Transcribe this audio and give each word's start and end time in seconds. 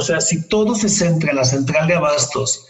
O 0.00 0.02
sea, 0.02 0.18
si 0.22 0.48
todo 0.48 0.74
se 0.74 0.88
centra 0.88 1.28
en 1.28 1.36
la 1.36 1.44
central 1.44 1.86
de 1.86 1.92
abastos, 1.92 2.64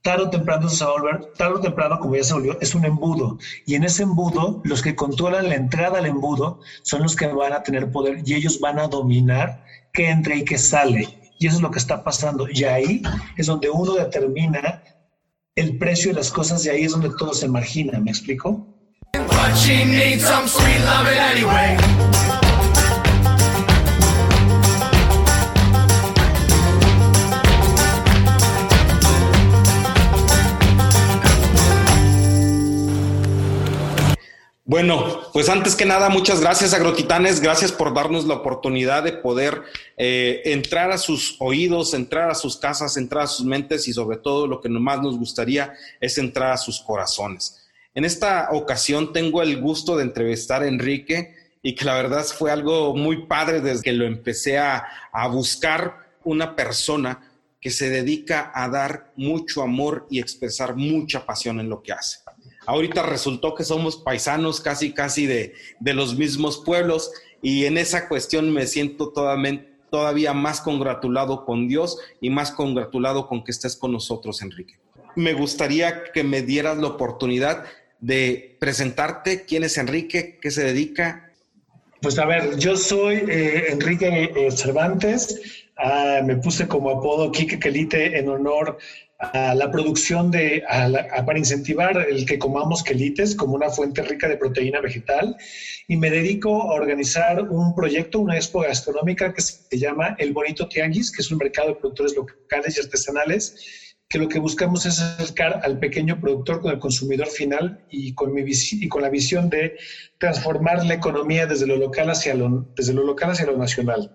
tarde 0.00 0.26
o 0.26 0.30
temprano 0.30 0.68
se 0.68 0.84
va 0.84 0.90
a 0.90 0.92
volver, 0.92 1.32
tarde 1.36 1.54
o 1.56 1.60
temprano, 1.60 1.98
como 1.98 2.14
ya 2.14 2.22
se 2.22 2.34
volvió, 2.34 2.56
es 2.60 2.76
un 2.76 2.84
embudo. 2.84 3.36
Y 3.66 3.74
en 3.74 3.82
ese 3.82 4.04
embudo, 4.04 4.60
los 4.62 4.80
que 4.80 4.94
controlan 4.94 5.48
la 5.48 5.56
entrada 5.56 5.98
al 5.98 6.06
embudo 6.06 6.60
son 6.84 7.02
los 7.02 7.16
que 7.16 7.26
van 7.26 7.52
a 7.52 7.64
tener 7.64 7.90
poder 7.90 8.22
y 8.24 8.34
ellos 8.34 8.60
van 8.60 8.78
a 8.78 8.86
dominar 8.86 9.64
qué 9.92 10.08
entra 10.08 10.36
y 10.36 10.44
qué 10.44 10.56
sale. 10.56 11.18
Y 11.40 11.48
eso 11.48 11.56
es 11.56 11.62
lo 11.62 11.72
que 11.72 11.80
está 11.80 12.04
pasando. 12.04 12.46
Y 12.48 12.62
ahí 12.62 13.02
es 13.36 13.48
donde 13.48 13.68
uno 13.68 13.94
determina 13.94 14.84
el 15.56 15.78
precio 15.78 16.12
de 16.12 16.18
las 16.18 16.30
cosas 16.30 16.64
y 16.64 16.68
ahí 16.68 16.84
es 16.84 16.92
donde 16.92 17.10
todo 17.18 17.34
se 17.34 17.48
margina. 17.48 17.98
¿Me 17.98 18.12
explico? 18.12 18.68
Bueno, 34.72 35.20
pues 35.34 35.50
antes 35.50 35.76
que 35.76 35.84
nada, 35.84 36.08
muchas 36.08 36.40
gracias 36.40 36.72
Agrotitanes, 36.72 37.40
gracias 37.40 37.70
por 37.70 37.92
darnos 37.92 38.24
la 38.24 38.36
oportunidad 38.36 39.02
de 39.02 39.12
poder 39.12 39.64
eh, 39.98 40.40
entrar 40.46 40.90
a 40.90 40.96
sus 40.96 41.36
oídos, 41.40 41.92
entrar 41.92 42.30
a 42.30 42.34
sus 42.34 42.56
casas, 42.56 42.96
entrar 42.96 43.24
a 43.24 43.26
sus 43.26 43.44
mentes 43.44 43.86
y 43.86 43.92
sobre 43.92 44.16
todo 44.16 44.46
lo 44.46 44.62
que 44.62 44.70
más 44.70 45.02
nos 45.02 45.18
gustaría 45.18 45.74
es 46.00 46.16
entrar 46.16 46.52
a 46.52 46.56
sus 46.56 46.80
corazones. 46.80 47.68
En 47.94 48.06
esta 48.06 48.48
ocasión 48.52 49.12
tengo 49.12 49.42
el 49.42 49.60
gusto 49.60 49.94
de 49.94 50.04
entrevistar 50.04 50.62
a 50.62 50.68
Enrique 50.68 51.34
y 51.60 51.74
que 51.74 51.84
la 51.84 51.96
verdad 51.96 52.24
fue 52.24 52.50
algo 52.50 52.96
muy 52.96 53.26
padre 53.26 53.60
desde 53.60 53.82
que 53.82 53.92
lo 53.92 54.06
empecé 54.06 54.56
a, 54.56 54.86
a 55.12 55.28
buscar 55.28 55.98
una 56.24 56.56
persona 56.56 57.30
que 57.60 57.68
se 57.68 57.90
dedica 57.90 58.50
a 58.54 58.70
dar 58.70 59.12
mucho 59.16 59.60
amor 59.60 60.06
y 60.08 60.18
expresar 60.18 60.76
mucha 60.76 61.26
pasión 61.26 61.60
en 61.60 61.68
lo 61.68 61.82
que 61.82 61.92
hace. 61.92 62.20
Ahorita 62.66 63.02
resultó 63.02 63.54
que 63.54 63.64
somos 63.64 63.96
paisanos 63.96 64.60
casi, 64.60 64.92
casi 64.92 65.26
de, 65.26 65.54
los 65.80 66.16
mismos 66.16 66.62
pueblos 66.64 67.10
y 67.42 67.64
en 67.64 67.76
esa 67.76 68.08
cuestión 68.08 68.52
me 68.52 68.66
siento 68.66 69.12
todavía 69.90 70.32
más 70.32 70.60
congratulado 70.60 71.44
con 71.44 71.66
Dios 71.68 71.98
y 72.20 72.30
más 72.30 72.52
congratulado 72.52 73.26
con 73.26 73.42
que 73.42 73.50
estés 73.50 73.76
con 73.76 73.92
nosotros, 73.92 74.42
Enrique. 74.42 74.74
Me 75.16 75.34
gustaría 75.34 76.04
que 76.12 76.24
me 76.24 76.42
dieras 76.42 76.78
la 76.78 76.86
oportunidad 76.86 77.64
de 78.00 78.56
presentarte 78.58 79.44
quién 79.44 79.64
es 79.64 79.76
Enrique, 79.76 80.38
qué 80.40 80.50
se 80.50 80.64
dedica. 80.64 81.30
Pues 82.00 82.18
a 82.18 82.26
ver, 82.26 82.58
yo 82.58 82.76
soy 82.76 83.16
eh, 83.28 83.66
Enrique 83.70 84.32
eh, 84.34 84.50
Cervantes, 84.50 85.40
ah, 85.76 86.20
me 86.24 86.36
puse 86.36 86.66
como 86.66 86.90
apodo 86.90 87.30
Quique 87.30 87.60
Quelite 87.60 88.18
en 88.18 88.28
honor 88.28 88.78
a 89.22 89.54
la 89.54 89.70
producción 89.70 90.32
de, 90.32 90.64
para 91.24 91.38
incentivar 91.38 91.96
el 92.08 92.26
que 92.26 92.38
comamos 92.38 92.82
quelites 92.82 93.36
como 93.36 93.54
una 93.54 93.70
fuente 93.70 94.02
rica 94.02 94.26
de 94.26 94.36
proteína 94.36 94.80
vegetal 94.80 95.36
y 95.86 95.96
me 95.96 96.10
dedico 96.10 96.62
a 96.62 96.74
organizar 96.74 97.40
un 97.42 97.72
proyecto, 97.72 98.18
una 98.18 98.34
expo 98.34 98.60
gastronómica 98.60 99.32
que 99.32 99.42
se 99.42 99.78
llama 99.78 100.16
El 100.18 100.32
Bonito 100.32 100.66
Tianguis, 100.66 101.12
que 101.12 101.22
es 101.22 101.30
un 101.30 101.38
mercado 101.38 101.68
de 101.68 101.74
productores 101.76 102.16
locales 102.16 102.76
y 102.76 102.80
artesanales, 102.80 103.54
que 104.08 104.18
lo 104.18 104.28
que 104.28 104.40
buscamos 104.40 104.84
es 104.86 105.00
acercar 105.00 105.60
al 105.62 105.78
pequeño 105.78 106.20
productor 106.20 106.60
con 106.60 106.72
el 106.72 106.80
consumidor 106.80 107.28
final 107.28 107.78
y 107.88 108.12
con, 108.14 108.34
mi 108.34 108.42
y 108.44 108.88
con 108.88 109.02
la 109.02 109.08
visión 109.08 109.48
de 109.48 109.74
transformar 110.18 110.84
la 110.84 110.94
economía 110.94 111.46
desde 111.46 111.66
lo 111.66 111.76
local 111.76 112.10
hacia 112.10 112.34
lo, 112.34 112.66
desde 112.76 112.92
lo 112.92 113.04
local 113.04 113.30
hacia 113.30 113.46
lo 113.46 113.56
nacional. 113.56 114.10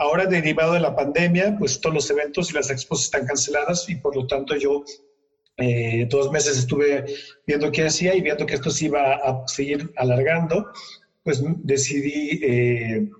Ahora, 0.00 0.26
derivado 0.26 0.74
de 0.74 0.80
la 0.80 0.94
pandemia, 0.94 1.56
pues 1.58 1.80
todos 1.80 1.94
los 1.94 2.10
eventos 2.10 2.50
y 2.50 2.54
las 2.54 2.70
expos 2.70 3.02
están 3.02 3.26
canceladas 3.26 3.88
y 3.88 3.96
por 3.96 4.14
lo 4.14 4.28
tanto 4.28 4.54
yo 4.54 4.84
eh, 5.56 6.06
dos 6.08 6.30
meses 6.30 6.56
estuve 6.56 7.04
viendo 7.44 7.72
qué 7.72 7.86
hacía 7.86 8.14
y 8.14 8.20
viendo 8.20 8.46
que 8.46 8.54
esto 8.54 8.70
se 8.70 8.84
iba 8.84 9.14
a 9.14 9.42
seguir 9.48 9.92
alargando, 9.96 10.70
pues 11.24 11.42
decidí 11.64 12.40
eh, 12.44 13.10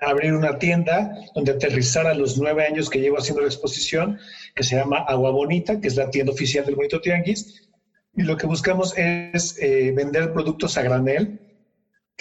abrir 0.00 0.32
una 0.34 0.60
tienda 0.60 1.12
donde 1.34 1.52
aterrizar 1.52 2.06
a 2.06 2.14
los 2.14 2.38
nueve 2.38 2.64
años 2.64 2.88
que 2.88 3.00
llevo 3.00 3.18
haciendo 3.18 3.42
la 3.42 3.48
exposición, 3.48 4.20
que 4.54 4.62
se 4.62 4.76
llama 4.76 4.98
Agua 5.08 5.32
Bonita, 5.32 5.80
que 5.80 5.88
es 5.88 5.96
la 5.96 6.08
tienda 6.08 6.32
oficial 6.32 6.64
del 6.64 6.76
Bonito 6.76 7.00
Tianguis. 7.00 7.68
Y 8.14 8.22
lo 8.22 8.36
que 8.36 8.46
buscamos 8.46 8.96
es 8.96 9.58
eh, 9.60 9.90
vender 9.92 10.32
productos 10.32 10.76
a 10.76 10.82
granel, 10.82 11.40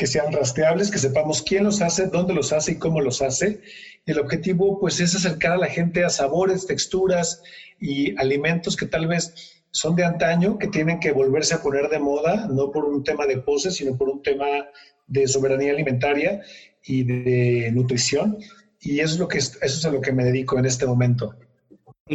que 0.02 0.08
sean 0.08 0.34
rastreables, 0.34 0.90
que 0.90 0.98
sepamos 0.98 1.44
quién 1.44 1.64
los 1.64 1.80
hace, 1.80 2.08
dónde 2.08 2.34
los 2.34 2.52
hace 2.52 2.72
y 2.72 2.80
cómo 2.80 3.02
los 3.02 3.22
hace. 3.22 3.62
El 4.08 4.18
objetivo 4.18 4.80
pues 4.80 5.00
es 5.00 5.14
acercar 5.14 5.52
a 5.52 5.58
la 5.58 5.68
gente 5.68 6.04
a 6.04 6.10
sabores, 6.10 6.66
texturas 6.66 7.44
y 7.80 8.20
alimentos 8.20 8.76
que 8.76 8.88
tal 8.88 9.06
vez 9.06 9.62
son 9.70 9.96
de 9.96 10.04
antaño, 10.04 10.58
que 10.58 10.70
tienen 10.70 11.00
que 11.00 11.12
volverse 11.12 11.54
a 11.54 11.62
poner 11.62 11.88
de 11.90 12.00
moda, 12.00 12.48
no 12.52 12.72
por 12.72 12.86
un 12.86 13.04
tema 13.04 13.28
de 13.28 13.38
pose, 13.38 13.70
sino 13.70 13.96
por 13.96 14.10
un 14.10 14.24
tema 14.24 14.48
de 15.06 15.28
soberanía 15.28 15.72
alimentaria 15.72 16.42
y 16.84 17.04
de 17.04 17.72
nutrición. 17.72 18.40
Y 18.80 19.02
eso 19.02 19.14
es, 19.14 19.20
lo 19.20 19.28
que, 19.28 19.38
eso 19.38 19.60
es 19.62 19.86
a 19.86 19.92
lo 19.92 20.02
que 20.02 20.14
me 20.14 20.24
dedico 20.24 20.58
en 20.58 20.66
este 20.66 20.88
momento. 20.88 21.36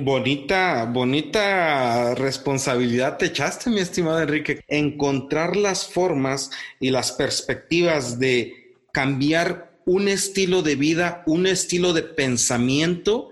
Bonita, 0.03 0.85
bonita 0.85 2.15
responsabilidad 2.15 3.17
te 3.17 3.27
echaste, 3.27 3.71
mi 3.71 3.81
estimado 3.81 4.21
Enrique. 4.21 4.63
Encontrar 4.69 5.57
las 5.57 5.87
formas 5.87 6.51
y 6.79 6.91
las 6.91 7.13
perspectivas 7.13 8.19
de 8.19 8.75
cambiar 8.93 9.79
un 9.87 10.09
estilo 10.09 10.61
de 10.61 10.77
vida, 10.77 11.23
un 11.25 11.47
estilo 11.47 11.95
de 11.95 12.03
pensamiento 12.03 13.31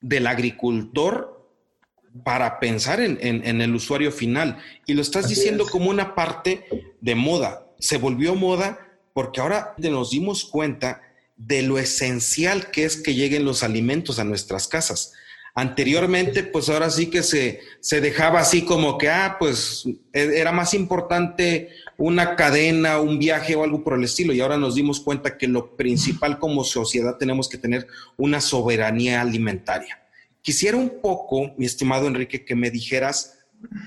del 0.00 0.26
agricultor 0.26 1.46
para 2.24 2.58
pensar 2.58 3.00
en, 3.00 3.60
el 3.60 3.72
usuario 3.72 4.10
final. 4.10 4.58
Y 4.84 4.94
lo 4.94 5.02
estás 5.02 5.28
diciendo 5.28 5.64
como 5.64 5.90
una 5.90 6.16
parte 6.16 6.64
de 7.00 7.14
moda. 7.14 7.68
Se 7.78 7.98
volvió 7.98 8.34
moda 8.34 8.80
porque 9.12 9.40
ahora 9.40 9.76
nos 9.78 10.10
dimos 10.10 10.44
cuenta 10.44 11.02
de 11.36 11.62
lo 11.62 11.78
esencial 11.78 12.72
que 12.72 12.84
es 12.84 12.96
que 12.96 13.14
lleguen 13.14 13.44
los 13.44 13.62
alimentos 13.62 14.18
a 14.18 14.24
nuestras 14.24 14.66
casas. 14.66 15.12
Anteriormente, 15.58 16.44
pues 16.44 16.68
ahora 16.68 16.88
sí 16.88 17.10
que 17.10 17.24
se, 17.24 17.58
se 17.80 18.00
dejaba 18.00 18.38
así 18.38 18.64
como 18.64 18.96
que, 18.96 19.08
ah, 19.08 19.38
pues 19.40 19.88
e, 20.12 20.38
era 20.38 20.52
más 20.52 20.72
importante 20.72 21.70
una 21.96 22.36
cadena, 22.36 23.00
un 23.00 23.18
viaje 23.18 23.56
o 23.56 23.64
algo 23.64 23.82
por 23.82 23.94
el 23.94 24.04
estilo. 24.04 24.32
Y 24.32 24.40
ahora 24.40 24.56
nos 24.56 24.76
dimos 24.76 25.00
cuenta 25.00 25.36
que 25.36 25.48
lo 25.48 25.74
principal 25.74 26.38
como 26.38 26.62
sociedad 26.62 27.16
tenemos 27.16 27.48
que 27.48 27.58
tener 27.58 27.88
una 28.16 28.40
soberanía 28.40 29.20
alimentaria. 29.20 30.00
Quisiera 30.42 30.76
un 30.76 31.00
poco, 31.02 31.52
mi 31.56 31.66
estimado 31.66 32.06
Enrique, 32.06 32.44
que 32.44 32.54
me 32.54 32.70
dijeras 32.70 33.40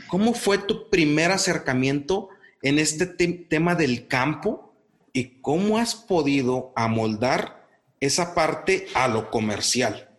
cómo 0.09 0.33
fue 0.33 0.57
tu 0.57 0.89
primer 0.89 1.31
acercamiento 1.31 2.27
en 2.63 2.79
este 2.79 3.05
tema 3.05 3.75
del 3.75 4.07
campo 4.09 4.75
y 5.13 5.39
cómo 5.39 5.77
has 5.77 5.95
podido 5.95 6.73
amoldar 6.75 7.65
esa 8.01 8.35
parte 8.35 8.87
a 8.93 9.07
lo 9.07 9.31
comercial. 9.31 10.10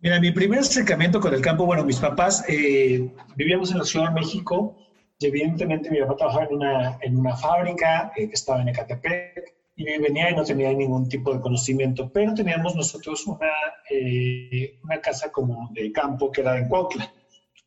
Mira, 0.00 0.20
mi 0.20 0.30
primer 0.30 0.60
acercamiento 0.60 1.18
con 1.18 1.34
el 1.34 1.40
campo, 1.40 1.66
bueno, 1.66 1.84
mis 1.84 1.98
papás 1.98 2.44
eh, 2.48 3.10
vivíamos 3.34 3.72
en 3.72 3.78
la 3.78 3.84
Ciudad 3.84 4.06
de 4.08 4.20
México 4.20 4.76
y 5.18 5.26
evidentemente 5.26 5.90
mi 5.90 5.98
papá 5.98 6.14
trabajaba 6.14 6.44
en 6.44 6.54
una, 6.54 6.98
en 7.02 7.16
una 7.16 7.36
fábrica 7.36 8.12
eh, 8.14 8.28
que 8.28 8.34
estaba 8.34 8.62
en 8.62 8.68
Ecatepec 8.68 9.56
y 9.74 9.84
venía 9.98 10.30
y 10.30 10.36
no 10.36 10.44
tenía 10.44 10.72
ningún 10.72 11.08
tipo 11.08 11.34
de 11.34 11.40
conocimiento, 11.40 12.08
pero 12.12 12.32
teníamos 12.32 12.76
nosotros 12.76 13.26
una, 13.26 13.50
eh, 13.90 14.78
una 14.84 15.00
casa 15.00 15.32
como 15.32 15.68
de 15.72 15.90
campo 15.90 16.30
que 16.30 16.42
era 16.42 16.56
en 16.56 16.68
Cuautla, 16.68 17.12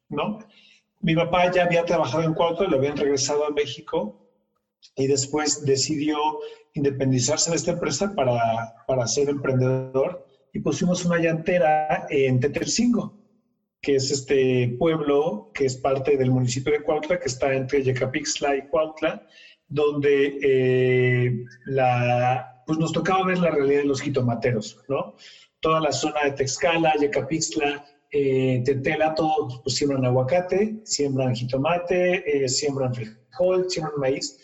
¿no? 0.08 0.40
Mi 1.02 1.14
papá 1.16 1.52
ya 1.52 1.64
había 1.64 1.84
trabajado 1.84 2.24
en 2.24 2.34
Cuautla, 2.34 2.68
lo 2.68 2.78
habían 2.78 2.96
regresado 2.96 3.46
a 3.46 3.50
México 3.50 4.25
y 4.96 5.08
después 5.08 5.66
decidió 5.66 6.18
independizarse 6.75 7.50
de 7.50 7.58
esta 7.58 7.72
empresa 7.72 8.14
para, 8.16 8.40
para 8.88 9.06
ser 9.06 9.28
emprendedor 9.28 10.31
y 10.53 10.59
pusimos 10.59 11.06
una 11.06 11.17
llantera 11.17 12.05
en 12.09 12.40
Tetelcingo, 12.40 13.17
que 13.81 13.96
es 13.96 14.11
este 14.11 14.76
pueblo 14.78 15.52
que 15.53 15.66
es 15.66 15.78
parte 15.78 16.17
del 16.17 16.31
municipio 16.31 16.73
de 16.73 16.81
Cuautla, 16.81 17.20
que 17.20 17.28
está 17.28 17.53
entre 17.53 17.84
Yecapixtla 17.84 18.55
y 18.55 18.67
Cuautla, 18.67 19.26
donde 19.67 20.37
eh, 20.43 21.46
la, 21.66 22.64
pues 22.66 22.78
nos 22.78 22.91
tocaba 22.91 23.26
ver 23.26 23.40
la 23.40 23.52
realidad 23.52 23.81
de 23.81 23.87
los 23.87 24.02
jitomateros, 24.02 24.78
¿no? 24.87 25.16
Toda 25.61 25.79
la 25.79 25.91
zona 25.91 26.23
de 26.26 26.31
Texcala, 26.31 26.93
Yecapixtla, 26.99 27.85
eh, 28.11 28.61
Tetela, 28.66 29.16
todos 29.16 29.61
pues, 29.64 29.76
siembran 29.76 30.05
aguacate, 30.05 30.81
siembran 30.84 31.34
jitomate, 31.34 32.43
eh, 32.43 32.49
siembran 32.49 32.93
frijol, 32.93 33.70
siembran 33.70 33.99
maíz 33.99 34.37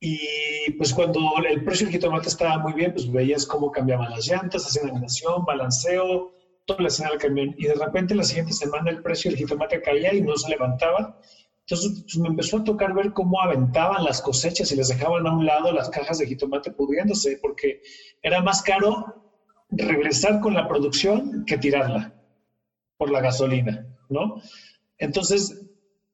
y 0.00 0.70
pues 0.72 0.92
cuando 0.92 1.32
el 1.48 1.64
precio 1.64 1.86
del 1.86 1.94
jitomate 1.94 2.28
estaba 2.28 2.58
muy 2.58 2.72
bien, 2.74 2.92
pues 2.92 3.10
veías 3.10 3.46
cómo 3.46 3.70
cambiaban 3.70 4.10
las 4.10 4.26
llantas, 4.26 4.66
hacían 4.66 4.90
animación, 4.90 5.44
balanceo, 5.44 6.32
toda 6.66 6.82
la 6.82 6.88
escena 6.88 7.10
del 7.10 7.18
camión. 7.18 7.54
Y 7.56 7.66
de 7.66 7.74
repente 7.74 8.14
la 8.14 8.24
siguiente 8.24 8.52
semana 8.52 8.90
el 8.90 9.02
precio 9.02 9.30
del 9.30 9.38
jitomate 9.38 9.80
caía 9.80 10.12
y 10.12 10.20
no 10.20 10.36
se 10.36 10.50
levantaba. 10.50 11.18
Entonces 11.60 12.02
pues, 12.02 12.18
me 12.18 12.28
empezó 12.28 12.58
a 12.58 12.64
tocar 12.64 12.92
ver 12.92 13.12
cómo 13.12 13.40
aventaban 13.40 14.04
las 14.04 14.20
cosechas 14.20 14.70
y 14.72 14.76
les 14.76 14.88
dejaban 14.88 15.26
a 15.26 15.32
un 15.32 15.46
lado 15.46 15.72
las 15.72 15.88
cajas 15.88 16.18
de 16.18 16.26
jitomate 16.26 16.72
pudriéndose, 16.72 17.38
porque 17.40 17.80
era 18.22 18.42
más 18.42 18.62
caro 18.62 19.22
regresar 19.70 20.40
con 20.40 20.54
la 20.54 20.68
producción 20.68 21.44
que 21.46 21.56
tirarla 21.56 22.14
por 22.98 23.10
la 23.10 23.20
gasolina, 23.20 23.86
¿no? 24.08 24.40
Entonces, 24.98 25.66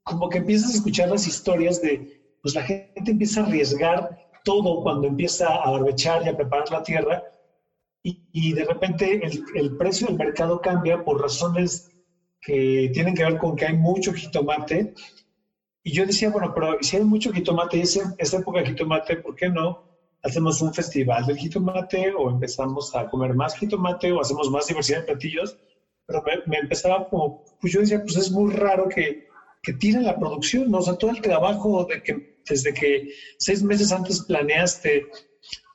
como 0.05 0.29
que 0.29 0.38
empiezas 0.38 0.71
a 0.71 0.75
escuchar 0.75 1.09
las 1.09 1.27
historias 1.27 1.82
de, 1.82 2.19
pues 2.42 2.54
la 2.54 2.62
gente 2.62 3.10
empieza 3.10 3.40
a 3.40 3.46
arriesgar 3.46 4.19
todo 4.44 4.82
cuando 4.82 5.06
empieza 5.06 5.54
a 5.54 5.70
barbechar 5.70 6.25
y 6.25 6.28
a 6.28 6.37
preparar 6.37 6.70
la 6.70 6.82
tierra 6.82 7.22
y, 8.02 8.52
de 8.52 8.64
repente 8.64 9.20
el, 9.22 9.44
el, 9.54 9.76
precio 9.76 10.06
del 10.06 10.16
mercado 10.16 10.60
cambia 10.60 11.04
por 11.04 11.20
razones 11.20 11.90
que 12.40 12.90
tienen 12.94 13.14
que 13.14 13.25
ver 13.25 13.37
con 13.37 13.56
que 13.56 13.66
hay 13.66 13.75
mucho 13.75 14.12
jitomate. 14.12 14.94
Y 15.82 15.92
yo 15.92 16.06
decía, 16.06 16.31
bueno, 16.31 16.52
pero 16.54 16.78
si 16.81 16.96
hay 16.96 17.04
mucho 17.04 17.32
jitomate 17.32 17.78
y 17.78 17.82
esa 17.82 18.37
época 18.38 18.60
de 18.60 18.69
jitomate, 18.69 19.16
¿por 19.16 19.34
qué 19.34 19.48
no 19.50 19.82
hacemos 20.22 20.60
un 20.62 20.72
festival 20.72 21.26
del 21.26 21.36
jitomate 21.36 22.12
o 22.12 22.31
empezamos 22.31 22.94
a 22.94 23.08
comer 23.08 23.34
más 23.34 23.54
jitomate 23.56 24.12
o 24.12 24.20
hacemos 24.20 24.50
más 24.50 24.66
diversidad 24.66 25.00
de 25.00 25.04
platillos? 25.04 25.58
Pero 26.06 26.22
me, 26.46 26.58
empezaba 26.58 27.08
como, 27.08 27.44
pues 27.60 27.72
yo 27.72 27.81
decía, 27.81 28.02
pues 28.02 28.16
es 28.16 28.31
muy 28.31 28.52
raro 28.52 28.88
que, 28.88 29.26
que 29.62 29.75
tiren 29.75 30.04
la 30.04 30.19
producción, 30.19 30.70
¿no? 30.70 30.78
O 30.78 30.82
sea, 30.82 30.96
todo 30.96 31.10
el 31.10 31.20
trabajo 31.20 31.84
de 31.84 32.02
que 32.02 32.30
desde 32.48 32.72
que 32.72 33.12
seis 33.38 33.62
meses 33.62 33.92
antes 33.92 34.25
planeaste 34.25 35.06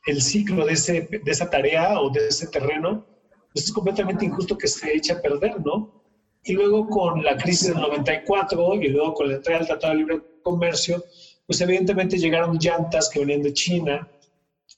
el 0.06 0.22
ciclo 0.22 0.66
de, 0.66 0.74
ese, 0.74 1.08
de 1.12 1.32
esa 1.32 1.50
tarea 1.50 2.00
o 2.00 2.10
de 2.10 2.28
ese 2.28 2.48
terreno, 2.48 3.06
pues 3.54 3.66
es 3.66 3.72
completamente 3.72 4.26
injusto 4.26 4.58
que 4.58 4.68
se 4.68 4.96
eche 4.96 5.14
a 5.14 5.22
perder, 5.22 5.60
¿no? 5.66 6.04
Y 6.44 6.54
luego 6.54 6.88
con 6.88 7.24
la 7.24 7.36
crisis 7.38 7.70
del 7.70 7.78
94 7.78 8.76
y 8.76 8.90
luego 8.90 9.14
con 9.14 9.30
la 9.30 9.36
entrada 9.36 9.60
del 9.60 9.68
Tratado 9.68 9.94
de 9.94 10.00
Libre 10.00 10.22
Comercio, 10.44 11.04
pues 11.48 11.60
evidentemente 11.62 12.18
llegaron 12.18 12.58
llantas 12.60 13.10
que 13.10 13.20
venían 13.20 13.42
de 13.42 13.54
China 13.54 14.08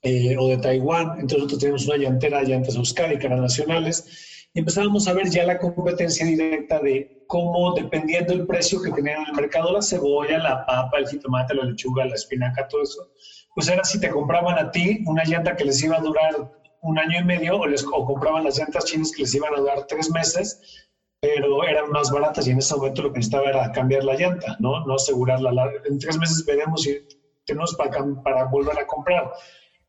eh, 0.01 0.35
o 0.37 0.47
de 0.47 0.57
Taiwán, 0.57 1.19
entonces 1.19 1.39
nosotros 1.39 1.59
teníamos 1.59 1.87
una 1.87 1.97
llantera, 1.97 2.43
llantas 2.43 2.75
Euskadi, 2.75 3.17
que 3.17 3.25
eran 3.25 3.41
nacionales, 3.41 4.36
empezábamos 4.57 5.07
a 5.07 5.13
ver 5.13 5.29
ya 5.29 5.45
la 5.45 5.59
competencia 5.59 6.25
directa 6.25 6.79
de 6.79 7.23
cómo, 7.27 7.73
dependiendo 7.73 8.33
del 8.33 8.47
precio 8.47 8.81
que 8.81 8.91
tenían 8.91 9.21
en 9.21 9.29
el 9.29 9.35
mercado, 9.35 9.71
la 9.71 9.81
cebolla, 9.81 10.39
la 10.39 10.65
papa, 10.65 10.97
el 10.97 11.07
jitomate, 11.07 11.53
la 11.53 11.65
lechuga, 11.65 12.05
la 12.05 12.15
espinaca, 12.15 12.67
todo 12.67 12.81
eso, 12.81 13.11
pues 13.53 13.69
era 13.69 13.83
si 13.83 13.99
te 13.99 14.09
compraban 14.09 14.57
a 14.57 14.71
ti 14.71 15.03
una 15.05 15.23
llanta 15.25 15.55
que 15.55 15.65
les 15.65 15.83
iba 15.83 15.97
a 15.97 16.01
durar 16.01 16.51
un 16.81 16.97
año 16.97 17.19
y 17.19 17.23
medio 17.23 17.59
o, 17.59 17.67
les, 17.67 17.85
o 17.85 18.05
compraban 18.05 18.43
las 18.43 18.57
llantas 18.57 18.85
chinas 18.85 19.11
que 19.11 19.23
les 19.23 19.35
iban 19.35 19.53
a 19.53 19.59
durar 19.59 19.85
tres 19.87 20.09
meses, 20.09 20.89
pero 21.19 21.63
eran 21.63 21.91
más 21.91 22.11
baratas 22.11 22.47
y 22.47 22.51
en 22.51 22.57
ese 22.57 22.75
momento 22.75 23.03
lo 23.03 23.11
que 23.11 23.19
necesitaba 23.19 23.49
era 23.49 23.71
cambiar 23.71 24.03
la 24.03 24.15
llanta, 24.15 24.55
¿no? 24.59 24.85
No 24.85 24.95
asegurarla. 24.95 25.51
En 25.85 25.99
tres 25.99 26.17
meses 26.17 26.43
veremos 26.45 26.83
si 26.83 26.97
tenemos 27.45 27.75
para, 27.75 28.03
para 28.23 28.45
volver 28.45 28.79
a 28.79 28.87
comprar. 28.87 29.31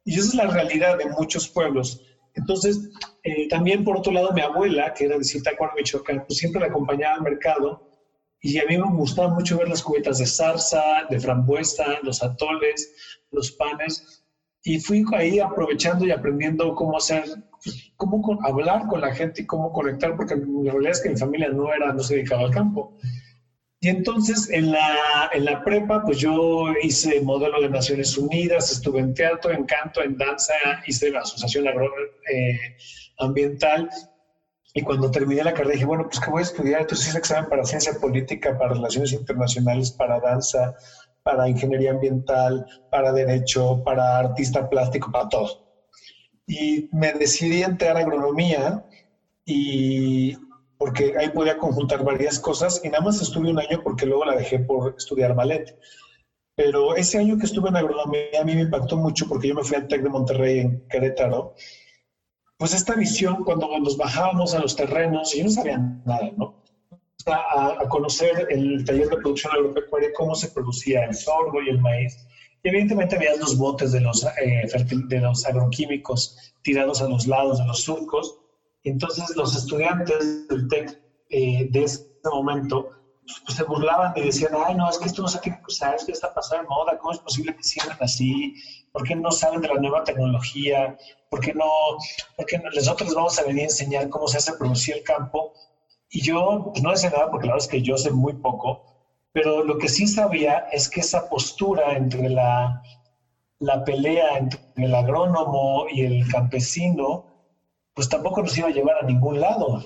Y 0.04 0.18
esa 0.18 0.28
es 0.28 0.34
la 0.34 0.46
realidad 0.46 0.98
de 0.98 1.06
muchos 1.06 1.48
pueblos. 1.48 2.02
Entonces, 2.34 2.78
eh, 3.22 3.48
también 3.48 3.84
por 3.84 3.96
otro 3.96 4.12
lado, 4.12 4.32
mi 4.32 4.40
abuela, 4.40 4.92
que 4.94 5.04
era 5.04 5.18
de 5.18 5.24
Zitácuaro, 5.24 5.72
Michoacán, 5.76 6.24
pues 6.26 6.38
siempre 6.38 6.60
la 6.60 6.68
acompañaba 6.68 7.14
al 7.14 7.22
mercado 7.22 7.88
y 8.40 8.58
a 8.58 8.64
mí 8.66 8.78
me 8.78 8.96
gustaba 8.96 9.28
mucho 9.34 9.58
ver 9.58 9.68
las 9.68 9.82
cubetas 9.82 10.18
de 10.18 10.26
zarza, 10.26 10.82
de 11.10 11.18
frambuesa, 11.18 11.98
los 12.02 12.22
atoles, 12.22 12.92
los 13.32 13.50
panes. 13.52 14.22
Y 14.62 14.78
fui 14.78 15.04
ahí 15.16 15.40
aprovechando 15.40 16.04
y 16.04 16.10
aprendiendo 16.12 16.74
cómo 16.74 16.96
hacer, 16.96 17.24
pues, 17.62 17.92
cómo 17.96 18.22
hablar 18.42 18.86
con 18.86 19.00
la 19.00 19.14
gente 19.14 19.42
y 19.42 19.46
cómo 19.46 19.72
conectar, 19.72 20.16
porque 20.16 20.36
la 20.36 20.72
realidad 20.72 20.92
es 20.92 21.00
que 21.00 21.10
mi 21.10 21.16
familia 21.16 21.48
no 21.48 21.72
era, 21.72 21.92
no 21.92 22.02
se 22.02 22.16
dedicaba 22.16 22.42
al 22.42 22.50
campo. 22.50 22.96
Y 23.80 23.88
entonces 23.88 24.50
en 24.50 24.72
la, 24.72 25.30
en 25.32 25.44
la 25.44 25.62
prepa, 25.62 26.02
pues 26.02 26.18
yo 26.18 26.64
hice 26.82 27.20
modelo 27.20 27.60
de 27.60 27.68
Naciones 27.68 28.18
Unidas, 28.18 28.72
estuve 28.72 28.98
en 28.98 29.14
teatro, 29.14 29.52
en 29.52 29.64
canto, 29.64 30.02
en 30.02 30.16
danza, 30.16 30.54
hice 30.86 31.10
la 31.10 31.20
asociación 31.20 31.66
agroambiental 31.68 33.84
eh, 33.84 33.88
y 34.74 34.82
cuando 34.82 35.10
terminé 35.10 35.44
la 35.44 35.52
carrera 35.52 35.74
dije, 35.74 35.84
bueno, 35.84 36.04
pues 36.04 36.18
¿qué 36.18 36.30
voy 36.30 36.40
a 36.40 36.42
estudiar? 36.42 36.80
Entonces 36.80 37.08
hice 37.08 37.18
examen 37.18 37.48
para 37.48 37.64
ciencia 37.64 37.92
política, 38.00 38.58
para 38.58 38.74
relaciones 38.74 39.12
internacionales, 39.12 39.92
para 39.92 40.20
danza, 40.20 40.74
para 41.22 41.48
ingeniería 41.48 41.92
ambiental, 41.92 42.66
para 42.90 43.12
derecho, 43.12 43.82
para 43.84 44.18
artista 44.18 44.68
plástico, 44.68 45.12
para 45.12 45.28
todo. 45.28 45.68
Y 46.46 46.88
me 46.92 47.12
decidí 47.12 47.62
entrar 47.62 47.96
a 47.96 48.00
agronomía 48.00 48.84
y 49.44 50.36
porque 50.78 51.14
ahí 51.18 51.28
podía 51.30 51.58
conjuntar 51.58 52.04
varias 52.04 52.38
cosas 52.38 52.80
y 52.84 52.88
nada 52.88 53.04
más 53.04 53.20
estuve 53.20 53.50
un 53.50 53.58
año 53.58 53.82
porque 53.82 54.06
luego 54.06 54.24
la 54.24 54.36
dejé 54.36 54.60
por 54.60 54.94
estudiar 54.96 55.34
ballet. 55.34 55.78
Pero 56.54 56.96
ese 56.96 57.18
año 57.18 57.36
que 57.38 57.46
estuve 57.46 57.68
en 57.68 57.76
agronomía 57.76 58.40
a 58.40 58.44
mí 58.44 58.54
me 58.54 58.62
impactó 58.62 58.96
mucho 58.96 59.26
porque 59.28 59.48
yo 59.48 59.54
me 59.54 59.64
fui 59.64 59.76
al 59.76 59.86
TEC 59.88 60.02
de 60.02 60.08
Monterrey 60.08 60.58
en 60.60 60.88
Querétaro 60.88 61.54
pues 62.58 62.74
esta 62.74 62.94
visión 62.94 63.44
cuando 63.44 63.68
nos 63.78 63.96
bajábamos 63.96 64.52
a 64.52 64.58
los 64.58 64.74
terrenos, 64.74 65.32
y 65.34 65.38
yo 65.38 65.44
no 65.44 65.50
sabía 65.50 65.78
nada, 65.78 66.32
¿no? 66.36 66.64
A, 67.26 67.82
a, 67.82 67.88
conocer 67.88 68.48
el 68.50 68.84
taller 68.84 69.08
de 69.08 69.16
producción 69.16 69.52
agropecuaria, 69.52 70.10
cómo 70.16 70.34
se 70.34 70.48
producía 70.48 71.04
el 71.04 71.14
sorgo 71.14 71.62
y 71.62 71.68
el 71.68 71.78
maíz. 71.80 72.16
Y 72.62 72.68
evidentemente 72.68 73.16
había 73.16 73.36
los 73.36 73.56
botes 73.56 73.92
de 73.92 74.00
los, 74.00 74.24
eh, 74.24 74.66
de 75.08 75.20
los 75.20 75.46
agroquímicos 75.46 76.54
tirados 76.62 77.00
a 77.00 77.08
los 77.08 77.26
lados 77.26 77.58
de 77.58 77.66
los 77.66 77.82
surcos. 77.82 78.38
Entonces 78.88 79.36
los 79.36 79.54
estudiantes 79.56 80.48
del 80.48 80.68
TEC 80.68 81.00
eh, 81.30 81.68
de 81.70 81.84
ese 81.84 82.06
momento 82.24 82.88
pues, 83.44 83.56
se 83.56 83.64
burlaban 83.64 84.12
y 84.16 84.22
decían, 84.22 84.52
ay, 84.66 84.74
no, 84.74 84.88
es 84.88 84.98
que 84.98 85.06
esto 85.06 85.22
no 85.22 85.28
se 85.28 85.38
tiene 85.40 85.58
que 85.58 85.64
usar, 85.68 85.94
es 85.94 86.04
que 86.04 86.12
está 86.12 86.32
pasando 86.32 86.62
de 86.62 86.68
moda, 86.68 86.98
¿cómo 86.98 87.12
es 87.12 87.18
posible 87.18 87.54
que 87.54 87.62
sigan 87.62 87.96
así? 88.00 88.54
¿Por 88.92 89.02
qué 89.04 89.14
no 89.14 89.30
saben 89.30 89.60
de 89.60 89.68
la 89.68 89.74
nueva 89.74 90.04
tecnología? 90.04 90.96
¿Por 91.30 91.40
qué 91.40 91.52
no? 91.52 91.70
Porque 92.36 92.58
nosotros 92.74 93.14
vamos 93.14 93.38
a 93.38 93.42
venir 93.42 93.62
a 93.62 93.64
enseñar 93.64 94.08
cómo 94.08 94.28
se 94.28 94.38
hace 94.38 94.54
producir 94.54 94.96
el 94.96 95.02
campo. 95.02 95.52
Y 96.10 96.22
yo 96.22 96.70
pues, 96.72 96.82
no 96.82 96.90
decía 96.90 97.10
nada 97.10 97.30
porque 97.30 97.46
la 97.46 97.52
verdad 97.52 97.66
es 97.66 97.70
que 97.70 97.82
yo 97.82 97.98
sé 97.98 98.10
muy 98.10 98.32
poco, 98.34 98.82
pero 99.32 99.62
lo 99.62 99.76
que 99.76 99.88
sí 99.88 100.06
sabía 100.06 100.66
es 100.72 100.88
que 100.88 101.00
esa 101.00 101.28
postura 101.28 101.96
entre 101.96 102.30
la, 102.30 102.80
la 103.58 103.84
pelea 103.84 104.38
entre 104.38 104.60
el 104.76 104.94
agrónomo 104.94 105.86
y 105.90 106.02
el 106.02 106.26
campesino, 106.28 107.27
pues 107.98 108.08
tampoco 108.08 108.42
nos 108.42 108.56
iba 108.56 108.68
a 108.68 108.70
llevar 108.70 108.94
a 109.02 109.06
ningún 109.06 109.40
lado. 109.40 109.82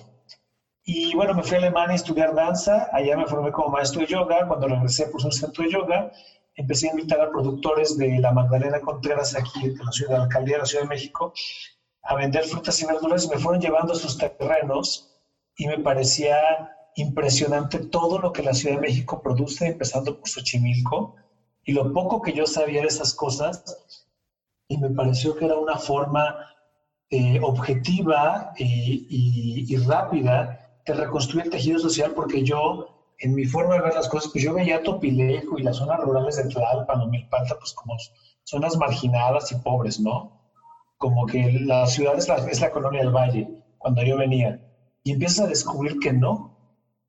Y 0.85 1.15
bueno, 1.15 1.33
me 1.33 1.43
fui 1.43 1.55
a 1.57 1.61
Alemania 1.61 1.93
a 1.93 1.97
estudiar 1.97 2.35
danza, 2.35 2.91
allá 2.93 3.17
me 3.17 3.25
formé 3.25 3.51
como 3.53 3.69
maestro 3.69 4.03
de 4.03 4.07
yoga, 4.07 4.47
cuando 4.47 4.69
regresé 4.69 5.07
por 5.07 5.25
un 5.25 5.33
centro 5.33 5.65
de 5.65 5.71
yoga, 5.71 6.13
empecé 6.55 6.89
a 6.89 6.91
invitar 6.91 7.23
a 7.23 7.31
productores 7.31 7.97
de 7.97 8.19
la 8.19 8.31
Magdalena 8.31 8.81
Contreras 8.83 9.35
aquí 9.35 9.67
de 9.67 9.83
la 9.83 9.91
ciudad, 9.93 10.11
de 10.11 10.19
la 10.19 10.25
alcaldía 10.25 10.57
de 10.57 10.59
la 10.59 10.67
Ciudad 10.67 10.85
de 10.85 10.91
México, 10.91 11.33
a 12.03 12.15
vender 12.17 12.45
frutas 12.45 12.83
y 12.83 12.85
verduras 12.85 13.25
y 13.25 13.29
me 13.31 13.39
fueron 13.39 13.63
llevando 13.63 13.95
a 13.95 13.97
sus 13.97 14.19
terrenos 14.19 15.17
y 15.57 15.67
me 15.67 15.79
parecía 15.79 16.37
impresionante 16.97 17.79
todo 17.79 18.19
lo 18.19 18.31
que 18.31 18.43
la 18.43 18.53
Ciudad 18.53 18.75
de 18.75 18.83
México 18.83 19.23
produce, 19.23 19.69
empezando 19.69 20.19
por 20.19 20.29
Xochimilco, 20.29 21.17
y 21.65 21.73
lo 21.73 21.91
poco 21.95 22.21
que 22.21 22.35
yo 22.35 22.47
sabía 22.47 22.83
de 22.83 22.89
esas 22.89 23.15
cosas, 23.15 23.65
y 24.69 24.77
me 24.77 24.91
pareció 24.91 25.35
que 25.35 25.47
era 25.47 25.57
una 25.57 25.79
forma 25.79 26.37
eh, 27.15 27.39
objetiva 27.43 28.55
y, 28.57 29.67
y, 29.69 29.77
rápida 29.77 30.79
de 30.87 30.95
reconstruir 30.95 31.45
el 31.45 31.51
tejido 31.51 31.79
social, 31.79 32.13
porque 32.17 32.43
yo 32.43 33.13
en 33.19 33.35
mi 33.35 33.45
forma 33.45 33.75
de 33.75 33.83
ver 33.83 33.95
las 33.95 34.09
cosas, 34.09 34.33
pues 34.33 34.43
yo 34.43 34.55
veía 34.55 34.83
Topilejo 34.83 35.59
y 35.59 35.63
las 35.63 35.77
zonas 35.77 36.01
rurales 36.01 36.37
de 36.37 36.45
Tlalpan 36.45 37.03
o 37.03 37.09
Milpalta, 37.09 37.59
pues 37.59 37.75
como 37.75 37.99
zonas 38.45 38.79
marginadas 38.79 39.53
y 39.53 39.57
pobres, 39.57 40.01
¿no? 40.01 40.41
Como 40.97 41.27
que 41.27 41.53
la 41.53 41.87
ciudad 41.87 42.17
es 42.17 42.29
la, 42.29 42.37
es 42.37 42.63
la 42.63 42.71
colonia 42.71 43.03
del 43.03 43.15
valle, 43.15 43.47
cuando 43.77 44.03
yo 44.03 44.17
venía. 44.17 44.59
Y 45.05 45.13
empiezas 45.13 45.41
a 45.41 45.49
descubrir 45.49 45.99
que 45.99 46.15
no, 46.15 46.57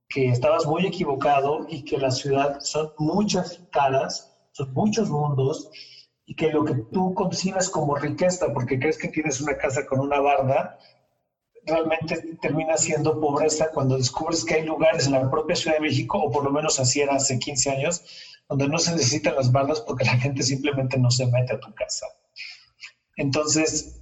que 0.10 0.26
estabas 0.26 0.66
muy 0.66 0.86
equivocado 0.86 1.66
y 1.70 1.86
que 1.86 1.98
la 1.98 2.12
ciudad 2.12 2.60
son 2.60 2.92
muchas 2.98 3.62
caras, 3.72 4.38
son 4.52 4.74
muchos 4.74 5.10
mundos 5.10 5.72
y 6.26 6.36
que 6.36 6.52
lo 6.52 6.64
que 6.64 6.76
tú 6.92 7.14
concibes 7.14 7.70
como 7.70 7.96
riqueza, 7.96 8.54
porque 8.54 8.80
crees 8.80 8.98
que 8.98 9.10
tienes 9.10 9.42
una 9.42 9.58
casa 9.58 9.86
con 9.86 10.00
una 10.00 10.20
barda, 10.20 10.80
realmente 11.66 12.38
termina 12.42 12.78
siendo 12.78 13.20
pobreza 13.20 13.70
cuando 13.74 13.98
descubres 13.98 14.44
que 14.44 14.56
hay 14.56 14.66
lugares 14.66 15.06
en 15.08 15.14
la 15.14 15.30
propia 15.30 15.56
Ciudad 15.56 15.78
de 15.78 15.84
México, 15.84 16.18
o 16.18 16.32
por 16.32 16.44
lo 16.44 16.52
menos 16.52 16.80
así 16.80 17.02
era 17.02 17.16
hace 17.16 17.40
15 17.40 17.72
años, 17.72 18.04
donde 18.50 18.68
no 18.68 18.78
se 18.80 18.92
necesitan 18.92 19.36
las 19.36 19.52
bardas 19.52 19.82
porque 19.82 20.06
la 20.06 20.18
gente 20.18 20.44
simplemente 20.44 20.98
no 20.98 21.10
se 21.12 21.26
mete 21.28 21.54
a 21.54 21.60
tu 21.60 21.74
casa. 21.74 22.08
Entonces, 23.16 24.02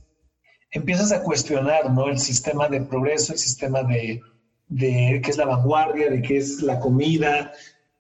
empiezas 0.72 1.12
a 1.12 1.24
cuestionar 1.24 1.92
¿no? 1.92 2.08
el 2.08 2.20
sistema 2.20 2.68
de 2.68 2.82
progreso, 2.82 3.34
el 3.34 3.40
sistema 3.40 3.84
de, 3.84 4.22
de 4.68 5.22
qué 5.24 5.32
es 5.32 5.38
la 5.38 5.46
vanguardia, 5.46 6.10
de 6.10 6.22
qué 6.22 6.38
es 6.38 6.62
la 6.62 6.80
comida, 6.80 7.52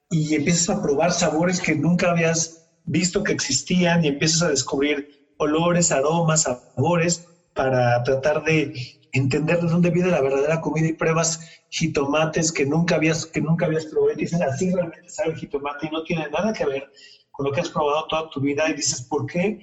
y 0.10 0.36
empiezas 0.36 0.70
a 0.70 0.82
probar 0.82 1.12
sabores 1.12 1.62
que 1.62 1.76
nunca 1.76 2.12
habías 2.12 2.61
visto 2.86 3.24
que 3.24 3.32
existían 3.32 4.04
y 4.04 4.10
empiezas 4.10 4.42
a 4.44 4.50
descubrir 4.50 5.08
olores, 5.38 5.92
aromas, 5.92 6.44
sabores 6.44 7.26
para 7.54 8.02
tratar 8.04 8.44
de 8.44 8.72
entender 9.12 9.60
de 9.60 9.68
dónde 9.68 9.90
viene 9.90 10.10
la 10.10 10.22
verdadera 10.22 10.62
comida 10.62 10.88
y 10.88 10.94
pruebas 10.94 11.40
jitomates 11.70 12.52
que 12.52 12.66
nunca 12.66 12.96
habías, 12.96 13.26
que 13.26 13.42
nunca 13.42 13.66
habías 13.66 13.86
probado 13.88 14.14
y 14.14 14.22
dicen 14.22 14.42
así 14.44 14.72
realmente 14.72 15.10
sabe 15.10 15.32
el 15.32 15.38
jitomate 15.38 15.88
y 15.88 15.90
no 15.90 16.04
tiene 16.04 16.30
nada 16.30 16.54
que 16.54 16.66
ver 16.66 16.90
con 17.32 17.46
lo 17.46 17.52
que 17.52 17.62
has 17.62 17.70
probado 17.70 18.06
toda 18.08 18.30
tu 18.30 18.40
vida 18.40 18.70
y 18.70 18.74
dices, 18.74 19.02
¿por 19.02 19.26
qué 19.26 19.60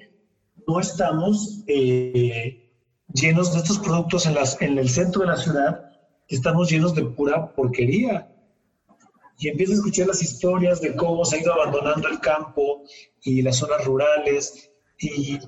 no 0.67 0.81
estamos 0.81 1.63
eh, 1.67 2.69
llenos 3.13 3.53
de 3.53 3.59
estos 3.59 3.79
productos 3.79 4.27
en, 4.27 4.35
las, 4.35 4.61
en 4.61 4.79
el 4.79 4.89
centro 4.89 5.23
de 5.23 5.29
la 5.29 5.37
ciudad, 5.37 5.91
estamos 6.29 6.71
llenos 6.71 6.95
de 6.95 7.05
pura 7.05 7.53
porquería. 7.53 8.29
Y 9.39 9.49
empiezo 9.49 9.73
a 9.73 9.77
escuchar 9.77 10.09
las 10.09 10.23
historias 10.23 10.81
de 10.81 10.95
cómo 10.97 11.25
se 11.25 11.37
ha 11.37 11.41
ido 11.41 11.53
abandonando 11.53 12.09
el 12.09 12.19
campo 12.21 12.83
y 13.23 13.43
las 13.43 13.57
zonas 13.57 13.85
rurales 13.85 14.71
y 14.99 15.39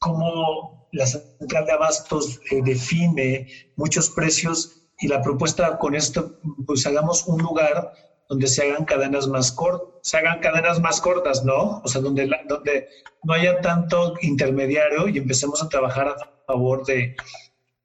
cómo 0.00 0.88
la 0.92 1.06
central 1.06 1.66
de 1.66 1.72
abastos 1.72 2.40
eh, 2.50 2.60
define 2.64 3.46
muchos 3.76 4.10
precios 4.10 4.82
y 5.00 5.08
la 5.08 5.22
propuesta 5.22 5.78
con 5.78 5.94
esto, 5.94 6.40
pues 6.66 6.84
hagamos 6.86 7.26
un 7.26 7.38
lugar 7.40 7.92
donde 8.28 8.48
se 8.48 8.62
hagan 8.62 8.84
cadenas 8.84 9.28
más 9.28 9.52
cortas, 9.52 9.88
se 10.02 10.16
hagan 10.18 10.40
cadenas 10.40 10.80
más 10.80 11.00
cortas, 11.00 11.44
¿no? 11.44 11.80
O 11.84 11.88
sea, 11.88 12.00
donde, 12.00 12.28
donde 12.48 12.88
no 13.22 13.32
haya 13.32 13.60
tanto 13.60 14.14
intermediario 14.20 15.08
y 15.08 15.18
empecemos 15.18 15.62
a 15.62 15.68
trabajar 15.68 16.08
a 16.08 16.16
favor 16.46 16.84
de, 16.84 17.14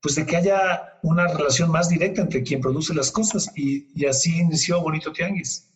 pues 0.04 0.16
de 0.16 0.26
que 0.26 0.36
haya 0.36 1.00
una 1.02 1.28
relación 1.30 1.72
más 1.72 1.88
directa 1.88 2.22
entre 2.22 2.44
quien 2.44 2.60
produce 2.60 2.94
las 2.94 3.10
cosas 3.10 3.50
y, 3.56 4.06
así 4.06 4.38
inició 4.38 4.82
Bonito 4.82 5.14
Tianguis. 5.14 5.70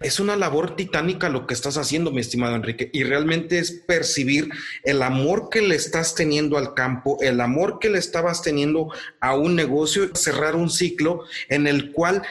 Es 0.00 0.20
una 0.20 0.36
labor 0.36 0.76
titánica 0.76 1.28
lo 1.28 1.46
que 1.46 1.54
estás 1.54 1.76
haciendo, 1.76 2.12
mi 2.12 2.20
estimado 2.20 2.54
Enrique, 2.54 2.88
y 2.92 3.02
realmente 3.02 3.58
es 3.58 3.72
percibir 3.72 4.48
el 4.84 5.02
amor 5.02 5.48
que 5.50 5.60
le 5.60 5.74
estás 5.74 6.14
teniendo 6.14 6.56
al 6.56 6.74
campo, 6.74 7.18
el 7.20 7.40
amor 7.40 7.80
que 7.80 7.90
le 7.90 7.98
estabas 7.98 8.42
teniendo 8.42 8.92
a 9.20 9.34
un 9.34 9.56
negocio, 9.56 10.14
cerrar 10.14 10.54
un 10.54 10.70
ciclo 10.70 11.24
en 11.48 11.66
el 11.66 11.90
cual 11.90 12.22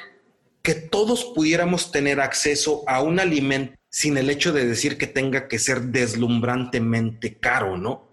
que 0.62 0.75
todos 0.75 1.25
pudiéramos 1.36 1.91
tener 1.91 2.22
acceso 2.22 2.84
a 2.88 3.01
un 3.01 3.20
alimento 3.20 3.74
sin 3.89 4.18
el 4.18 4.30
hecho 4.30 4.53
de 4.53 4.65
decir 4.65 4.98
que 4.98 5.08
tenga 5.08 5.50
que 5.50 5.60
ser 5.60 5.82
deslumbrantemente 5.82 7.36
caro, 7.36 7.77
¿no? 7.77 8.11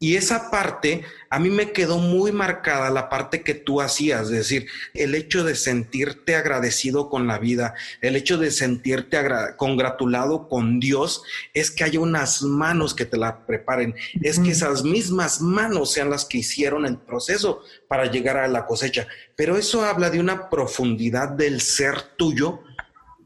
Y 0.00 0.14
esa 0.14 0.48
parte, 0.52 1.04
a 1.28 1.40
mí 1.40 1.50
me 1.50 1.72
quedó 1.72 1.98
muy 1.98 2.30
marcada 2.30 2.88
la 2.88 3.08
parte 3.08 3.42
que 3.42 3.54
tú 3.54 3.80
hacías, 3.80 4.26
es 4.26 4.30
decir, 4.30 4.68
el 4.94 5.12
hecho 5.16 5.42
de 5.42 5.56
sentirte 5.56 6.36
agradecido 6.36 7.10
con 7.10 7.26
la 7.26 7.40
vida, 7.40 7.74
el 8.00 8.14
hecho 8.14 8.38
de 8.38 8.52
sentirte 8.52 9.18
congratulado 9.56 10.48
con 10.48 10.78
Dios, 10.78 11.24
es 11.52 11.72
que 11.72 11.82
haya 11.82 11.98
unas 11.98 12.42
manos 12.42 12.94
que 12.94 13.06
te 13.06 13.16
la 13.16 13.44
preparen, 13.44 13.96
es 14.22 14.38
que 14.38 14.52
esas 14.52 14.84
mismas 14.84 15.40
manos 15.40 15.90
sean 15.90 16.10
las 16.10 16.24
que 16.24 16.38
hicieron 16.38 16.86
el 16.86 16.98
proceso 16.98 17.62
para 17.88 18.08
llegar 18.08 18.36
a 18.36 18.46
la 18.46 18.66
cosecha. 18.66 19.08
Pero 19.34 19.56
eso 19.56 19.84
habla 19.84 20.10
de 20.10 20.20
una 20.20 20.48
profundidad 20.48 21.30
del 21.30 21.60
ser 21.60 22.00
tuyo. 22.16 22.60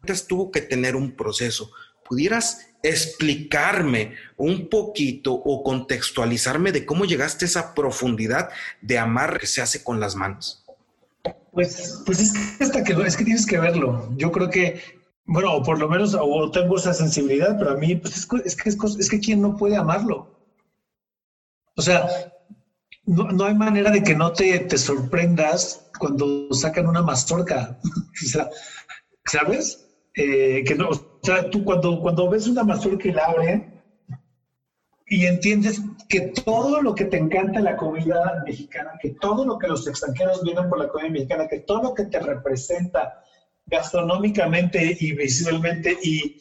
Entonces 0.01 0.27
tuvo 0.27 0.51
que 0.51 0.63
tener 0.63 0.97
un 0.97 1.13
proceso. 1.13 1.71
¿Pudieras 2.03 2.72
explicarme 2.83 4.17
un 4.37 4.69
poquito 4.69 5.33
o 5.33 5.63
contextualizarme 5.63 6.73
de 6.73 6.85
cómo 6.85 7.05
llegaste 7.05 7.45
a 7.45 7.49
esa 7.49 7.75
profundidad 7.75 8.51
de 8.81 8.99
amar 8.99 9.39
que 9.39 9.47
se 9.47 9.63
hace 9.63 9.85
con 9.85 10.01
las 10.01 10.17
manos? 10.17 10.65
Pues, 11.53 12.03
pues 12.07 12.21
es 12.21 12.33
que 12.33 12.65
hasta 12.65 12.83
que 12.83 12.93
es 12.93 13.17
que 13.17 13.25
tienes 13.25 13.47
que 13.47 13.59
verlo. 13.59 14.09
Yo 14.17 14.33
creo 14.33 14.51
que, 14.51 14.81
bueno, 15.27 15.55
o 15.55 15.63
por 15.63 15.79
lo 15.79 15.89
menos 15.89 16.17
o 16.19 16.51
tengo 16.51 16.77
esa 16.77 16.95
sensibilidad, 16.95 17.57
pero 17.59 17.73
a 17.73 17.77
mí 17.77 17.95
pues 17.97 18.17
es, 18.17 18.29
es, 18.45 18.57
que 18.57 18.71
es, 18.71 19.11
que 19.11 19.21
quién 19.21 19.41
no 19.43 19.57
puede 19.57 19.77
amarlo. 19.77 20.41
O 21.77 21.83
sea, 21.83 22.09
no, 23.05 23.31
no, 23.31 23.45
hay 23.45 23.55
manera 23.55 23.91
de 23.91 24.03
que 24.03 24.15
no 24.15 24.33
te, 24.33 24.59
te 24.61 24.79
sorprendas 24.79 25.87
cuando 25.99 26.53
sacan 26.53 26.89
una 26.89 27.03
mazorca. 27.03 27.79
o 27.85 28.27
sea, 28.27 28.51
¿sabes? 29.27 29.82
Eh, 30.15 30.63
que 30.65 30.75
no, 30.75 30.91
o 30.91 30.95
sea, 31.23 31.49
tú 31.49 31.65
cuando, 31.65 31.99
cuando 32.01 32.29
ves 32.29 32.47
una 32.47 32.63
mazorca 32.63 33.09
y 33.09 33.13
la 33.13 33.25
abren 33.25 33.83
y 35.07 35.27
entiendes 35.27 35.81
que 36.09 36.33
todo 36.45 36.81
lo 36.81 36.95
que 36.95 37.05
te 37.05 37.17
encanta 37.17 37.61
la 37.61 37.77
comida 37.77 38.43
mexicana, 38.47 38.93
que 39.01 39.15
todo 39.21 39.45
lo 39.45 39.59
que 39.59 39.69
los 39.69 39.87
extranjeros 39.87 40.43
vienen 40.43 40.69
por 40.69 40.79
la 40.79 40.89
comida 40.89 41.11
mexicana, 41.11 41.47
que 41.49 41.61
todo 41.61 41.83
lo 41.83 41.95
que 41.95 42.05
te 42.05 42.19
representa 42.19 43.11
gastronómicamente 43.67 44.97
y 44.99 45.13
visualmente 45.13 45.97
y 46.03 46.37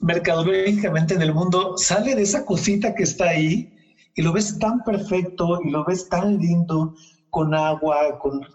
mercadológicamente 0.00 1.14
en 1.14 1.22
el 1.22 1.32
mundo 1.32 1.76
sale 1.76 2.14
de 2.14 2.22
esa 2.22 2.44
cosita 2.44 2.94
que 2.94 3.04
está 3.04 3.28
ahí 3.28 3.68
y 4.14 4.22
lo 4.22 4.32
ves 4.32 4.58
tan 4.58 4.82
perfecto 4.84 5.58
y 5.62 5.70
lo 5.70 5.84
ves 5.84 6.08
tan 6.08 6.38
lindo 6.38 6.94
con 7.30 7.54
agua, 7.54 8.18
con... 8.18 8.38
O 8.38 8.46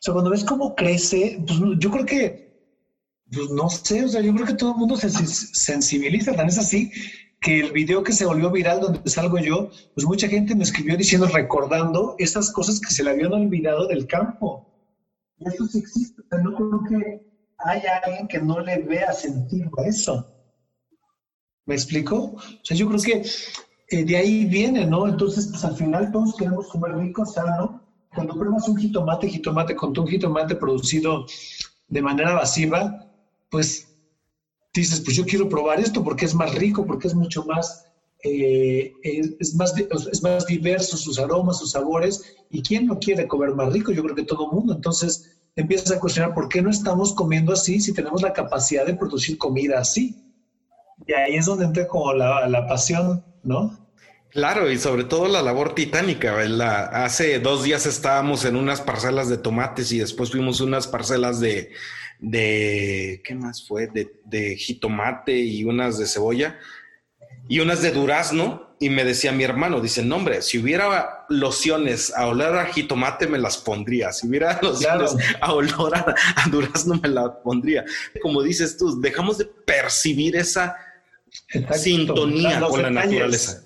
sea, 0.00 0.12
cuando 0.12 0.30
ves 0.30 0.44
cómo 0.44 0.74
crece, 0.74 1.38
pues 1.46 1.58
yo 1.78 1.90
creo 1.90 2.04
que 2.04 2.51
pues 3.32 3.50
no 3.50 3.68
sé, 3.70 4.04
o 4.04 4.08
sea, 4.08 4.20
yo 4.20 4.34
creo 4.34 4.46
que 4.46 4.54
todo 4.54 4.72
el 4.72 4.78
mundo 4.78 4.96
se 4.96 5.08
sensibiliza, 5.10 6.34
tan 6.34 6.48
es 6.48 6.58
así 6.58 6.90
que 7.42 7.58
el 7.58 7.72
video 7.72 8.04
que 8.04 8.12
se 8.12 8.24
volvió 8.24 8.50
viral 8.50 8.80
donde 8.80 9.10
salgo 9.10 9.38
yo, 9.38 9.68
pues 9.94 10.06
mucha 10.06 10.28
gente 10.28 10.54
me 10.54 10.62
escribió 10.62 10.96
diciendo, 10.96 11.26
recordando 11.26 12.14
esas 12.18 12.52
cosas 12.52 12.78
que 12.78 12.94
se 12.94 13.02
le 13.02 13.10
habían 13.10 13.32
olvidado 13.32 13.88
del 13.88 14.06
campo. 14.06 14.68
Y 15.38 15.48
eso 15.48 15.66
sí 15.66 15.78
existe, 15.78 16.22
o 16.22 16.24
sea, 16.30 16.38
no 16.38 16.54
creo 16.54 16.84
que 16.88 17.32
haya 17.58 17.96
alguien 18.04 18.28
que 18.28 18.38
no 18.38 18.60
le 18.60 18.78
vea 18.82 19.12
sentido 19.12 19.70
a 19.78 19.86
eso. 19.86 20.24
¿Me 21.66 21.74
explico? 21.74 22.16
O 22.16 22.64
sea, 22.64 22.76
yo 22.76 22.88
creo 22.88 23.00
que 23.02 23.22
eh, 23.88 24.04
de 24.04 24.16
ahí 24.16 24.44
viene, 24.44 24.86
¿no? 24.86 25.08
Entonces, 25.08 25.48
pues 25.48 25.64
al 25.64 25.76
final 25.76 26.12
todos 26.12 26.36
queremos 26.36 26.68
comer 26.68 26.96
rico, 26.96 27.26
sano. 27.26 27.82
Cuando 28.14 28.34
pruebas 28.34 28.68
un 28.68 28.76
jitomate, 28.76 29.28
jitomate 29.28 29.74
con 29.74 29.98
un 29.98 30.06
jitomate 30.06 30.54
producido 30.54 31.26
de 31.88 32.02
manera 32.02 32.34
masiva, 32.34 33.01
pues 33.52 33.86
dices, 34.72 35.02
pues 35.02 35.14
yo 35.14 35.26
quiero 35.26 35.48
probar 35.48 35.78
esto 35.78 36.02
porque 36.02 36.24
es 36.24 36.34
más 36.34 36.54
rico, 36.54 36.86
porque 36.86 37.06
es 37.06 37.14
mucho 37.14 37.44
más, 37.44 37.84
eh, 38.24 38.94
es, 39.02 39.54
más, 39.54 39.74
es 39.76 40.22
más 40.22 40.46
diverso 40.46 40.96
sus 40.96 41.18
aromas, 41.18 41.58
sus 41.58 41.72
sabores, 41.72 42.34
y 42.50 42.62
¿quién 42.62 42.86
no 42.86 42.98
quiere 42.98 43.28
comer 43.28 43.50
más 43.54 43.70
rico? 43.72 43.92
Yo 43.92 44.02
creo 44.02 44.16
que 44.16 44.24
todo 44.24 44.46
el 44.46 44.56
mundo. 44.56 44.74
Entonces 44.74 45.30
empiezas 45.54 45.92
a 45.92 46.00
cuestionar 46.00 46.32
por 46.32 46.48
qué 46.48 46.62
no 46.62 46.70
estamos 46.70 47.12
comiendo 47.12 47.52
así 47.52 47.78
si 47.78 47.92
tenemos 47.92 48.22
la 48.22 48.32
capacidad 48.32 48.86
de 48.86 48.94
producir 48.94 49.36
comida 49.36 49.78
así. 49.78 50.16
Y 51.06 51.12
ahí 51.12 51.34
es 51.34 51.44
donde 51.44 51.66
entra 51.66 51.86
como 51.86 52.14
la, 52.14 52.48
la 52.48 52.66
pasión, 52.66 53.22
¿no? 53.42 53.78
Claro, 54.30 54.70
y 54.70 54.78
sobre 54.78 55.04
todo 55.04 55.28
la 55.28 55.42
labor 55.42 55.74
titánica. 55.74 56.34
Hace 57.04 57.38
dos 57.38 57.64
días 57.64 57.84
estábamos 57.84 58.46
en 58.46 58.56
unas 58.56 58.80
parcelas 58.80 59.28
de 59.28 59.36
tomates 59.36 59.92
y 59.92 59.98
después 59.98 60.30
fuimos 60.30 60.62
unas 60.62 60.86
parcelas 60.86 61.38
de, 61.38 61.72
de, 62.22 63.20
¿qué 63.24 63.34
más 63.34 63.66
fue? 63.66 63.88
De, 63.88 64.56
jitomate 64.56 65.36
y 65.36 65.64
unas 65.64 65.98
de 65.98 66.06
cebolla 66.06 66.58
y 67.48 67.60
unas 67.60 67.82
de 67.82 67.90
durazno. 67.90 68.72
Y 68.78 68.90
me 68.90 69.04
decía 69.04 69.30
mi 69.30 69.44
hermano, 69.44 69.80
dice, 69.80 70.02
no 70.04 70.16
hombre, 70.16 70.42
si 70.42 70.58
hubiera 70.58 71.24
lociones 71.28 72.12
a 72.16 72.26
olor 72.26 72.58
a 72.58 72.66
jitomate 72.66 73.28
me 73.28 73.38
las 73.38 73.58
pondría, 73.58 74.12
si 74.12 74.26
hubiera 74.26 74.58
lociones 74.62 75.14
a 75.40 75.52
olor 75.52 75.94
a, 75.94 76.14
durazno 76.50 76.98
me 77.00 77.08
las 77.08 77.30
pondría. 77.44 77.84
Como 78.22 78.42
dices 78.42 78.76
tú, 78.76 79.00
dejamos 79.00 79.38
de 79.38 79.44
percibir 79.44 80.34
esa 80.34 80.76
sintonía 81.74 82.60
con 82.60 82.82
la 82.82 82.90
naturaleza. 82.90 83.62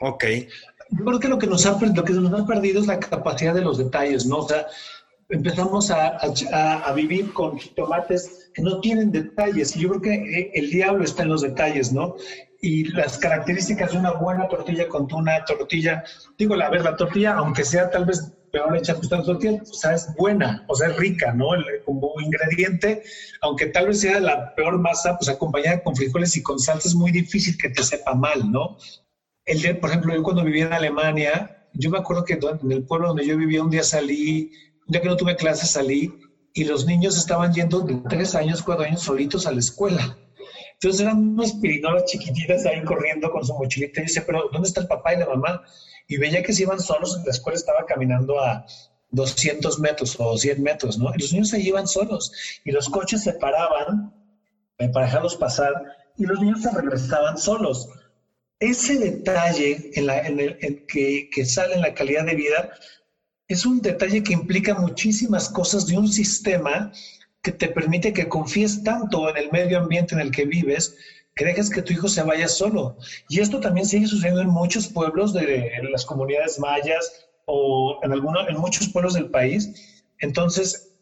Ok. 0.00 0.24
Yo 0.90 1.04
creo 1.04 1.20
que 1.20 1.28
lo 1.28 1.38
que, 1.38 1.46
nos 1.46 1.64
ha, 1.66 1.78
lo 1.80 2.04
que 2.04 2.12
nos 2.12 2.40
ha 2.40 2.46
perdido 2.46 2.80
es 2.80 2.86
la 2.86 2.98
capacidad 2.98 3.54
de 3.54 3.62
los 3.62 3.78
detalles, 3.78 4.26
¿no? 4.26 4.38
O 4.38 4.48
sea, 4.48 4.66
empezamos 5.30 5.90
a, 5.90 6.18
a, 6.52 6.92
vivir 6.92 7.32
con 7.32 7.58
jitomates 7.58 8.50
que 8.54 8.62
no 8.62 8.80
tienen 8.80 9.12
detalles. 9.12 9.74
Yo 9.74 9.88
creo 9.90 10.00
que 10.02 10.14
eh, 10.14 10.50
el 10.54 10.70
diablo 10.70 11.04
está 11.04 11.22
en 11.22 11.30
los 11.30 11.42
detalles, 11.42 11.92
¿no? 11.92 12.16
Y 12.60 12.84
las 12.92 13.16
características 13.18 13.92
de 13.92 13.98
una 13.98 14.12
buena 14.12 14.48
tortilla 14.48 14.88
con 14.88 15.12
una 15.12 15.44
tortilla, 15.44 16.04
digo, 16.36 16.54
a 16.54 16.68
ver, 16.68 16.82
la 16.82 16.96
tortilla, 16.96 17.34
aunque 17.34 17.64
sea 17.64 17.90
tal 17.90 18.04
vez 18.04 18.32
peor 18.52 18.76
hecha 18.76 19.00
que 19.00 19.06
la 19.08 19.22
tortilla, 19.22 19.62
o 19.62 19.74
sea, 19.74 19.94
es 19.94 20.08
buena, 20.16 20.64
o 20.68 20.74
sea, 20.74 20.88
es 20.88 20.96
rica, 20.96 21.32
¿no? 21.32 21.50
como 21.84 22.12
ingrediente, 22.20 23.02
aunque 23.42 23.66
tal 23.66 23.86
vez 23.86 24.00
sea 24.00 24.20
la 24.20 24.54
peor 24.54 24.78
masa, 24.78 25.16
pues 25.16 25.28
acompañada 25.28 25.82
con 25.82 25.94
frijoles 25.94 26.36
y 26.36 26.42
con 26.42 26.58
salsa 26.58 26.88
es 26.88 26.94
muy 26.94 27.12
difícil 27.12 27.56
que 27.56 27.70
te 27.70 27.82
sepa 27.82 28.14
mal, 28.14 28.50
¿no? 28.50 28.76
El 29.44 29.78
por 29.78 29.90
ejemplo, 29.90 30.14
yo 30.14 30.22
cuando 30.22 30.44
vivía 30.44 30.66
en 30.66 30.72
Alemania, 30.72 31.68
yo 31.72 31.90
me 31.90 31.98
acuerdo 31.98 32.24
que 32.24 32.34
en 32.34 32.72
el 32.72 32.84
pueblo 32.84 33.08
donde 33.08 33.26
yo 33.26 33.36
vivía 33.36 33.62
un 33.62 33.70
día 33.70 33.82
salí 33.82 34.52
ya 34.90 35.00
que 35.00 35.08
no 35.08 35.16
tuve 35.16 35.36
clases 35.36 35.70
salí 35.70 36.12
y 36.52 36.64
los 36.64 36.84
niños 36.84 37.16
estaban 37.16 37.52
yendo 37.54 37.80
de 37.80 37.94
tres 38.08 38.34
años, 38.34 38.62
cuatro 38.62 38.84
años 38.84 39.02
solitos 39.02 39.46
a 39.46 39.52
la 39.52 39.60
escuela. 39.60 40.18
Entonces 40.74 41.02
eran 41.02 41.18
unas 41.18 41.52
pirinolas 41.54 42.06
chiquititas 42.06 42.66
ahí 42.66 42.82
corriendo 42.84 43.30
con 43.30 43.44
su 43.44 43.54
mochilita 43.54 44.00
y 44.00 44.04
dice, 44.04 44.22
pero 44.22 44.48
¿dónde 44.52 44.68
está 44.68 44.80
el 44.80 44.88
papá 44.88 45.14
y 45.14 45.18
la 45.18 45.26
mamá? 45.26 45.62
Y 46.08 46.16
veía 46.16 46.42
que 46.42 46.52
se 46.52 46.62
iban 46.62 46.80
solos, 46.80 47.20
la 47.24 47.30
escuela 47.30 47.56
estaba 47.56 47.84
caminando 47.86 48.40
a 48.40 48.64
200 49.10 49.78
metros 49.78 50.16
o 50.18 50.36
100 50.36 50.62
metros, 50.62 50.98
¿no? 50.98 51.12
Y 51.14 51.20
los 51.20 51.32
niños 51.32 51.50
se 51.50 51.60
iban 51.60 51.86
solos 51.86 52.32
y 52.64 52.72
los 52.72 52.88
coches 52.88 53.22
se 53.22 53.34
paraban 53.34 54.12
para 54.92 55.06
dejarlos 55.06 55.36
pasar 55.36 55.72
y 56.16 56.24
los 56.24 56.40
niños 56.40 56.62
se 56.62 56.70
regresaban 56.70 57.38
solos. 57.38 57.88
Ese 58.58 58.98
detalle 58.98 59.90
en, 59.94 60.06
la, 60.06 60.20
en 60.20 60.40
el, 60.40 60.58
en 60.60 60.86
que, 60.86 61.28
que 61.32 61.44
sale 61.44 61.74
en 61.74 61.82
la 61.82 61.94
calidad 61.94 62.24
de 62.24 62.34
vida 62.34 62.70
es 63.50 63.66
un 63.66 63.82
detalle 63.82 64.22
que 64.22 64.32
implica 64.32 64.74
muchísimas 64.74 65.48
cosas 65.48 65.84
de 65.88 65.98
un 65.98 66.06
sistema 66.08 66.92
que 67.42 67.50
te 67.50 67.66
permite 67.66 68.12
que 68.12 68.28
confíes 68.28 68.84
tanto 68.84 69.28
en 69.28 69.36
el 69.36 69.50
medio 69.50 69.78
ambiente 69.78 70.14
en 70.14 70.20
el 70.20 70.30
que 70.30 70.44
vives 70.44 70.94
que 71.34 71.44
dejes 71.44 71.68
que 71.68 71.82
tu 71.82 71.92
hijo 71.92 72.08
se 72.08 72.22
vaya 72.22 72.46
solo. 72.46 72.96
Y 73.28 73.40
esto 73.40 73.58
también 73.58 73.86
sigue 73.86 74.06
sucediendo 74.06 74.40
en 74.40 74.48
muchos 74.48 74.86
pueblos 74.88 75.32
de 75.32 75.72
las 75.90 76.04
comunidades 76.04 76.58
mayas 76.60 77.28
o 77.46 77.98
en, 78.02 78.56
muchos 78.56 78.88
pueblos 78.88 79.14
del 79.14 79.30
país. 79.30 80.04
Entonces, 80.20 80.92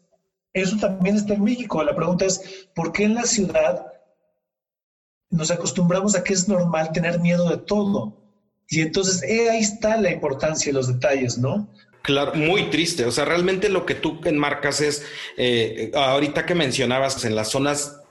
eso 0.53 0.77
también 0.77 1.17
está 1.17 1.35
en 1.35 1.43
México. 1.43 1.83
La 1.83 1.95
pregunta 1.95 2.25
es, 2.25 2.67
¿por 2.73 2.91
qué 2.93 3.03
en 3.03 3.15
la 3.15 3.23
ciudad 3.23 3.85
nos 5.29 5.51
acostumbramos 5.51 6.15
a 6.15 6.23
que 6.23 6.33
es 6.33 6.47
normal 6.47 6.93
tener 6.93 7.19
miedo 7.19 7.47
de 7.47 7.57
todo? 7.57 8.17
Y 8.69 8.81
entonces 8.81 9.21
eh, 9.23 9.49
ahí 9.49 9.59
está 9.59 9.97
la 9.97 10.11
importancia 10.11 10.71
de 10.71 10.77
los 10.77 10.87
detalles, 10.87 11.37
¿no? 11.37 11.69
Claro, 12.01 12.33
muy 12.35 12.69
triste. 12.69 13.05
O 13.05 13.11
sea, 13.11 13.25
realmente 13.25 13.69
lo 13.69 13.85
que 13.85 13.95
tú 13.95 14.19
enmarcas 14.23 14.81
es, 14.81 15.05
eh, 15.37 15.91
ahorita 15.93 16.45
que 16.45 16.55
mencionabas 16.55 17.23
en 17.25 17.35
las 17.35 17.49
zonas, 17.49 18.01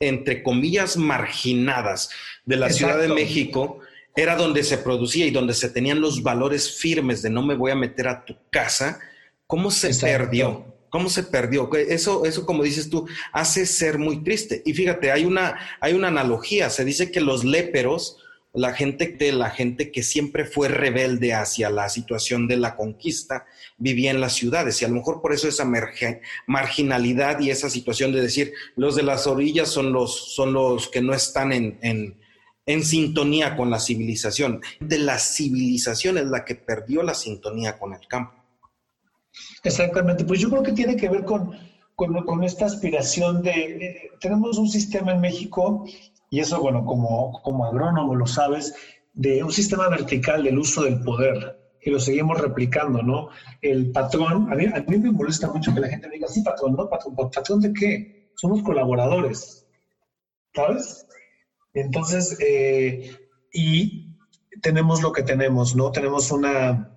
entre 0.00 0.42
comillas, 0.42 0.96
marginadas 0.96 2.10
de 2.44 2.56
la 2.56 2.70
Ciudad 2.70 2.98
de 2.98 3.08
México, 3.08 3.80
era 4.16 4.36
donde 4.36 4.62
se 4.62 4.78
producía 4.78 5.26
y 5.26 5.30
donde 5.30 5.54
se 5.54 5.70
tenían 5.70 6.00
los 6.00 6.22
valores 6.22 6.78
firmes 6.78 7.22
de 7.22 7.30
no 7.30 7.42
me 7.42 7.54
voy 7.54 7.72
a 7.72 7.76
meter 7.76 8.08
a 8.08 8.24
tu 8.24 8.36
casa. 8.50 9.00
¿Cómo 9.46 9.70
se 9.70 9.94
perdió? 9.94 10.74
¿Cómo 10.88 11.08
se 11.08 11.24
perdió? 11.24 11.68
Eso, 11.74 12.24
eso, 12.24 12.46
como 12.46 12.62
dices 12.62 12.88
tú, 12.88 13.06
hace 13.32 13.66
ser 13.66 13.98
muy 13.98 14.22
triste. 14.22 14.62
Y 14.64 14.72
fíjate, 14.74 15.10
hay 15.10 15.24
una, 15.24 15.58
hay 15.80 15.92
una 15.94 16.08
analogía. 16.08 16.70
Se 16.70 16.84
dice 16.84 17.10
que 17.10 17.20
los 17.20 17.44
léperos, 17.44 18.18
la 18.54 18.72
gente, 18.72 19.16
la 19.32 19.50
gente 19.50 19.90
que 19.90 20.04
siempre 20.04 20.44
fue 20.44 20.68
rebelde 20.68 21.34
hacia 21.34 21.70
la 21.70 21.88
situación 21.88 22.46
de 22.46 22.56
la 22.56 22.76
conquista, 22.76 23.46
vivía 23.78 24.12
en 24.12 24.20
las 24.20 24.34
ciudades. 24.34 24.80
Y 24.80 24.84
a 24.84 24.88
lo 24.88 24.94
mejor 24.94 25.20
por 25.20 25.32
eso 25.32 25.48
esa 25.48 25.68
marginalidad 26.46 27.40
y 27.40 27.50
esa 27.50 27.68
situación 27.68 28.12
de 28.12 28.22
decir, 28.22 28.52
los 28.76 28.94
de 28.94 29.02
las 29.02 29.26
orillas 29.26 29.68
son 29.68 29.92
los, 29.92 30.34
son 30.34 30.52
los 30.52 30.88
que 30.88 31.02
no 31.02 31.12
están 31.12 31.52
en, 31.52 31.78
en, 32.66 32.84
sintonía 32.84 33.56
con 33.56 33.70
la 33.70 33.80
civilización. 33.80 34.60
De 34.78 34.98
la 34.98 35.18
civilización 35.18 36.16
es 36.16 36.26
la 36.26 36.44
que 36.44 36.54
perdió 36.54 37.02
la 37.02 37.14
sintonía 37.14 37.76
con 37.76 37.92
el 37.92 38.06
campo. 38.06 38.34
Exactamente, 39.64 40.24
pues 40.24 40.38
yo 40.38 40.48
creo 40.48 40.62
que 40.62 40.72
tiene 40.72 40.96
que 40.96 41.08
ver 41.08 41.24
con, 41.24 41.58
con, 41.96 42.44
esta 42.44 42.66
aspiración 42.66 43.42
de, 43.42 44.10
tenemos 44.20 44.58
un 44.58 44.68
sistema 44.68 45.12
en 45.12 45.20
México, 45.20 45.84
y 46.30 46.40
eso, 46.40 46.60
bueno, 46.60 46.84
como, 46.84 47.40
como 47.42 47.66
agrónomo 47.66 48.14
lo 48.14 48.26
sabes, 48.26 48.74
de 49.12 49.42
un 49.42 49.52
sistema 49.52 49.88
vertical 49.88 50.42
del 50.42 50.58
uso 50.58 50.82
del 50.82 51.00
poder, 51.00 51.58
y 51.80 51.90
lo 51.90 52.00
seguimos 52.00 52.40
replicando, 52.40 53.02
¿no? 53.02 53.28
El 53.60 53.92
patrón, 53.92 54.50
a 54.50 54.56
mí, 54.56 54.66
a 54.66 54.80
mí 54.80 54.98
me 54.98 55.10
molesta 55.10 55.50
mucho 55.52 55.74
que 55.74 55.80
la 55.80 55.88
gente 55.88 56.08
me 56.08 56.14
diga, 56.14 56.28
sí, 56.28 56.42
patrón, 56.42 56.74
¿no? 56.76 56.88
¿Patrón, 56.88 57.14
¿patrón 57.14 57.60
de 57.60 57.72
qué? 57.72 58.30
Somos 58.36 58.62
colaboradores, 58.62 59.66
¿sabes? 60.54 61.06
Entonces, 61.74 62.38
eh, 62.40 63.10
y 63.52 64.16
tenemos 64.62 65.02
lo 65.02 65.12
que 65.12 65.22
tenemos, 65.22 65.76
¿no? 65.76 65.90
Tenemos 65.92 66.30
una, 66.30 66.93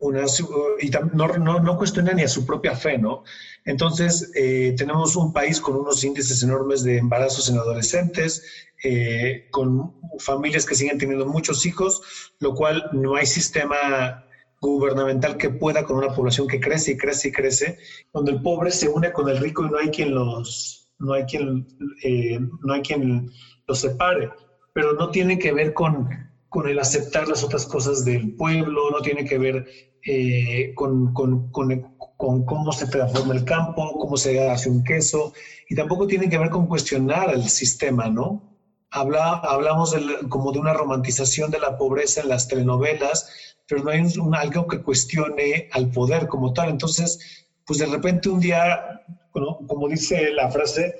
y 0.00 0.90
no, 1.14 1.76
cuestiona 1.76 2.12
ni 2.12 2.22
a 2.22 2.28
su 2.28 2.46
propia 2.46 2.74
fe, 2.74 2.98
¿no? 2.98 3.24
Entonces, 3.64 4.30
eh, 4.34 4.74
tenemos 4.76 5.16
un 5.16 5.32
país 5.32 5.60
con 5.60 5.76
unos 5.76 6.04
índices 6.04 6.42
enormes 6.42 6.84
de 6.84 6.98
embarazos 6.98 7.50
en 7.50 7.58
adolescentes, 7.58 8.44
eh, 8.84 9.48
con 9.50 9.94
familias 10.20 10.64
que 10.64 10.76
siguen 10.76 10.98
teniendo 10.98 11.26
muchos 11.26 11.66
hijos, 11.66 12.00
lo 12.38 12.54
cual 12.54 12.88
no 12.92 13.16
hay 13.16 13.26
sistema 13.26 14.24
gubernamental 14.60 15.36
que 15.36 15.50
pueda 15.50 15.84
con 15.84 15.96
una 15.96 16.14
población 16.14 16.46
que 16.46 16.60
crece 16.60 16.92
y 16.92 16.96
crece 16.96 17.28
y 17.28 17.32
crece, 17.32 17.78
donde 18.12 18.32
el 18.32 18.42
pobre 18.42 18.70
se 18.70 18.88
une 18.88 19.12
con 19.12 19.28
el 19.28 19.38
rico 19.38 19.64
y 19.64 19.70
no 19.70 19.78
hay 19.78 19.88
quien 19.88 20.14
los, 20.14 20.90
no 20.98 21.12
hay 21.12 21.24
quien, 21.24 21.66
eh, 22.04 22.38
no 22.62 22.72
hay 22.72 22.82
quien 22.82 23.30
los 23.66 23.80
separe, 23.80 24.30
pero 24.72 24.92
no 24.92 25.10
tiene 25.10 25.38
que 25.38 25.52
ver 25.52 25.74
con, 25.74 26.08
con 26.48 26.68
el 26.68 26.78
aceptar 26.78 27.28
las 27.28 27.44
otras 27.44 27.66
cosas 27.66 28.04
del 28.04 28.34
pueblo, 28.34 28.90
no 28.90 29.00
tiene 29.00 29.24
que 29.24 29.38
ver 29.38 29.66
eh, 30.04 30.72
con, 30.74 31.12
con, 31.12 31.50
con, 31.50 32.44
cómo 32.44 32.72
se 32.72 32.86
transforma 32.86 33.34
el 33.34 33.44
campo, 33.44 33.98
cómo 33.98 34.16
se 34.16 34.48
hace 34.48 34.68
un 34.68 34.82
queso, 34.84 35.32
y 35.68 35.74
tampoco 35.74 36.06
tiene 36.06 36.28
que 36.28 36.38
ver 36.38 36.50
con 36.50 36.66
cuestionar 36.66 37.32
el 37.32 37.48
sistema, 37.48 38.08
¿no? 38.08 38.42
Habla, 38.90 39.34
hablamos 39.34 39.94
como 40.28 40.50
de 40.50 40.58
una 40.58 40.72
romantización 40.72 41.50
de 41.50 41.58
la 41.58 41.76
pobreza 41.76 42.22
en 42.22 42.28
las 42.28 42.48
telenovelas, 42.48 43.28
pero 43.66 43.84
no 43.84 43.90
hay 43.90 44.00
un, 44.00 44.34
algo 44.34 44.66
que 44.66 44.82
cuestione 44.82 45.68
al 45.72 45.90
poder 45.90 46.26
como 46.26 46.52
tal. 46.54 46.70
Entonces, 46.70 47.46
pues 47.66 47.78
de 47.78 47.86
repente 47.86 48.30
un 48.30 48.40
día, 48.40 49.02
como 49.32 49.88
dice 49.88 50.30
la 50.32 50.50
frase, 50.50 50.94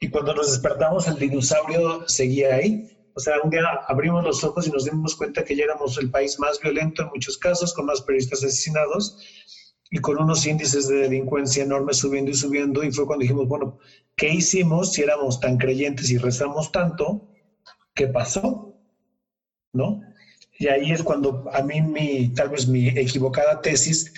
y 0.00 0.10
cuando 0.10 0.34
nos 0.34 0.50
despertamos 0.50 1.06
el 1.06 1.18
dinosaurio 1.18 2.08
seguía 2.08 2.56
ahí, 2.56 2.97
o 3.18 3.20
sea, 3.20 3.34
un 3.42 3.50
día 3.50 3.64
abrimos 3.88 4.22
los 4.22 4.44
ojos 4.44 4.68
y 4.68 4.70
nos 4.70 4.84
dimos 4.84 5.16
cuenta 5.16 5.44
que 5.44 5.56
ya 5.56 5.64
éramos 5.64 5.98
el 5.98 6.08
país 6.08 6.38
más 6.38 6.60
violento 6.60 7.02
en 7.02 7.08
muchos 7.08 7.36
casos, 7.36 7.74
con 7.74 7.86
más 7.86 8.00
periodistas 8.02 8.44
asesinados 8.44 9.16
y 9.90 9.98
con 9.98 10.22
unos 10.22 10.46
índices 10.46 10.86
de 10.86 10.98
delincuencia 10.98 11.64
enormes 11.64 11.96
subiendo 11.96 12.30
y 12.30 12.34
subiendo. 12.34 12.84
Y 12.84 12.92
fue 12.92 13.06
cuando 13.06 13.22
dijimos, 13.22 13.48
bueno, 13.48 13.76
¿qué 14.14 14.28
hicimos 14.28 14.92
si 14.92 15.02
éramos 15.02 15.40
tan 15.40 15.58
creyentes 15.58 16.08
y 16.12 16.18
rezamos 16.18 16.70
tanto? 16.70 17.28
¿Qué 17.92 18.06
pasó? 18.06 18.72
¿No? 19.72 20.00
Y 20.56 20.68
ahí 20.68 20.92
es 20.92 21.02
cuando 21.02 21.44
a 21.52 21.60
mí 21.62 21.80
mi, 21.80 22.28
tal 22.34 22.50
vez 22.50 22.68
mi 22.68 22.86
equivocada 22.86 23.60
tesis 23.60 24.12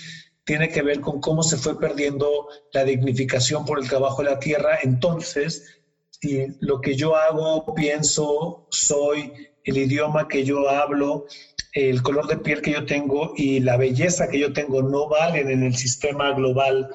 tiene 0.45 0.69
que 0.69 0.83
ver 0.83 1.01
con 1.01 1.23
cómo 1.23 1.43
se 1.43 1.57
fue 1.57 1.81
perdiendo 1.81 2.49
la 2.75 2.85
dignificación 2.85 3.65
por 3.65 3.79
el 3.79 3.89
trabajo 3.89 4.23
de 4.23 4.29
la 4.29 4.39
tierra. 4.39 4.79
Entonces, 4.83 5.80
si 6.21 6.47
lo 6.61 6.81
que 6.81 6.95
yo 6.95 7.17
hago, 7.17 7.65
pienso, 7.75 8.67
soy, 8.71 9.33
el 9.65 9.77
idioma 9.79 10.29
que 10.29 10.45
yo 10.45 10.69
hablo, 10.69 11.25
el 11.73 12.03
color 12.03 12.27
de 12.27 12.37
piel 12.39 12.61
que 12.61 12.73
yo 12.73 12.85
tengo 12.85 13.33
y 13.37 13.61
la 13.61 13.77
belleza 13.77 14.29
que 14.29 14.39
yo 14.39 14.53
tengo 14.53 14.83
no 14.83 15.09
valen 15.09 15.51
en 15.51 15.63
el 15.63 15.77
sistema 15.77 16.33
global 16.33 16.89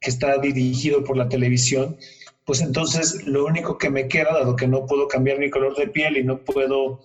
que 0.00 0.10
está 0.10 0.38
dirigido 0.38 1.04
por 1.04 1.16
la 1.16 1.28
televisión, 1.28 1.96
pues 2.44 2.60
entonces 2.60 3.26
lo 3.26 3.44
único 3.44 3.78
que 3.78 3.90
me 3.90 4.08
queda, 4.08 4.32
dado 4.32 4.56
que 4.56 4.66
no 4.66 4.86
puedo 4.86 5.08
cambiar 5.08 5.38
mi 5.38 5.50
color 5.50 5.74
de 5.76 5.88
piel 5.88 6.16
y 6.16 6.24
no 6.24 6.42
puedo 6.42 7.00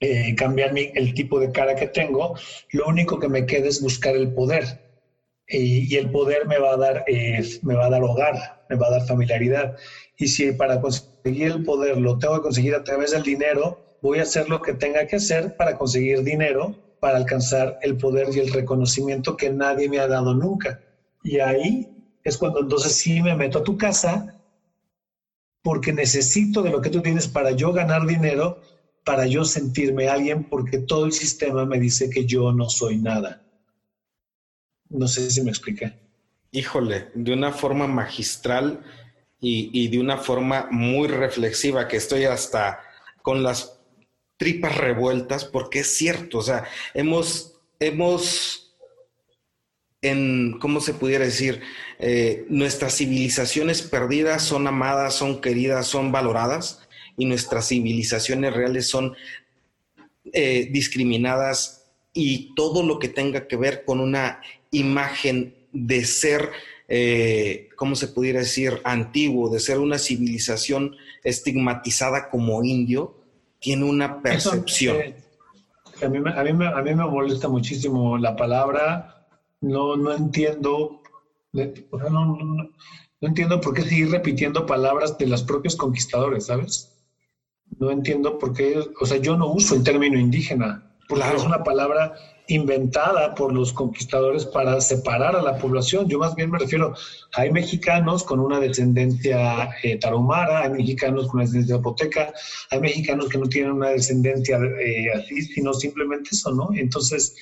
eh, 0.00 0.34
cambiar 0.36 0.72
mi, 0.72 0.90
el 0.94 1.14
tipo 1.14 1.40
de 1.40 1.50
cara 1.50 1.74
que 1.74 1.88
tengo, 1.88 2.34
lo 2.72 2.86
único 2.86 3.18
que 3.18 3.28
me 3.28 3.46
queda 3.46 3.68
es 3.68 3.80
buscar 3.80 4.14
el 4.14 4.32
poder. 4.32 4.87
Y, 5.48 5.96
el 5.96 6.10
poder 6.10 6.46
me 6.46 6.58
va, 6.58 6.72
a 6.72 6.76
dar, 6.76 7.04
eh, 7.06 7.42
me 7.62 7.74
va 7.74 7.86
a 7.86 7.90
dar 7.90 8.02
hogar, 8.02 8.34
me 8.68 8.76
va 8.76 8.88
a 8.88 8.90
dar 8.90 9.06
familiaridad. 9.06 9.74
Y 10.16 10.28
si 10.28 10.52
para 10.52 10.80
conseguir 10.80 11.46
el 11.46 11.62
poder 11.62 11.96
lo 11.96 12.18
tengo 12.18 12.34
que 12.34 12.42
conseguir 12.42 12.74
a 12.74 12.84
través 12.84 13.12
del 13.12 13.22
dinero, 13.22 13.80
voy 14.02 14.18
a 14.18 14.22
hacer 14.22 14.48
lo 14.48 14.60
que 14.60 14.74
tenga 14.74 15.06
que 15.06 15.16
hacer 15.16 15.54
para 15.56 15.76
conseguir 15.76 16.22
dinero, 16.22 16.76
para 17.00 17.16
alcanzar 17.16 17.78
el 17.80 17.96
poder 17.96 18.28
y 18.32 18.40
el 18.40 18.52
reconocimiento 18.52 19.36
que 19.36 19.50
nadie 19.50 19.88
me 19.88 19.98
ha 19.98 20.06
dado 20.06 20.34
nunca. 20.34 20.80
Y 21.22 21.38
ahí 21.38 21.88
es 22.24 22.36
cuando 22.36 22.60
entonces 22.60 22.92
sí 22.92 23.22
me 23.22 23.34
meto 23.34 23.58
a 23.58 23.64
tu 23.64 23.76
casa 23.76 24.34
porque 25.62 25.92
necesito 25.92 26.62
de 26.62 26.70
lo 26.70 26.80
que 26.80 26.90
tú 26.90 27.02
tienes 27.02 27.28
para 27.28 27.52
yo 27.52 27.72
ganar 27.72 28.06
dinero, 28.06 28.60
para 29.04 29.26
yo 29.26 29.44
sentirme 29.44 30.08
alguien, 30.08 30.44
porque 30.44 30.78
todo 30.78 31.06
el 31.06 31.12
sistema 31.12 31.64
me 31.64 31.78
dice 31.78 32.10
que 32.10 32.24
yo 32.24 32.52
no 32.52 32.68
soy 32.68 32.98
nada. 32.98 33.42
No 34.90 35.06
sé 35.08 35.30
si 35.30 35.42
me 35.42 35.50
expliqué. 35.50 35.92
Híjole, 36.50 37.08
de 37.14 37.32
una 37.32 37.52
forma 37.52 37.86
magistral 37.86 38.82
y, 39.40 39.88
de 39.88 40.00
una 40.00 40.16
forma 40.16 40.66
muy 40.70 41.08
reflexiva 41.08 41.86
que 41.86 41.96
estoy 41.96 42.24
hasta 42.24 42.80
con 43.22 43.42
las 43.42 43.78
tripas 44.36 44.76
revueltas 44.76 45.44
porque 45.44 45.80
es 45.80 45.96
cierto, 45.96 46.38
o 46.38 46.42
sea, 46.42 46.64
hemos, 46.94 47.60
hemos 47.78 48.74
en, 50.00 50.58
¿cómo 50.60 50.80
se 50.80 50.94
pudiera 50.94 51.24
decir? 51.24 51.60
Eh, 51.98 52.46
nuestras 52.48 52.96
civilizaciones 52.96 53.82
perdidas 53.82 54.42
son 54.42 54.66
amadas, 54.66 55.14
son 55.14 55.40
queridas, 55.40 55.86
son 55.86 56.12
valoradas 56.12 56.88
y 57.16 57.26
nuestras 57.26 57.68
civilizaciones 57.68 58.54
reales 58.54 58.88
son 58.88 59.16
eh, 60.32 60.68
discriminadas 60.70 61.86
y 62.12 62.54
todo 62.54 62.82
lo 62.82 62.98
que 62.98 63.08
tenga 63.08 63.46
que 63.46 63.56
ver 63.56 63.84
con 63.84 64.00
una 64.00 64.40
imagen 64.70 65.54
de 65.72 66.04
ser 66.04 66.50
eh, 66.90 67.68
¿cómo 67.76 67.94
se 67.94 68.08
pudiera 68.08 68.40
decir?, 68.40 68.80
antiguo, 68.82 69.50
de 69.50 69.60
ser 69.60 69.78
una 69.78 69.98
civilización 69.98 70.96
estigmatizada 71.22 72.30
como 72.30 72.64
indio, 72.64 73.14
tiene 73.60 73.84
una 73.84 74.22
percepción. 74.22 74.96
a, 76.02 76.08
mí, 76.08 76.16
a, 76.16 76.42
mí, 76.42 76.64
a, 76.64 76.82
mí, 76.82 76.94
me 76.94 77.04
molesta 77.04 77.46
muchísimo 77.48 78.16
la 78.16 78.34
palabra, 78.36 79.26
no, 79.60 79.96
no 79.96 80.14
entiendo, 80.14 81.02
no, 81.52 81.68
no, 82.10 82.70
entiendo 83.20 83.60
por 83.60 83.74
qué 83.74 83.82
seguir 83.82 84.10
repitiendo 84.10 84.64
palabras 84.64 85.18
de 85.18 85.26
los 85.26 85.42
propios 85.42 85.76
conquistadores, 85.76 86.46
¿sabes? 86.46 86.94
No 87.78 87.90
entiendo 87.90 88.38
por 88.38 88.54
qué, 88.54 88.82
o 88.98 89.04
sea, 89.04 89.18
yo 89.18 89.36
no 89.36 89.48
uso 89.48 89.74
el 89.74 89.82
término 89.82 90.18
indígena, 90.18 90.90
porque 91.06 91.36
es 91.36 91.44
una 91.44 91.62
palabra 91.62 92.14
inventada 92.48 93.34
por 93.34 93.52
los 93.52 93.72
conquistadores 93.72 94.46
para 94.46 94.80
separar 94.80 95.36
a 95.36 95.42
la 95.42 95.58
población. 95.58 96.08
Yo 96.08 96.18
más 96.18 96.34
bien 96.34 96.50
me 96.50 96.58
refiero, 96.58 96.94
hay 97.34 97.50
mexicanos 97.52 98.24
con 98.24 98.40
una 98.40 98.58
descendencia 98.58 99.70
eh, 99.82 99.98
tarahumara, 99.98 100.62
hay 100.62 100.70
mexicanos 100.70 101.26
con 101.26 101.36
una 101.36 101.44
descendencia 101.44 101.76
zapoteca, 101.76 102.32
hay 102.70 102.80
mexicanos 102.80 103.28
que 103.28 103.38
no 103.38 103.48
tienen 103.48 103.72
una 103.72 103.90
descendencia 103.90 104.58
eh, 104.58 105.12
así, 105.14 105.42
sino 105.42 105.74
simplemente 105.74 106.30
eso, 106.32 106.52
¿no? 106.52 106.70
Entonces, 106.74 107.34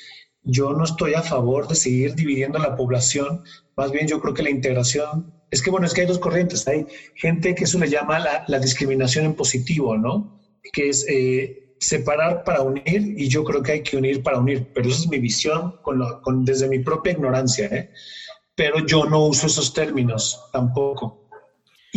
yo 0.42 0.72
no 0.72 0.84
estoy 0.84 1.14
a 1.14 1.22
favor 1.22 1.68
de 1.68 1.74
seguir 1.76 2.14
dividiendo 2.14 2.58
la 2.58 2.76
población. 2.76 3.42
Más 3.76 3.90
bien 3.90 4.06
yo 4.06 4.20
creo 4.20 4.34
que 4.34 4.42
la 4.42 4.50
integración, 4.50 5.32
es 5.50 5.62
que 5.62 5.70
bueno, 5.70 5.86
es 5.86 5.94
que 5.94 6.02
hay 6.02 6.06
dos 6.06 6.18
corrientes. 6.18 6.66
Hay 6.66 6.86
gente 7.14 7.54
que 7.54 7.64
eso 7.64 7.78
le 7.78 7.88
llama 7.88 8.18
la, 8.46 8.58
discriminación 8.58 9.24
en 9.24 9.34
positivo, 9.34 9.96
¿no? 9.96 10.40
Que 10.72 10.88
es 10.88 11.06
eh, 11.08 11.65
separar 11.78 12.42
para 12.44 12.62
unir 12.62 13.14
y 13.16 13.28
yo 13.28 13.44
creo 13.44 13.62
que 13.62 13.72
hay 13.72 13.82
que 13.82 13.96
unir 13.96 14.22
para 14.22 14.38
unir. 14.38 14.70
Pero 14.74 14.88
esa 14.88 15.00
es 15.00 15.08
mi 15.08 15.18
visión 15.18 15.74
desde 16.42 16.68
mi 16.68 16.80
propia 16.80 17.12
ignorancia, 17.12 17.66
¿eh? 17.66 17.90
Pero 18.54 18.84
yo 18.86 19.04
no 19.04 19.26
uso 19.26 19.46
esos 19.46 19.72
términos 19.72 20.40
tampoco 20.52 21.26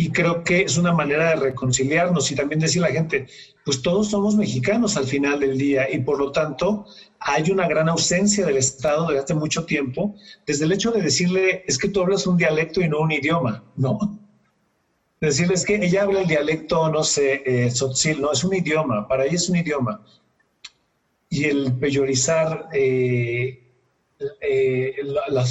y 0.00 0.08
creo 0.08 0.42
que 0.42 0.62
es 0.62 0.78
una 0.78 0.92
manera 0.92 1.28
de 1.28 1.36
reconciliarnos 1.36 2.30
y 2.30 2.34
también 2.34 2.58
decir 2.58 2.82
a 2.82 2.88
la 2.88 2.94
gente, 2.94 3.26
pues 3.66 3.82
todos 3.82 4.08
somos 4.08 4.34
mexicanos 4.34 4.96
al 4.96 5.04
final 5.04 5.40
del 5.40 5.58
día 5.58 5.90
y 5.92 5.98
por 5.98 6.18
lo 6.18 6.32
tanto 6.32 6.86
hay 7.18 7.50
una 7.50 7.68
gran 7.68 7.86
ausencia 7.86 8.46
del 8.46 8.56
Estado 8.56 9.08
desde 9.08 9.24
hace 9.24 9.34
mucho 9.34 9.66
tiempo, 9.66 10.14
desde 10.46 10.64
el 10.64 10.72
hecho 10.72 10.90
de 10.90 11.02
decirle, 11.02 11.64
es 11.66 11.76
que 11.76 11.88
tú 11.88 12.00
hablas 12.00 12.26
un 12.26 12.38
dialecto 12.38 12.80
y 12.80 12.88
no 12.88 13.00
un 13.00 13.12
idioma, 13.12 13.62
¿no? 13.76 13.98
Decirles 15.20 15.64
que 15.64 15.74
ella 15.76 16.04
habla 16.04 16.22
el 16.22 16.28
dialecto, 16.28 16.88
no 16.90 17.04
sé, 17.04 17.42
eh, 17.44 17.72
no, 18.18 18.32
es 18.32 18.44
un 18.44 18.54
idioma, 18.54 19.06
para 19.06 19.26
ella 19.26 19.34
es 19.34 19.48
un 19.48 19.56
idioma. 19.56 20.04
Y 21.28 21.44
el 21.44 21.74
peyorizar 21.78 22.68
eh, 22.72 23.62
eh, 24.40 24.96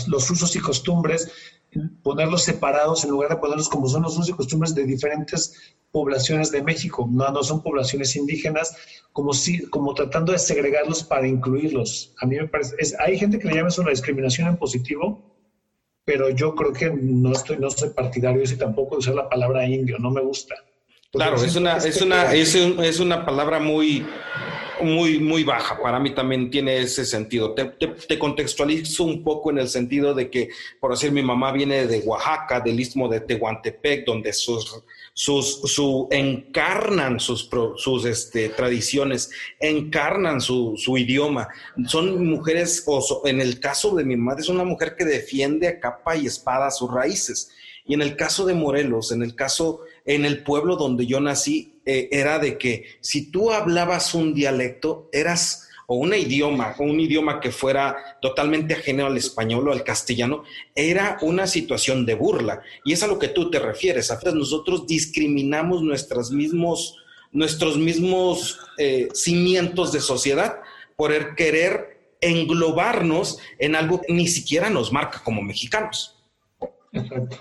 los 0.07 0.29
usos 0.31 0.55
y 0.55 0.59
costumbres 0.59 1.31
ponerlos 2.03 2.43
separados 2.43 3.03
en 3.03 3.11
lugar 3.11 3.29
de 3.29 3.35
ponerlos 3.37 3.69
como 3.69 3.87
son 3.87 4.03
los 4.03 4.13
usos 4.13 4.29
y 4.29 4.33
costumbres 4.33 4.73
de 4.73 4.85
diferentes 4.85 5.75
poblaciones 5.91 6.51
de 6.51 6.63
México. 6.63 7.07
No, 7.09 7.29
no 7.29 7.43
son 7.43 7.61
poblaciones 7.61 8.15
indígenas, 8.15 8.75
como, 9.13 9.33
si, 9.33 9.65
como 9.67 9.93
tratando 9.93 10.31
de 10.31 10.39
segregarlos 10.39 11.03
para 11.03 11.27
incluirlos. 11.27 12.13
A 12.21 12.25
mí 12.25 12.37
me 12.37 12.47
parece, 12.47 12.75
hay 12.99 13.17
gente 13.17 13.39
que 13.39 13.47
le 13.47 13.55
llama 13.55 13.69
eso 13.69 13.83
la 13.83 13.91
discriminación 13.91 14.47
en 14.47 14.57
positivo, 14.57 15.28
pero 16.09 16.31
yo 16.31 16.55
creo 16.55 16.73
que 16.73 16.89
no 16.89 17.33
estoy, 17.33 17.57
no 17.57 17.69
soy 17.69 17.91
partidario 17.91 18.41
y 18.41 18.57
tampoco 18.57 18.97
usar 18.97 19.13
la 19.13 19.29
palabra 19.29 19.67
indio, 19.67 19.99
no 19.99 20.09
me 20.09 20.21
gusta. 20.21 20.55
claro, 21.11 21.35
es 21.35 21.55
una, 21.55 21.77
es, 21.77 22.01
una, 22.01 22.33
es 22.33 22.99
una 22.99 23.23
palabra 23.23 23.59
muy, 23.59 24.03
muy, 24.81 25.19
muy 25.19 25.43
baja. 25.43 25.79
Para 25.79 25.99
mí 25.99 26.15
también 26.15 26.49
tiene 26.49 26.79
ese 26.79 27.05
sentido. 27.05 27.53
Te, 27.53 28.17
contextualizo 28.17 29.03
un 29.03 29.23
poco 29.23 29.51
en 29.51 29.59
el 29.59 29.69
sentido 29.69 30.15
de 30.15 30.31
que, 30.31 30.49
por 30.79 30.89
decir, 30.89 31.11
mi 31.11 31.21
mamá 31.21 31.51
viene 31.51 31.85
de 31.85 31.99
Oaxaca, 31.99 32.59
del 32.59 32.79
istmo 32.79 33.07
de 33.07 33.19
Tehuantepec, 33.19 34.03
donde 34.03 34.33
sus, 34.33 34.83
sus, 35.19 35.59
su, 35.65 36.07
encarnan 36.11 37.19
sus, 37.19 37.49
sus 37.75 38.05
este, 38.05 38.47
tradiciones, 38.47 39.29
encarnan 39.59 40.39
su, 40.39 40.75
su, 40.77 40.97
idioma. 40.97 41.49
Son 41.87 42.25
mujeres, 42.25 42.83
o 42.85 43.23
en 43.25 43.41
el 43.41 43.59
caso 43.59 43.93
de 43.97 44.05
mi 44.05 44.15
madre, 44.15 44.43
es 44.43 44.47
una 44.47 44.63
mujer 44.63 44.95
que 44.97 45.03
defiende 45.03 45.67
a 45.67 45.81
capa 45.81 46.15
y 46.15 46.25
espada 46.25 46.71
sus 46.71 46.89
raíces. 46.89 47.51
Y 47.85 47.95
en 47.95 48.01
el 48.01 48.15
caso 48.15 48.45
de 48.45 48.53
Morelos, 48.53 49.11
en 49.11 49.21
el 49.21 49.35
caso, 49.35 49.81
en 50.05 50.23
el 50.23 50.41
pueblo 50.41 50.77
donde 50.77 51.05
yo 51.05 51.19
nací, 51.19 51.81
eh, 51.85 52.07
era 52.13 52.39
de 52.39 52.57
que 52.57 52.85
si 53.01 53.29
tú 53.29 53.51
hablabas 53.51 54.13
un 54.13 54.33
dialecto, 54.33 55.09
eras 55.11 55.67
o 55.91 55.95
un 55.95 56.13
idioma, 56.13 56.75
o 56.77 56.83
un 56.83 56.99
idioma 56.99 57.39
que 57.39 57.51
fuera 57.51 58.19
totalmente 58.21 58.75
ajeno 58.75 59.07
al 59.07 59.17
español 59.17 59.67
o 59.67 59.71
al 59.71 59.83
castellano, 59.83 60.43
era 60.75 61.17
una 61.21 61.47
situación 61.47 62.05
de 62.05 62.13
burla. 62.13 62.61
Y 62.85 62.93
es 62.93 63.01
a 63.01 63.07
lo 63.07 63.17
que 63.17 63.29
tú 63.29 63.49
te 63.49 63.57
refieres. 63.57 64.11
A 64.11 64.17
veces 64.17 64.35
nosotros 64.35 64.85
discriminamos 64.85 65.81
nuestros 65.81 66.29
mismos, 66.29 66.95
nuestros 67.31 67.79
mismos 67.79 68.59
eh, 68.77 69.07
cimientos 69.15 69.91
de 69.91 69.99
sociedad 69.99 70.59
por 70.95 71.35
querer 71.35 72.13
englobarnos 72.21 73.39
en 73.57 73.75
algo 73.75 74.01
que 74.01 74.13
ni 74.13 74.27
siquiera 74.27 74.69
nos 74.69 74.91
marca 74.91 75.23
como 75.23 75.41
mexicanos. 75.41 76.21
Exacto. 76.93 77.35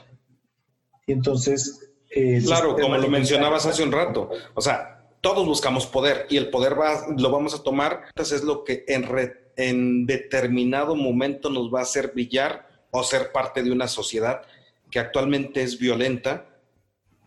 Y 1.06 1.12
entonces, 1.12 1.90
eh, 2.10 2.40
claro, 2.46 2.76
como 2.76 2.96
lo 2.96 3.08
mencionabas 3.08 3.66
hace 3.66 3.82
un 3.82 3.92
rato, 3.92 4.30
o 4.54 4.62
sea, 4.62 4.97
todos 5.28 5.46
buscamos 5.46 5.86
poder 5.86 6.26
y 6.30 6.38
el 6.38 6.48
poder 6.48 6.80
va, 6.80 7.06
lo 7.18 7.30
vamos 7.30 7.54
a 7.54 7.62
tomar, 7.62 8.04
entonces 8.08 8.40
es 8.40 8.44
lo 8.44 8.64
que 8.64 8.86
en, 8.88 9.06
en 9.56 10.06
determinado 10.06 10.96
momento 10.96 11.50
nos 11.50 11.72
va 11.72 11.80
a 11.80 11.82
hacer 11.82 12.12
brillar 12.14 12.66
o 12.90 13.04
ser 13.04 13.30
parte 13.30 13.62
de 13.62 13.70
una 13.70 13.88
sociedad 13.88 14.40
que 14.90 14.98
actualmente 14.98 15.62
es 15.62 15.78
violenta 15.78 16.46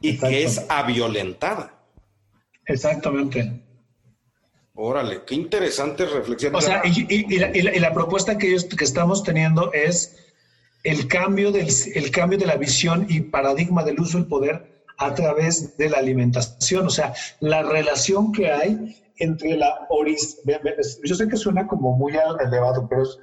y 0.02 0.18
que 0.18 0.44
es 0.44 0.66
aviolentada. 0.68 1.80
Exactamente. 2.66 3.62
Órale, 4.74 5.22
qué 5.24 5.36
interesante 5.36 6.08
reflexión. 6.08 6.56
O 6.56 6.62
sea, 6.62 6.82
y, 6.84 7.80
la, 7.80 7.94
propuesta 7.94 8.40
que, 8.40 8.58
que 8.76 8.84
estamos 8.84 9.24
teniendo 9.24 9.72
es 9.74 10.18
el 10.84 11.08
cambio, 11.08 11.52
del, 11.52 11.68
el 11.94 12.10
cambio 12.10 12.40
de 12.40 12.48
la 12.48 12.56
visión 12.56 13.06
y 13.10 13.20
paradigma 13.20 13.84
del 13.84 14.00
uso 14.00 14.18
del 14.18 14.26
poder 14.26 14.71
a 15.02 15.14
través 15.16 15.76
de 15.78 15.90
la 15.90 15.98
alimentación, 15.98 16.86
o 16.86 16.90
sea, 16.92 17.14
la 17.40 17.64
relación 17.64 18.32
que 18.32 18.52
hay 18.52 19.04
entre 19.18 19.58
la 19.58 19.88
yo 21.04 21.16
sé 21.16 21.28
que 21.28 21.38
suena 21.38 21.68
como 21.68 21.98
muy 21.98 22.14
elevado, 22.14 22.88
pero 22.88 23.02
es 23.02 23.18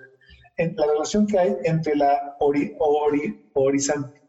la 0.57 0.87
relación 0.87 1.29
que 1.29 1.39
hay 1.39 1.57
entre 1.63 1.95
la 1.95 2.37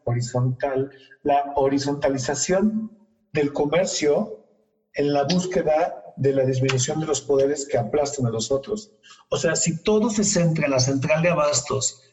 horizontal, 0.04 0.90
la 1.24 1.52
horizontalización 1.56 2.96
del 3.32 3.52
comercio 3.52 4.46
en 4.94 5.12
la 5.12 5.24
búsqueda 5.24 6.04
de 6.16 6.32
la 6.32 6.44
disminución 6.44 7.00
de 7.00 7.06
los 7.06 7.20
poderes 7.20 7.66
que 7.66 7.78
aplastan 7.78 8.26
a 8.26 8.30
los 8.30 8.52
otros. 8.52 8.92
O 9.28 9.36
sea, 9.36 9.56
si 9.56 9.82
todo 9.82 10.08
se 10.08 10.22
centra 10.22 10.66
en 10.66 10.72
la 10.72 10.80
central 10.80 11.22
de 11.22 11.30
abastos, 11.30 12.09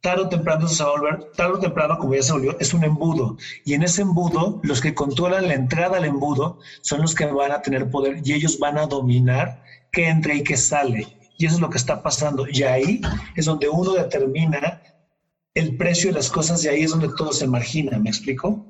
tarde 0.00 0.22
o 0.22 0.28
temprano 0.28 0.68
se 0.68 0.82
va 0.82 0.90
a 0.90 0.92
volver, 0.92 1.30
tarde 1.36 1.54
o 1.54 1.58
temprano, 1.58 1.98
como 1.98 2.14
ya 2.14 2.22
se 2.22 2.32
volvió, 2.32 2.56
es 2.60 2.72
un 2.74 2.84
embudo. 2.84 3.36
Y 3.64 3.74
en 3.74 3.82
ese 3.82 4.02
embudo, 4.02 4.60
los 4.62 4.80
que 4.80 4.94
controlan 4.94 5.48
la 5.48 5.54
entrada 5.54 5.96
al 5.96 6.04
embudo 6.04 6.58
son 6.82 7.02
los 7.02 7.14
que 7.14 7.26
van 7.26 7.52
a 7.52 7.62
tener 7.62 7.90
poder 7.90 8.20
y 8.24 8.32
ellos 8.32 8.58
van 8.58 8.78
a 8.78 8.86
dominar 8.86 9.62
qué 9.92 10.08
entra 10.08 10.34
y 10.34 10.42
qué 10.42 10.56
sale. 10.56 11.06
Y 11.38 11.46
eso 11.46 11.56
es 11.56 11.60
lo 11.60 11.70
que 11.70 11.78
está 11.78 12.02
pasando. 12.02 12.46
Y 12.48 12.62
ahí 12.62 13.00
es 13.34 13.44
donde 13.46 13.68
uno 13.68 13.92
determina 13.92 14.82
el 15.54 15.76
precio 15.76 16.10
de 16.10 16.16
las 16.16 16.30
cosas 16.30 16.64
y 16.64 16.68
ahí 16.68 16.82
es 16.82 16.90
donde 16.90 17.08
todo 17.16 17.32
se 17.32 17.46
margina. 17.46 17.98
¿Me 17.98 18.10
explico? 18.10 18.64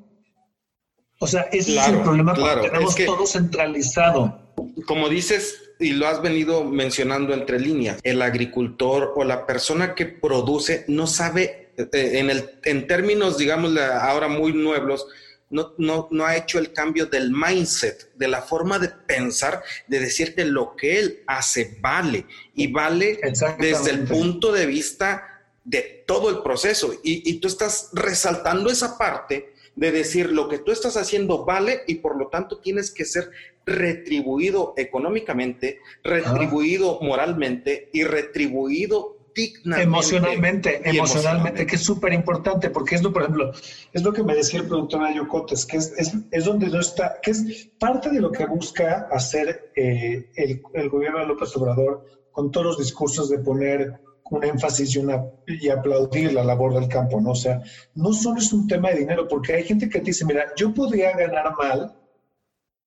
O 1.19 1.27
sea, 1.27 1.41
ese 1.51 1.77
es 1.77 1.87
el 1.87 2.01
problema 2.01 2.33
cuando 2.35 2.61
tenemos 2.61 2.95
todo 2.95 3.25
centralizado. 3.25 4.46
Como 4.85 5.09
dices, 5.09 5.67
y 5.79 5.91
lo 5.91 6.07
has 6.07 6.21
venido 6.21 6.63
mencionando 6.63 7.33
entre 7.33 7.59
líneas, 7.59 7.99
el 8.03 8.21
agricultor 8.21 9.13
o 9.15 9.23
la 9.23 9.45
persona 9.45 9.95
que 9.95 10.05
produce 10.05 10.85
no 10.87 11.07
sabe, 11.07 11.69
eh, 11.77 11.87
en, 11.91 12.29
el, 12.29 12.59
en 12.63 12.87
términos, 12.87 13.37
digamos, 13.37 13.77
ahora 13.77 14.27
muy 14.27 14.53
nuevos, 14.53 15.07
no, 15.49 15.73
no, 15.77 16.09
no, 16.11 16.25
ha 16.25 16.35
hecho 16.35 16.59
el 16.59 16.73
cambio 16.73 17.05
del 17.05 17.31
mindset, 17.31 18.13
de 18.15 18.27
la 18.27 18.41
forma 18.41 18.79
de 18.79 18.89
pensar, 18.89 19.63
de 19.87 19.99
decir 19.99 20.35
que 20.35 20.43
lo 20.43 20.75
que 20.75 20.99
él 20.99 21.23
hace 21.25 21.77
vale 21.79 22.25
y 22.53 22.67
vale 22.67 23.19
desde 23.57 23.91
el 23.91 24.03
punto 24.03 24.51
de 24.51 24.65
vista 24.65 25.45
de 25.63 26.03
todo 26.05 26.29
el 26.29 26.41
proceso. 26.41 26.93
Y, 27.01 27.29
y 27.29 27.35
tú 27.35 27.47
estás 27.47 27.91
resaltando 27.93 28.69
esa 28.69 28.97
parte 28.97 29.53
de 29.77 29.91
decir 29.91 30.31
lo 30.31 30.49
que 30.49 30.57
tú 30.57 30.71
estás 30.71 30.97
haciendo 30.97 31.45
vale 31.45 31.83
y 31.87 31.95
por 31.95 32.17
lo 32.17 32.27
tanto 32.27 32.59
tienes 32.59 32.91
que 32.91 33.05
ser 33.05 33.29
retribuido 33.65 34.73
económicamente, 34.75 35.79
retribuido 36.03 36.99
moralmente 37.01 37.89
y 37.93 38.03
retribuido 38.03 39.17
dignamente. 39.35 39.83
Emocionalmente, 39.83 40.81
emocionalmente, 40.83 41.67
que 41.67 41.75
es 41.75 41.83
súper 41.83 42.11
importante, 42.11 42.71
porque 42.71 42.95
es 42.95 43.03
lo, 43.03 43.13
por 43.13 43.21
ejemplo, 43.21 43.51
es 43.93 44.01
lo 44.01 44.11
que 44.11 44.23
me 44.23 44.33
decía 44.33 44.61
el 44.61 44.67
productor 44.67 45.03
Ayo 45.03 45.27
Cotes, 45.27 45.63
que 45.67 45.77
es, 45.77 45.93
es, 46.31 46.45
donde 46.45 46.67
no 46.69 46.79
está, 46.79 47.19
que 47.21 47.31
es 47.31 47.69
parte 47.77 48.09
de 48.09 48.19
lo 48.19 48.31
que 48.31 48.47
busca 48.47 49.07
hacer 49.11 49.71
eh, 49.75 50.31
el, 50.35 50.63
el 50.73 50.89
gobierno 50.89 51.19
de 51.19 51.27
López 51.27 51.55
Obrador 51.55 52.03
con 52.31 52.49
todos 52.49 52.65
los 52.65 52.77
discursos 52.79 53.29
de 53.29 53.37
poner 53.37 54.06
un 54.29 54.43
énfasis 54.43 54.95
y, 54.95 54.99
una, 54.99 55.21
y 55.45 55.69
aplaudir 55.69 56.33
la 56.33 56.43
labor 56.43 56.73
del 56.73 56.87
campo, 56.87 57.19
¿no? 57.21 57.31
O 57.31 57.35
sea, 57.35 57.59
no 57.93 58.13
solo 58.13 58.39
es 58.39 58.51
un 58.53 58.67
tema 58.67 58.89
de 58.89 58.99
dinero, 58.99 59.27
porque 59.27 59.53
hay 59.53 59.63
gente 59.63 59.89
que 59.89 59.99
dice, 59.99 60.25
mira, 60.25 60.45
yo 60.55 60.73
podría 60.73 61.15
ganar 61.15 61.53
mal, 61.57 61.91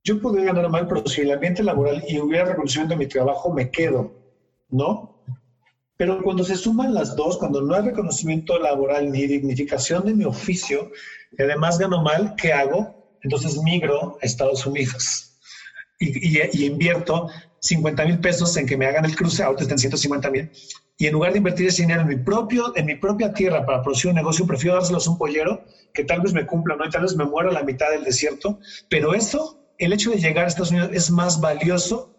yo 0.05 0.21
podría 0.21 0.47
ganar 0.47 0.69
mal, 0.69 0.87
pero 0.87 1.03
si 1.07 1.23
el 1.23 1.31
ambiente 1.31 1.63
laboral 1.63 2.03
y 2.07 2.19
hubiera 2.19 2.45
reconocimiento 2.45 2.95
de 2.95 2.99
mi 2.99 3.07
trabajo, 3.07 3.51
me 3.51 3.71
quedo, 3.71 4.15
¿no? 4.69 5.15
Pero 5.97 6.23
cuando 6.23 6.45
se 6.45 6.57
suman 6.57 6.95
las 6.95 7.15
dos, 7.15 7.37
cuando 7.37 7.61
no 7.61 7.75
hay 7.75 7.83
reconocimiento 7.83 8.59
laboral 8.59 9.11
ni 9.11 9.27
dignificación 9.27 10.05
de 10.05 10.15
mi 10.15 10.25
oficio, 10.25 10.91
y 11.33 11.43
además 11.43 11.79
gano 11.79 12.03
mal, 12.03 12.35
¿qué 12.37 12.53
hago? 12.53 12.95
Entonces 13.23 13.59
migro 13.63 14.17
a 14.23 14.27
Estados 14.27 14.65
Unidos 14.65 15.31
y, 16.01 16.39
y, 16.39 16.41
y 16.53 16.65
invierto 16.65 17.29
50 17.61 18.05
mil 18.07 18.19
pesos 18.21 18.57
en 18.57 18.67
que 18.67 18.77
me 18.77 18.87
hagan 18.87 19.05
el 19.05 19.15
cruce, 19.15 19.43
ahora 19.43 19.61
están 19.61 19.79
150 19.79 20.31
mil, 20.31 20.51
y 21.01 21.07
en 21.07 21.15
lugar 21.15 21.33
de 21.33 21.39
invertir 21.39 21.67
ese 21.67 21.81
dinero 21.81 22.03
en 22.03 22.09
mi, 22.09 22.17
propio, 22.17 22.77
en 22.77 22.85
mi 22.85 22.95
propia 22.95 23.33
tierra 23.33 23.65
para 23.65 23.81
producir 23.81 24.11
un 24.11 24.17
negocio, 24.17 24.47
prefiero 24.47 24.75
dárselos 24.75 25.07
a 25.07 25.11
un 25.11 25.17
pollero 25.17 25.65
que 25.95 26.05
tal 26.05 26.21
vez 26.21 26.35
me 26.35 26.45
cumpla, 26.45 26.77
¿no? 26.77 26.85
Y 26.85 26.91
tal 26.91 27.01
vez 27.01 27.17
me 27.17 27.25
muera 27.25 27.49
a 27.49 27.55
la 27.55 27.63
mitad 27.63 27.89
del 27.91 28.05
desierto. 28.05 28.59
Pero 28.91 29.15
eso, 29.15 29.65
el 29.79 29.95
hecho 29.95 30.11
de 30.11 30.19
llegar 30.19 30.45
a 30.45 30.49
Estados 30.49 30.73
Unidos 30.73 30.91
es 30.93 31.11
más 31.11 31.41
valioso 31.41 32.15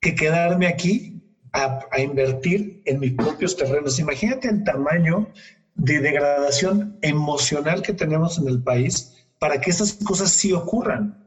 que 0.00 0.14
quedarme 0.14 0.66
aquí 0.66 1.22
a, 1.52 1.86
invertir 1.98 2.80
en 2.86 2.98
mis 2.98 3.12
propios 3.12 3.58
terrenos. 3.58 3.98
Imagínate 3.98 4.48
el 4.48 4.64
tamaño 4.64 5.30
de 5.74 6.00
degradación 6.00 6.98
emocional 7.02 7.82
que 7.82 7.92
tenemos 7.92 8.38
en 8.38 8.48
el 8.48 8.62
país 8.62 9.26
para 9.38 9.60
que 9.60 9.68
esas 9.68 9.98
cosas 10.02 10.30
sí 10.30 10.50
ocurran. 10.54 11.22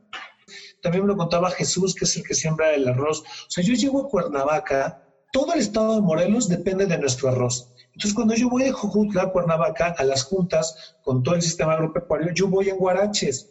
También 0.81 1.03
me 1.03 1.09
lo 1.09 1.17
contaba 1.17 1.51
Jesús, 1.51 1.93
que 1.93 2.05
es 2.05 2.17
el 2.17 2.23
que 2.23 2.33
siembra 2.33 2.73
el 2.73 2.87
arroz. 2.87 3.19
O 3.19 3.49
sea, 3.49 3.63
yo 3.63 3.75
llego 3.75 3.99
a 4.03 4.09
Cuernavaca, 4.09 5.03
todo 5.37 5.53
el 5.53 5.59
estado 5.59 5.93
de 5.93 6.01
Morelos 6.01 6.49
depende 6.49 6.87
de 6.87 6.97
nuestro 6.97 7.29
arroz. 7.29 7.71
Entonces, 7.93 8.15
cuando 8.15 8.33
yo 8.33 8.49
voy 8.49 8.63
de 8.63 8.71
Jujutla, 8.71 9.29
Cuernavaca, 9.29 9.93
a 9.95 10.03
las 10.03 10.23
juntas 10.23 10.95
con 11.03 11.21
todo 11.21 11.35
el 11.35 11.43
sistema 11.43 11.73
agropecuario, 11.73 12.33
yo 12.33 12.47
voy 12.47 12.69
en 12.69 12.77
guaraches 12.77 13.47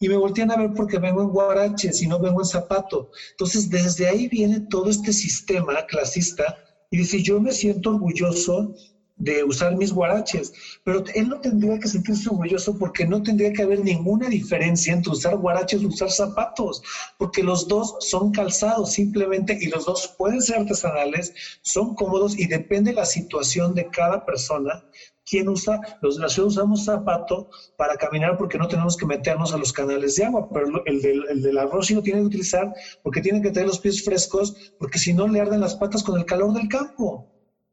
y 0.00 0.08
me 0.08 0.16
voltean 0.16 0.50
a 0.50 0.56
ver 0.56 0.72
porque 0.74 0.98
vengo 0.98 1.22
en 1.22 1.28
guaraches 1.28 2.02
y 2.02 2.08
no 2.08 2.18
vengo 2.18 2.40
en 2.40 2.44
zapato. 2.44 3.10
Entonces, 3.30 3.70
desde 3.70 4.08
ahí 4.08 4.26
viene 4.26 4.66
todo 4.68 4.90
este 4.90 5.12
sistema 5.12 5.86
clasista 5.86 6.58
y 6.90 6.96
dice, 6.96 7.22
yo 7.22 7.40
me 7.40 7.52
siento 7.52 7.90
orgulloso 7.90 8.74
de 9.18 9.44
usar 9.44 9.76
mis 9.76 9.92
guaraches, 9.92 10.52
pero 10.84 11.02
él 11.14 11.28
no 11.28 11.40
tendría 11.40 11.78
que 11.78 11.88
sentirse 11.88 12.28
orgulloso 12.28 12.76
porque 12.78 13.04
no 13.04 13.22
tendría 13.22 13.52
que 13.52 13.62
haber 13.62 13.80
ninguna 13.80 14.28
diferencia 14.28 14.92
entre 14.92 15.12
usar 15.12 15.36
guaraches 15.36 15.82
y 15.82 15.86
usar 15.86 16.10
zapatos, 16.10 16.80
porque 17.18 17.42
los 17.42 17.66
dos 17.66 17.94
son 18.00 18.30
calzados 18.30 18.92
simplemente 18.92 19.58
y 19.60 19.66
los 19.68 19.84
dos 19.84 20.14
pueden 20.16 20.40
ser 20.40 20.60
artesanales, 20.60 21.32
son 21.62 21.94
cómodos 21.94 22.38
y 22.38 22.46
depende 22.46 22.90
de 22.90 22.96
la 22.96 23.04
situación 23.04 23.74
de 23.74 23.88
cada 23.90 24.24
persona. 24.24 24.84
¿Quién 25.24 25.48
usa? 25.48 25.78
Los 26.00 26.16
de 26.16 26.42
usamos 26.42 26.84
zapato 26.84 27.48
para 27.76 27.96
caminar 27.96 28.38
porque 28.38 28.56
no 28.56 28.66
tenemos 28.66 28.96
que 28.96 29.04
meternos 29.04 29.52
a 29.52 29.58
los 29.58 29.72
canales 29.72 30.14
de 30.14 30.24
agua, 30.24 30.48
pero 30.50 30.82
el 30.86 31.02
del, 31.02 31.22
el 31.28 31.42
del 31.42 31.58
arroz 31.58 31.88
sí 31.88 31.94
lo 31.94 32.00
tiene 32.00 32.20
que 32.20 32.26
utilizar 32.26 32.72
porque 33.02 33.20
tiene 33.20 33.42
que 33.42 33.50
tener 33.50 33.68
los 33.68 33.78
pies 33.78 34.02
frescos, 34.02 34.54
porque 34.78 34.98
si 34.98 35.12
no 35.12 35.28
le 35.28 35.40
arden 35.40 35.60
las 35.60 35.76
patas 35.76 36.02
con 36.02 36.18
el 36.18 36.24
calor 36.24 36.54
del 36.54 36.68
campo 36.68 37.28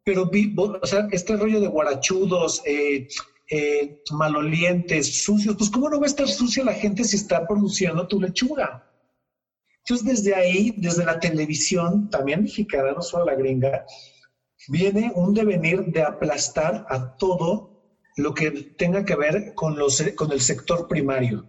pero 0.06 0.28
vi, 0.28 0.54
o 0.56 0.86
sea, 0.86 1.08
este 1.12 1.36
rollo 1.36 1.60
de 1.60 1.68
guarachudos, 1.68 2.62
eh, 2.64 3.08
eh, 3.50 4.02
malolientes, 4.12 5.24
sucios, 5.24 5.56
pues 5.58 5.70
¿cómo 5.72 5.90
no 5.90 6.00
va 6.00 6.06
a 6.06 6.08
estar 6.08 6.28
sucia 6.28 6.64
la 6.64 6.74
gente 6.74 7.04
si 7.04 7.16
está 7.18 7.46
produciendo 7.48 8.08
tu 8.08 8.22
lechuga? 8.22 8.88
Entonces, 9.80 10.06
desde 10.06 10.36
ahí, 10.36 10.72
desde 10.78 11.06
la 11.06 11.20
televisión, 11.20 12.08
también 12.10 12.44
mexicana, 12.44 12.94
no 12.94 13.02
solo 13.02 13.26
la 13.26 13.36
gringa, 13.36 13.84
viene 14.68 15.12
un 15.16 15.34
devenir 15.34 15.84
de 15.86 16.04
aplastar 16.04 16.86
a 16.88 17.18
todo 17.18 17.72
lo 18.16 18.34
que 18.34 18.52
tenga 18.78 19.04
que 19.04 19.16
ver 19.16 19.54
con, 19.56 19.76
los, 19.76 20.04
con 20.16 20.32
el 20.32 20.42
sector 20.42 20.88
primario. 20.88 21.48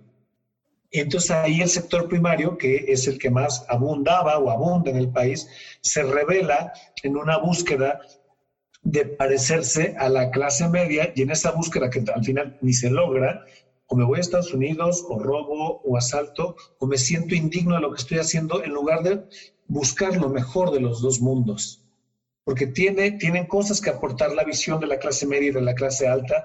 Y 0.90 1.00
entonces 1.00 1.30
ahí 1.30 1.60
el 1.60 1.68
sector 1.68 2.08
primario, 2.08 2.56
que 2.56 2.86
es 2.88 3.06
el 3.06 3.18
que 3.18 3.28
más 3.28 3.64
abundaba 3.68 4.38
o 4.38 4.50
abunda 4.50 4.90
en 4.90 4.96
el 4.96 5.10
país, 5.10 5.46
se 5.82 6.02
revela 6.02 6.72
en 7.02 7.16
una 7.16 7.36
búsqueda 7.36 7.98
de 8.86 9.04
parecerse 9.04 9.96
a 9.98 10.08
la 10.08 10.30
clase 10.30 10.68
media 10.68 11.12
y 11.16 11.22
en 11.22 11.30
esa 11.30 11.50
búsqueda 11.50 11.90
que 11.90 12.04
al 12.14 12.24
final 12.24 12.56
ni 12.60 12.72
se 12.72 12.88
logra, 12.88 13.44
o 13.88 13.96
me 13.96 14.04
voy 14.04 14.18
a 14.18 14.20
Estados 14.20 14.54
Unidos, 14.54 15.04
o 15.08 15.18
robo, 15.18 15.80
o 15.82 15.96
asalto, 15.96 16.54
o 16.78 16.86
me 16.86 16.96
siento 16.96 17.34
indigno 17.34 17.74
de 17.74 17.80
lo 17.80 17.90
que 17.90 18.00
estoy 18.00 18.18
haciendo, 18.18 18.62
en 18.62 18.70
lugar 18.70 19.02
de 19.02 19.24
buscar 19.66 20.16
lo 20.16 20.28
mejor 20.28 20.70
de 20.70 20.80
los 20.80 21.02
dos 21.02 21.20
mundos. 21.20 21.84
Porque 22.44 22.68
tiene, 22.68 23.10
tienen 23.10 23.46
cosas 23.46 23.80
que 23.80 23.90
aportar 23.90 24.32
la 24.32 24.44
visión 24.44 24.78
de 24.78 24.86
la 24.86 24.98
clase 24.98 25.26
media 25.26 25.48
y 25.48 25.52
de 25.52 25.62
la 25.62 25.74
clase 25.74 26.06
alta, 26.06 26.44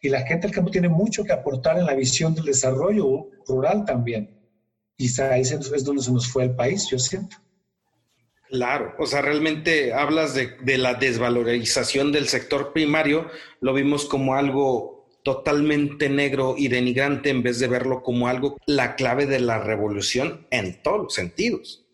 y 0.00 0.08
la 0.08 0.20
gente 0.20 0.46
del 0.46 0.54
campo 0.54 0.70
tiene 0.70 0.88
mucho 0.88 1.24
que 1.24 1.32
aportar 1.32 1.78
en 1.78 1.86
la 1.86 1.94
visión 1.94 2.32
del 2.32 2.44
desarrollo 2.44 3.26
rural 3.48 3.84
también. 3.84 4.30
Y 4.96 5.20
ahí 5.20 5.40
es 5.40 5.84
donde 5.84 6.02
se 6.02 6.12
nos 6.12 6.28
fue 6.28 6.44
el 6.44 6.54
país, 6.54 6.86
yo 6.88 6.98
siento. 7.00 7.41
Claro, 8.52 8.94
o 8.98 9.06
sea, 9.06 9.22
realmente 9.22 9.94
hablas 9.94 10.34
de, 10.34 10.76
la 10.76 10.92
desvalorización 10.92 12.12
del 12.12 12.28
sector 12.28 12.74
primario, 12.74 13.30
lo 13.62 13.72
vimos 13.72 14.04
como 14.04 14.34
algo 14.34 15.08
totalmente 15.22 16.10
negro 16.10 16.56
y 16.58 16.68
denigrante 16.68 17.30
en 17.30 17.42
vez 17.42 17.58
de 17.60 17.68
verlo 17.68 18.02
como 18.02 18.28
algo 18.28 18.58
la 18.66 18.94
clave 18.94 19.24
de 19.24 19.40
la 19.40 19.58
revolución 19.58 20.46
en 20.50 20.82
todos 20.82 20.98
los 21.04 21.14
sentidos 21.14 21.86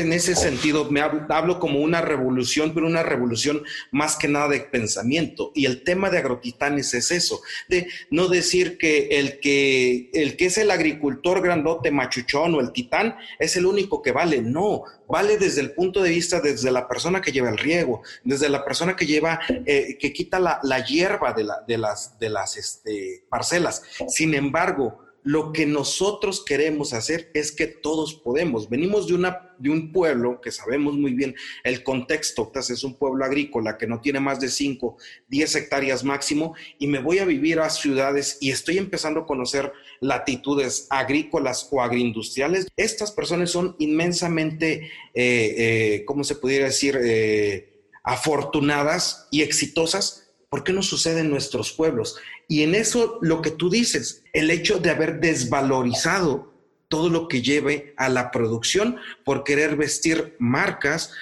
en 0.00 0.12
ese 0.12 0.34
sentido 0.34 0.90
me 0.90 1.00
hablo, 1.00 1.58
como 1.58 1.80
una 1.80 2.00
revolución, 2.00 2.72
pero 2.74 2.86
una 2.86 3.02
revolución 3.02 3.62
más 3.90 4.16
que 4.16 4.28
nada 4.28 4.48
de 4.48 4.60
pensamiento. 4.60 5.52
Y 5.54 5.66
el 5.66 5.84
tema 5.84 6.10
de 6.10 6.18
agrotitanes 6.18 6.94
es 6.94 7.10
eso, 7.10 7.40
de 7.68 7.88
no 8.10 8.28
decir 8.28 8.78
que 8.78 9.18
el 9.18 9.40
que, 9.40 10.10
el 10.12 10.36
que 10.36 10.46
es 10.46 10.58
el 10.58 10.70
agricultor 10.70 11.42
grandote 11.42 11.90
machuchón 11.90 12.54
o 12.54 12.60
el 12.60 12.72
titán 12.72 13.16
es 13.38 13.56
el 13.56 13.66
único 13.66 14.02
que 14.02 14.12
vale. 14.12 14.40
No, 14.40 14.84
vale 15.08 15.38
desde 15.38 15.60
el 15.60 15.72
punto 15.72 16.02
de 16.02 16.10
vista, 16.10 16.40
desde 16.40 16.70
la 16.70 16.88
persona 16.88 17.20
que 17.20 17.32
lleva 17.32 17.50
el 17.50 17.58
riego, 17.58 18.02
desde 18.24 18.48
la 18.48 18.64
persona 18.64 18.96
que 18.96 19.06
lleva, 19.06 19.40
eh, 19.66 19.96
que 19.98 20.12
quita 20.12 20.40
la, 20.40 20.84
hierba 20.84 21.32
de, 21.32 21.44
la, 21.44 21.60
de 21.66 21.78
las, 21.78 22.18
de 22.18 22.28
las 22.28 22.56
este, 22.56 23.24
parcelas. 23.28 23.82
Sin 24.08 24.34
embargo, 24.34 25.11
lo 25.24 25.52
que 25.52 25.66
nosotros 25.66 26.44
queremos 26.44 26.92
hacer 26.92 27.30
es 27.34 27.52
que 27.52 27.66
todos 27.66 28.14
podemos. 28.14 28.68
Venimos 28.68 29.06
de, 29.06 29.14
una, 29.14 29.54
de 29.58 29.70
un 29.70 29.92
pueblo 29.92 30.40
que 30.40 30.50
sabemos 30.50 30.94
muy 30.94 31.12
bien 31.12 31.34
el 31.64 31.82
contexto, 31.82 32.50
es 32.54 32.84
un 32.84 32.94
pueblo 32.94 33.24
agrícola 33.24 33.78
que 33.78 33.86
no 33.86 34.00
tiene 34.00 34.20
más 34.20 34.40
de 34.40 34.48
5, 34.48 34.96
10 35.28 35.54
hectáreas 35.56 36.04
máximo, 36.04 36.54
y 36.78 36.86
me 36.86 36.98
voy 36.98 37.18
a 37.18 37.24
vivir 37.24 37.60
a 37.60 37.70
ciudades 37.70 38.38
y 38.40 38.50
estoy 38.50 38.78
empezando 38.78 39.20
a 39.20 39.26
conocer 39.26 39.72
latitudes 40.00 40.86
agrícolas 40.90 41.68
o 41.70 41.80
agroindustriales. 41.80 42.66
Estas 42.76 43.12
personas 43.12 43.50
son 43.50 43.76
inmensamente, 43.78 44.90
eh, 45.14 45.54
eh, 45.56 46.04
¿cómo 46.06 46.24
se 46.24 46.36
pudiera 46.36 46.66
decir?, 46.66 46.98
eh, 47.00 47.68
afortunadas 48.04 49.28
y 49.30 49.42
exitosas 49.42 50.21
¿Por 50.52 50.64
qué 50.64 50.74
no 50.74 50.82
sucede 50.82 51.20
en 51.20 51.30
nuestros 51.30 51.72
pueblos? 51.72 52.18
Y 52.46 52.62
en 52.62 52.74
eso 52.74 53.18
lo 53.22 53.40
que 53.40 53.50
tú 53.50 53.70
dices, 53.70 54.22
el 54.34 54.50
hecho 54.50 54.78
de 54.78 54.90
haber 54.90 55.18
desvalorizado 55.18 56.52
todo 56.88 57.08
lo 57.08 57.26
que 57.26 57.40
lleve 57.40 57.94
a 57.96 58.10
la 58.10 58.30
producción 58.30 58.98
por 59.24 59.44
querer 59.44 59.76
vestir 59.76 60.36
marcas. 60.38 61.14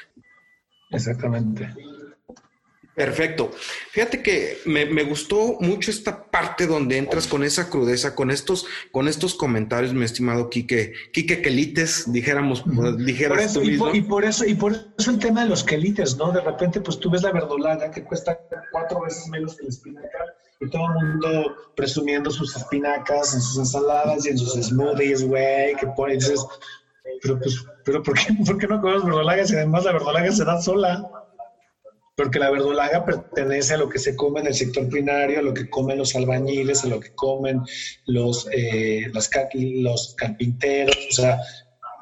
Exactamente. 0.91 1.73
Perfecto. 3.01 3.51
Fíjate 3.93 4.23
que 4.23 4.59
me, 4.67 5.05
gustó 5.05 5.57
mucho 5.59 5.91
esta 5.91 6.27
parte 6.31 6.67
donde 6.67 6.99
entras 6.99 7.27
con 7.27 7.43
esa 7.43 7.71
crudeza, 7.71 8.15
con 8.15 8.31
estos, 8.31 8.67
con 8.93 9.09
estos 9.09 9.35
comentarios, 9.35 9.95
mi 9.95 10.05
estimado 10.05 10.51
Quique, 10.51 10.93
Quique 11.11 11.41
Quelites, 11.41 12.13
dijéramos, 12.13 12.63
dijeras 12.99 13.57
y, 13.57 13.79
por, 14.03 14.27
eso, 14.27 14.45
y 14.45 14.55
por 14.55 14.75
eso 14.99 15.11
el 15.11 15.19
tema 15.19 15.45
de 15.45 15.49
los 15.49 15.65
quelites, 15.65 16.19
¿no? 16.19 16.31
De 16.31 16.43
repente, 16.43 16.83
pues 16.83 17.01
tú 17.01 17.09
ves 17.09 17.23
la 17.23 17.33
verdolaga 17.33 17.91
que 17.91 18.05
cuesta 18.05 18.39
cuatro 18.71 19.01
veces 19.01 19.27
menos 19.29 19.57
que 19.57 19.63
la 19.63 19.71
espinaca 19.71 20.19
y 20.61 20.69
todo 20.69 20.83
el 21.01 21.07
mundo 21.07 21.57
presumiendo 21.75 22.31
sus 22.31 22.55
espinacas 22.55 23.33
en 23.33 23.41
sus 23.41 23.57
ensaladas 23.57 24.27
y 24.27 24.29
en 24.29 24.37
sus 24.37 24.63
smoothies, 24.63 25.27
güey, 25.27 25.75
que 25.77 25.87
pones, 25.97 26.31
pero 27.23 27.39
pues, 27.39 27.65
pero 27.83 28.03
¿por 28.03 28.15
qué, 28.19 28.35
¿por 28.47 28.59
qué 28.59 28.67
no 28.67 28.79
comemos 28.79 29.07
verdolagas 29.07 29.51
y 29.53 29.57
además 29.57 29.85
la 29.85 29.93
verdolaga 29.93 30.31
se 30.31 30.45
da 30.45 30.61
sola? 30.61 31.11
Porque 32.21 32.39
la 32.39 32.51
verdolaga 32.51 33.03
pertenece 33.03 33.73
a 33.73 33.77
lo 33.79 33.89
que 33.89 33.99
se 33.99 34.15
come 34.15 34.41
en 34.41 34.49
el 34.49 34.55
sector 34.55 34.87
primario, 34.91 35.39
a 35.39 35.43
lo 35.43 35.55
que 35.55 35.71
comen 35.71 35.97
los 35.97 36.15
albañiles, 36.15 36.85
a 36.85 36.89
lo 36.89 37.01
que 37.01 37.15
comen 37.15 37.63
los, 38.05 38.47
eh, 38.53 39.07
los 39.11 39.31
carpinteros, 40.17 40.99
o 41.09 41.15
sea, 41.15 41.41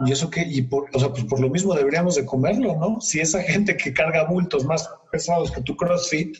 y 0.04 0.10
eso 0.10 0.28
que, 0.28 0.42
y 0.42 0.62
por, 0.62 0.90
o 0.92 0.98
sea, 0.98 1.10
pues 1.10 1.22
por 1.26 1.38
lo 1.38 1.48
mismo 1.48 1.72
deberíamos 1.72 2.16
de 2.16 2.26
comerlo, 2.26 2.74
¿no? 2.74 3.00
Si 3.00 3.20
esa 3.20 3.40
gente 3.44 3.76
que 3.76 3.92
carga 3.92 4.24
bultos 4.24 4.64
más 4.64 4.90
pesados 5.12 5.52
que 5.52 5.60
tu 5.60 5.76
CrossFit, 5.76 6.36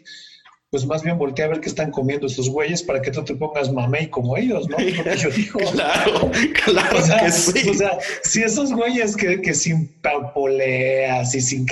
pues 0.70 0.84
más 0.84 1.04
bien 1.04 1.16
voltea 1.16 1.44
a 1.44 1.50
ver 1.50 1.60
qué 1.60 1.68
están 1.68 1.92
comiendo 1.92 2.26
estos 2.26 2.50
güeyes 2.50 2.82
para 2.82 3.00
que 3.00 3.12
tú 3.12 3.22
te 3.22 3.36
pongas 3.36 3.72
mamey 3.72 4.10
como 4.10 4.36
ellos, 4.36 4.68
¿no? 4.68 4.76
Porque 4.76 5.16
yo 5.18 5.30
digo, 5.30 5.60
claro, 5.72 6.32
claro 6.64 6.98
que 7.20 7.30
sí. 7.30 7.68
O 7.68 7.74
sea, 7.74 7.96
si 8.24 8.42
esos 8.42 8.72
güeyes 8.72 9.16
que, 9.16 9.40
que 9.40 9.54
sin 9.54 9.86
papoleas 10.02 11.32
y 11.36 11.40
sin 11.40 11.64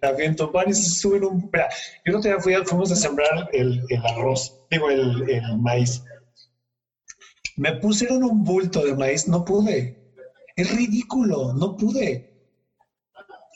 calentamiento 0.00 0.50
van 0.50 0.70
y 0.70 0.74
se 0.74 0.90
suben 0.90 1.24
un... 1.24 1.50
Yo 2.04 2.12
no 2.12 2.20
te 2.20 2.38
fui, 2.40 2.54
fuimos 2.64 2.90
a 2.90 2.96
sembrar 2.96 3.48
el, 3.52 3.82
el 3.88 4.06
arroz, 4.06 4.52
digo, 4.70 4.90
el, 4.90 5.28
el 5.28 5.58
maíz. 5.58 6.02
Me 7.56 7.72
pusieron 7.72 8.24
un 8.24 8.42
bulto 8.42 8.84
de 8.84 8.94
maíz, 8.94 9.28
no 9.28 9.44
pude. 9.44 9.96
Es 10.56 10.74
ridículo, 10.74 11.52
no 11.54 11.76
pude. 11.76 12.30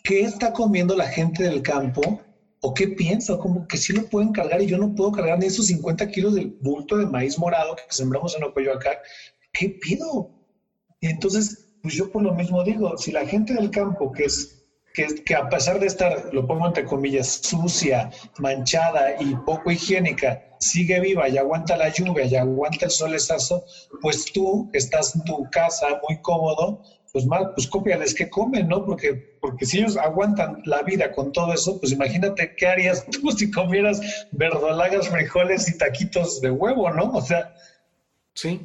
¿Qué 0.03 0.21
está 0.21 0.53
comiendo 0.53 0.95
la 0.95 1.07
gente 1.07 1.45
del 1.45 1.63
campo? 1.63 2.21
¿O 2.61 2.75
qué 2.75 2.89
piensa? 2.89 3.39
Como 3.39 3.67
que 3.67 3.77
sí 3.77 3.93
lo 3.93 4.09
pueden 4.09 4.33
cargar 4.33 4.61
y 4.61 4.67
yo 4.67 4.79
no 4.79 4.95
puedo 4.95 5.13
cargar 5.13 5.39
ni 5.39 5.47
esos 5.47 5.67
50 5.67 6.07
kilos 6.09 6.35
del 6.35 6.57
bulto 6.61 6.97
de 6.97 7.07
maíz 7.07 7.39
morado 7.39 7.77
que 7.77 7.83
sembramos 7.89 8.37
en 8.37 8.45
acá. 8.71 8.91
¿Qué 9.53 9.71
pido? 9.81 10.31
Y 11.01 11.09
entonces, 11.09 11.69
pues 11.83 11.95
yo 11.95 12.11
por 12.11 12.23
lo 12.23 12.35
mismo 12.35 12.63
digo, 12.65 12.97
si 12.99 13.13
la 13.13 13.27
gente 13.27 13.55
del 13.55 13.71
campo, 13.71 14.13
que 14.13 14.25
es 14.25 14.54
que, 14.95 15.07
que, 15.27 15.35
a 15.35 15.49
pesar 15.49 15.79
de 15.79 15.87
estar, 15.87 16.33
lo 16.33 16.47
pongo 16.47 16.67
entre 16.67 16.85
comillas, 16.85 17.41
sucia, 17.43 18.09
manchada 18.39 19.21
y 19.21 19.35
poco 19.45 19.71
higiénica, 19.71 20.41
sigue 20.61 21.01
viva 21.01 21.29
y 21.29 21.37
aguanta 21.37 21.77
la 21.77 21.89
lluvia 21.89 22.25
y 22.25 22.37
aguanta 22.37 22.87
el 22.87 22.91
solezazo, 22.91 23.65
pues 24.01 24.25
tú 24.33 24.71
estás 24.73 25.15
en 25.15 25.25
tu 25.25 25.45
casa 25.51 26.01
muy 26.09 26.19
cómodo, 26.23 26.81
pues 27.13 27.27
mal, 27.27 27.53
pues 27.55 27.69
cópiales 27.69 28.15
que 28.15 28.29
comen, 28.29 28.67
¿no? 28.69 28.85
Porque, 28.85 29.15
porque 29.41 29.67
si 29.67 29.79
ellos 29.79 29.97
aguantan 29.97 30.61
la 30.65 30.83
vida 30.83 31.13
con 31.13 31.31
todo 31.31 31.53
eso, 31.53 31.79
pues 31.79 31.93
imagínate 31.93 32.53
qué 32.57 32.67
harías 32.67 33.05
tú 33.11 33.31
si 33.31 33.51
comieras 33.51 34.01
verdolagas, 34.33 35.09
frijoles 35.09 35.69
y 35.69 35.79
taquitos 35.79 36.41
de 36.41 36.51
huevo, 36.51 36.91
¿no? 36.91 37.13
O 37.13 37.21
sea. 37.21 37.53
Sí. 38.35 38.61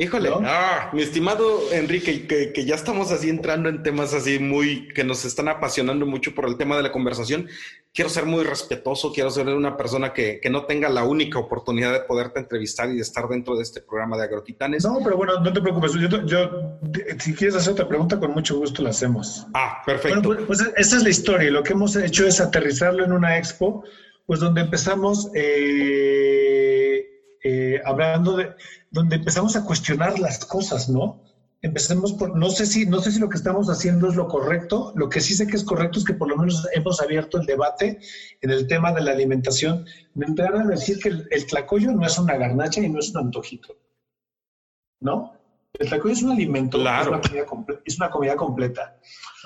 Híjole, 0.00 0.30
ah, 0.44 0.90
mi 0.92 1.02
estimado 1.02 1.60
Enrique, 1.72 2.26
que, 2.26 2.52
que, 2.52 2.64
ya 2.64 2.74
estamos 2.74 3.12
así 3.12 3.28
entrando 3.28 3.68
en 3.68 3.82
temas 3.82 4.14
así 4.14 4.38
muy 4.38 4.88
que 4.88 5.04
nos 5.04 5.24
están 5.24 5.48
apasionando 5.48 6.06
mucho 6.06 6.34
por 6.34 6.46
el 6.48 6.56
tema 6.56 6.76
de 6.76 6.82
la 6.82 6.90
conversación 6.90 7.48
quiero 7.92 8.10
ser 8.10 8.24
muy 8.24 8.44
respetuoso, 8.44 9.12
quiero 9.12 9.30
ser 9.30 9.48
una 9.48 9.76
persona 9.76 10.12
que, 10.12 10.40
no 10.50 10.64
tenga 10.64 10.88
la 10.88 11.04
única 11.04 11.38
oportunidad 11.38 11.92
de 11.92 12.00
poderte 12.00 12.40
entrevistar 12.40 12.90
y 12.90 12.96
de 12.96 13.02
estar 13.02 13.28
dentro 13.28 13.56
de 13.56 13.62
este 13.62 13.80
programa 13.80 14.16
de 14.16 14.24
Agrotitanes. 14.24 14.84
No, 14.84 14.98
pero 15.02 15.16
bueno, 15.16 15.40
no 15.40 15.52
te 15.52 15.60
preocupes. 15.60 15.92
Yo, 16.26 16.78
si 17.18 17.34
quieres 17.34 17.56
hacer 17.56 17.72
otra 17.72 17.88
pregunta, 17.88 18.18
con 18.18 18.32
mucho 18.32 18.56
gusto 18.56 18.82
la 18.82 18.90
hacemos. 18.90 19.46
Ah, 19.54 19.82
perfecto. 19.86 20.22
Bueno, 20.22 20.46
pues, 20.46 20.62
pues 20.62 20.72
esa 20.76 20.96
es 20.96 21.02
la 21.02 21.10
historia. 21.10 21.50
Lo 21.50 21.62
que 21.62 21.72
hemos 21.72 21.94
hecho 21.96 22.26
es 22.26 22.40
aterrizarlo 22.40 23.04
en 23.04 23.12
una 23.12 23.38
expo, 23.38 23.84
pues 24.26 24.40
donde 24.40 24.62
empezamos 24.62 25.30
eh, 25.34 27.06
eh, 27.44 27.80
hablando 27.84 28.36
de, 28.36 28.50
donde 28.90 29.16
empezamos 29.16 29.56
a 29.56 29.64
cuestionar 29.64 30.18
las 30.18 30.44
cosas, 30.44 30.88
¿no? 30.88 31.22
empecemos 31.62 32.14
por, 32.14 32.36
no 32.36 32.48
sé 32.50 32.64
si, 32.64 32.86
no 32.86 33.00
sé 33.00 33.12
si 33.12 33.20
lo 33.20 33.28
que 33.28 33.36
estamos 33.36 33.68
haciendo 33.68 34.08
es 34.08 34.16
lo 34.16 34.28
correcto, 34.28 34.92
lo 34.96 35.08
que 35.08 35.20
sí 35.20 35.34
sé 35.34 35.46
que 35.46 35.56
es 35.56 35.64
correcto 35.64 35.98
es 35.98 36.04
que 36.04 36.14
por 36.14 36.28
lo 36.28 36.36
menos 36.36 36.66
hemos 36.72 37.00
abierto 37.02 37.38
el 37.38 37.46
debate 37.46 37.98
en 38.40 38.50
el 38.50 38.66
tema 38.66 38.92
de 38.92 39.02
la 39.02 39.12
alimentación, 39.12 39.84
me 40.14 40.26
empezaron 40.26 40.62
a 40.62 40.70
decir 40.70 40.98
que 40.98 41.08
el, 41.08 41.46
tlacoyo 41.46 41.92
no 41.92 42.06
es 42.06 42.18
una 42.18 42.36
garnacha 42.36 42.80
y 42.80 42.88
no 42.88 42.98
es 42.98 43.10
un 43.10 43.26
antojito, 43.26 43.76
¿no? 45.00 45.34
El 45.78 45.88
tlacoyo 45.88 46.14
es 46.14 46.22
un 46.22 46.32
alimento, 46.32 46.78
es, 46.78 47.06
una 47.06 47.20
comida 47.20 47.44
es, 47.84 47.96
una 47.98 48.10
comida 48.10 48.36
completa. 48.36 48.98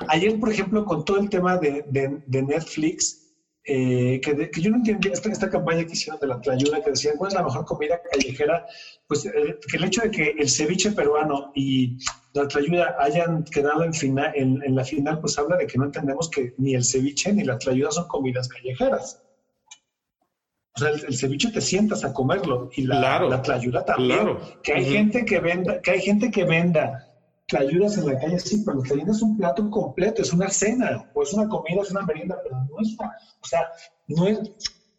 Ayer, 0.09 0.38
por 0.38 0.52
ejemplo, 0.52 0.85
con 0.85 1.04
todo 1.04 1.18
el 1.18 1.28
tema 1.28 1.59
de, 1.59 1.85
de 1.90 2.42
Netflix, 2.42 3.23
eh, 3.66 4.20
que, 4.20 4.61
yo 4.61 4.70
no 4.70 4.77
entendía 4.77 5.12
esta, 5.12 5.31
esta, 5.31 5.48
campaña 5.48 5.87
que 5.87 5.92
hicieron 5.92 6.20
de 6.20 6.27
la 6.27 6.38
Tlayuda, 6.38 6.83
que 6.83 6.90
decían, 6.90 7.16
¿cuál 7.16 7.29
es 7.29 7.35
la 7.35 7.42
mejor 7.42 7.64
comida 7.64 7.98
callejera? 8.11 8.66
Pues 9.07 9.24
eh, 9.24 9.59
que 9.66 9.77
el 9.79 9.85
hecho 9.85 10.03
de 10.03 10.11
que 10.11 10.35
el 10.38 10.50
ceviche 10.50 10.92
peruano 10.92 11.50
y 11.55 11.96
la 12.35 12.46
Tlayuda 12.46 12.96
hayan 12.98 13.42
quedado 13.44 13.85
en, 13.85 13.92
en, 14.35 14.74
la 14.74 14.85
final, 14.85 15.18
pues 15.20 15.38
habla 15.38 15.57
de 15.57 15.66
que 15.66 15.79
no 15.79 15.87
entendemos 15.87 16.29
que 16.29 16.55
ni 16.59 16.74
el 16.74 16.85
ceviche 16.85 17.33
ni 17.33 17.44
la 17.44 17.57
Tlayuda 17.57 17.90
son 17.90 18.07
comidas 18.07 18.48
callejeras. 18.48 19.22
O 20.77 20.81
sea, 20.81 20.90
el, 20.90 21.16
ceviche 21.16 21.50
te 21.50 21.61
sientas 21.62 22.05
a 22.05 22.12
comerlo 22.12 22.68
y 22.74 22.83
la, 22.83 23.20
la 23.20 23.40
tlayuda 23.40 23.85
también. 23.85 24.37
Que 24.62 24.74
hay 24.74 24.85
gente 24.85 25.24
que 25.24 25.38
venda, 25.38 25.81
que 25.81 25.92
hay 25.92 26.00
gente 26.00 26.33
que 26.33 26.44
venda 26.44 27.13
ayudas 27.60 27.96
en 27.98 28.06
la 28.06 28.18
calle, 28.18 28.38
sí, 28.38 28.62
pero 28.64 28.82
la 28.82 29.12
es 29.12 29.22
un 29.22 29.36
plato 29.36 29.70
completo, 29.70 30.22
es 30.22 30.32
una 30.32 30.48
cena, 30.48 31.10
o 31.14 31.22
es 31.22 31.32
una 31.32 31.48
comida, 31.48 31.82
es 31.82 31.90
una 31.90 32.02
merienda, 32.02 32.38
pero 32.42 32.56
no 32.56 32.80
es, 32.80 32.96
o 32.98 33.46
sea, 33.46 33.66
no 34.08 34.26
es, 34.26 34.38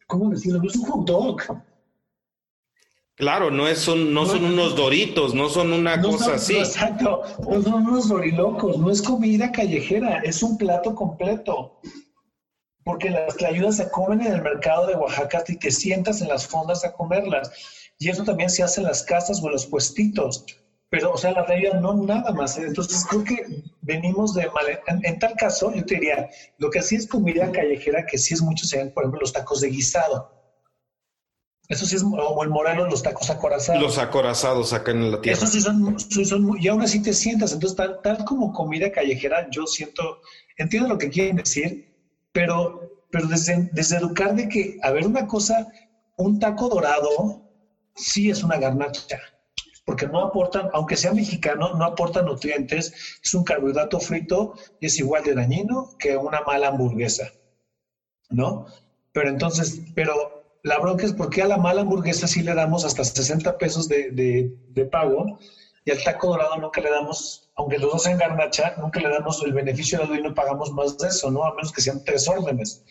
¿cómo 0.07 0.29
decirlo? 0.29 0.59
No 0.59 0.69
es 0.69 0.75
un 0.75 0.85
hot 0.85 1.07
dog. 1.07 1.41
Claro, 3.15 3.49
no, 3.49 3.67
es 3.67 3.87
no, 3.87 4.25
son 4.25 4.43
unos 4.43 4.75
doritos, 4.75 5.33
no 5.33 5.47
son 5.47 5.71
una 5.71 6.01
cosa 6.01 6.35
así. 6.35 6.57
exacto, 6.57 7.21
no 7.49 7.61
son 7.61 7.87
unos 7.87 8.09
dorilocos, 8.09 8.77
no 8.77 8.91
es 8.91 9.01
comida 9.01 9.51
callejera, 9.51 10.19
es 10.19 10.43
un 10.43 10.57
plato 10.57 10.93
completo. 10.93 11.79
Porque 12.83 13.09
las 13.09 13.41
ayudas 13.41 13.77
se 13.77 13.89
comen 13.89 14.21
en 14.21 14.33
el 14.33 14.41
mercado 14.41 14.85
de 14.85 14.95
Oaxaca 14.95 15.43
y 15.47 15.57
te 15.57 15.71
sientas 15.71 16.21
en 16.21 16.27
las 16.27 16.45
fondas 16.45 16.83
a 16.85 16.91
comerlas. 16.91 17.49
Y 17.97 18.09
eso 18.09 18.23
también 18.23 18.49
se 18.49 18.61
hace 18.61 18.81
en 18.81 18.87
las 18.87 19.01
casas 19.01 19.41
o 19.41 19.47
en 19.47 19.53
los 19.53 19.65
puestitos 19.65 20.45
pero, 20.89 21.13
o 21.13 21.17
sea, 21.17 21.31
la 21.31 21.43
realidad 21.43 21.79
no 21.79 21.93
nada 21.93 22.31
más. 22.31 22.57
Entonces, 22.57 23.05
creo 23.09 23.23
que 23.23 23.63
venimos 23.81 24.33
de 24.33 24.47
mal. 24.51 24.79
En, 25.03 25.19
tal 25.19 25.33
caso, 25.35 25.73
yo 25.73 25.83
te 25.83 25.95
diría, 25.95 26.27
lo 26.57 26.69
que 26.69 26.81
sí 26.81 26.95
es 26.95 27.07
comida 27.07 27.51
callejera, 27.51 28.05
que 28.05 28.17
sí 28.17 28.33
es 28.33 28.41
mucho, 28.41 28.65
sean, 28.65 28.91
por 28.91 29.03
ejemplo, 29.03 29.21
los 29.21 29.33
tacos 29.33 29.61
de 29.61 29.69
guisado. 29.69 30.31
Eso 31.67 31.87
sí 31.87 31.95
es, 31.95 32.03
o 32.03 32.43
en 32.43 32.49
Morelos, 32.51 32.87
los 32.89 33.01
tacos 33.01 33.29
acorazados. 33.31 33.81
Los 33.81 33.97
acorazados 33.97 34.71
acá 34.73 34.91
en 34.91 35.11
la 35.11 35.19
tierra. 35.19 35.37
Eso 35.37 35.47
sí 35.47 35.59
son, 35.59 35.99
son, 35.99 36.55
y 36.59 36.67
aún 36.67 36.83
así 36.83 37.01
te 37.01 37.11
sientas. 37.11 37.51
Entonces, 37.51 37.75
tal, 37.75 37.99
tal 38.03 38.23
como 38.23 38.53
comida 38.53 38.91
callejera, 38.91 39.47
yo 39.49 39.65
siento, 39.65 40.19
entiendo 40.57 40.87
lo 40.87 40.99
que 40.99 41.09
quieren 41.09 41.37
decir, 41.37 41.83
pero, 42.31 43.03
pero 43.09 43.25
desde, 43.25 43.67
desde 43.71 43.97
educar 43.97 44.35
de 44.35 44.47
que, 44.47 44.77
a 44.83 44.91
ver, 44.91 45.07
una 45.07 45.25
cosa, 45.25 45.67
un 46.17 46.37
taco 46.37 46.69
dorado 46.69 47.41
sí 47.95 48.29
es 48.29 48.43
una 48.43 48.57
garnacha 48.57 49.01
porque 49.85 50.07
no 50.07 50.19
aportan, 50.19 50.69
aunque 50.73 50.97
sea 50.97 51.13
mexicano, 51.13 51.73
no 51.75 51.85
aporta 51.85 52.21
nutrientes, 52.21 52.91
es 53.23 53.33
un 53.33 53.43
carbohidrato 53.43 53.99
frito 53.99 54.55
y 54.79 54.87
es 54.87 54.99
igual 54.99 55.23
de 55.23 55.35
dañino 55.35 55.89
que 55.99 56.17
una 56.17 56.41
mala 56.41 56.67
hamburguesa, 56.67 57.31
¿no? 58.29 58.65
Pero 59.11 59.29
entonces, 59.29 59.81
pero 59.93 60.43
la 60.63 60.79
bronca 60.79 61.05
es 61.05 61.13
porque 61.13 61.43
a 61.43 61.47
la 61.47 61.57
mala 61.57 61.81
hamburguesa 61.81 62.27
sí 62.27 62.41
le 62.41 62.55
damos 62.55 62.83
hasta 62.83 63.03
60 63.03 63.57
pesos 63.57 63.87
de, 63.87 64.51
pago 64.91 65.37
y 65.85 65.91
al 65.91 66.03
taco 66.03 66.29
dorado 66.29 66.57
nunca 66.57 66.81
le 66.81 66.89
damos, 66.89 67.47
aunque 67.55 67.77
los 67.77 67.91
dos 67.91 68.03
sean 68.03 68.17
garnacha, 68.17 68.73
nunca 68.77 68.99
le 68.99 69.09
damos 69.09 69.41
el 69.43 69.53
beneficio 69.53 70.05
de 70.07 70.17
y 70.17 70.21
no 70.21 70.33
pagamos 70.33 70.71
más 70.71 70.97
de 70.97 71.09
eso, 71.09 71.29
¿no? 71.29 71.45
A 71.45 71.53
menos 71.53 71.71
que 71.71 71.81
sean 71.81 72.03
tres 72.03 72.27
órdenes. 72.27 72.83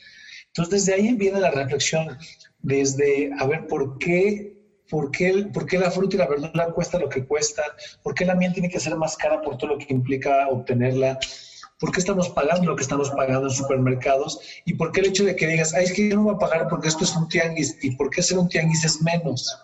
Entonces, 0.46 0.86
desde 0.86 0.94
ahí 0.94 1.12
viene 1.14 1.40
la 1.40 1.50
reflexión, 1.50 2.16
desde, 2.60 3.32
a 3.36 3.46
ver, 3.46 3.66
¿por 3.66 3.98
qué 3.98 4.53
¿Por 4.88 5.10
qué, 5.10 5.46
¿Por 5.52 5.66
qué, 5.66 5.78
la 5.78 5.90
fruta 5.90 6.16
y 6.16 6.18
la 6.18 6.26
verdura 6.26 6.66
cuesta 6.72 6.98
lo 6.98 7.08
que 7.08 7.24
cuesta? 7.24 7.62
¿Por 8.02 8.14
qué 8.14 8.24
la 8.24 8.34
miel 8.34 8.52
tiene 8.52 8.68
que 8.68 8.80
ser 8.80 8.96
más 8.96 9.16
cara 9.16 9.40
por 9.40 9.56
todo 9.56 9.70
lo 9.70 9.78
que 9.78 9.86
implica 9.88 10.48
obtenerla? 10.48 11.18
¿Por 11.78 11.90
qué 11.90 12.00
estamos 12.00 12.28
pagando 12.30 12.70
lo 12.70 12.76
que 12.76 12.82
estamos 12.82 13.10
pagando 13.10 13.48
en 13.48 13.54
supermercados? 13.54 14.40
¿Y 14.64 14.74
por 14.74 14.92
qué 14.92 15.00
el 15.00 15.06
hecho 15.06 15.24
de 15.24 15.34
que 15.36 15.46
digas, 15.46 15.74
ay, 15.74 15.84
es 15.84 15.92
que 15.92 16.08
yo 16.08 16.16
no 16.16 16.24
voy 16.24 16.34
a 16.34 16.38
pagar 16.38 16.68
porque 16.68 16.88
esto 16.88 17.04
es 17.04 17.16
un 17.16 17.28
tianguis? 17.28 17.76
¿Y 17.82 17.92
por 17.96 18.10
qué 18.10 18.22
ser 18.22 18.38
un 18.38 18.48
tianguis 18.48 18.84
es 18.84 19.02
menos? 19.02 19.58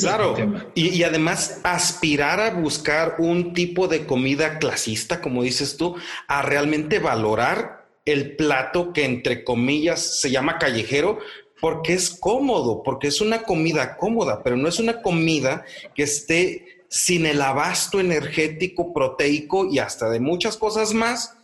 claro, 0.00 0.34
y, 0.74 0.88
y, 0.88 1.04
además 1.04 1.60
aspirar 1.62 2.40
a 2.40 2.50
buscar 2.50 3.16
un 3.18 3.52
tipo 3.52 3.88
de 3.88 4.06
comida 4.06 4.58
clasista, 4.58 5.20
como 5.20 5.42
dices 5.42 5.76
tú, 5.76 5.94
a 6.26 6.42
realmente 6.42 6.98
valorar 6.98 7.86
el 8.04 8.36
plato 8.36 8.92
que 8.92 9.04
entre 9.04 9.44
comillas 9.44 10.20
se 10.20 10.30
llama 10.30 10.58
callejero, 10.58 11.18
porque 11.60 11.94
es 11.94 12.10
cómodo, 12.10 12.82
porque 12.82 13.08
es 13.08 13.20
una 13.20 13.42
comida 13.42 13.96
cómoda, 13.96 14.42
pero 14.42 14.56
no 14.56 14.68
es 14.68 14.78
una 14.78 15.02
comida 15.02 15.64
que 15.94 16.02
esté 16.02 16.84
sin 16.88 17.26
el 17.26 17.40
abasto 17.42 18.00
energético, 18.00 18.92
proteico 18.92 19.66
y 19.66 19.78
hasta 19.78 20.08
de 20.10 20.20
muchas 20.20 20.56
cosas 20.56 20.92
más. 20.92 21.34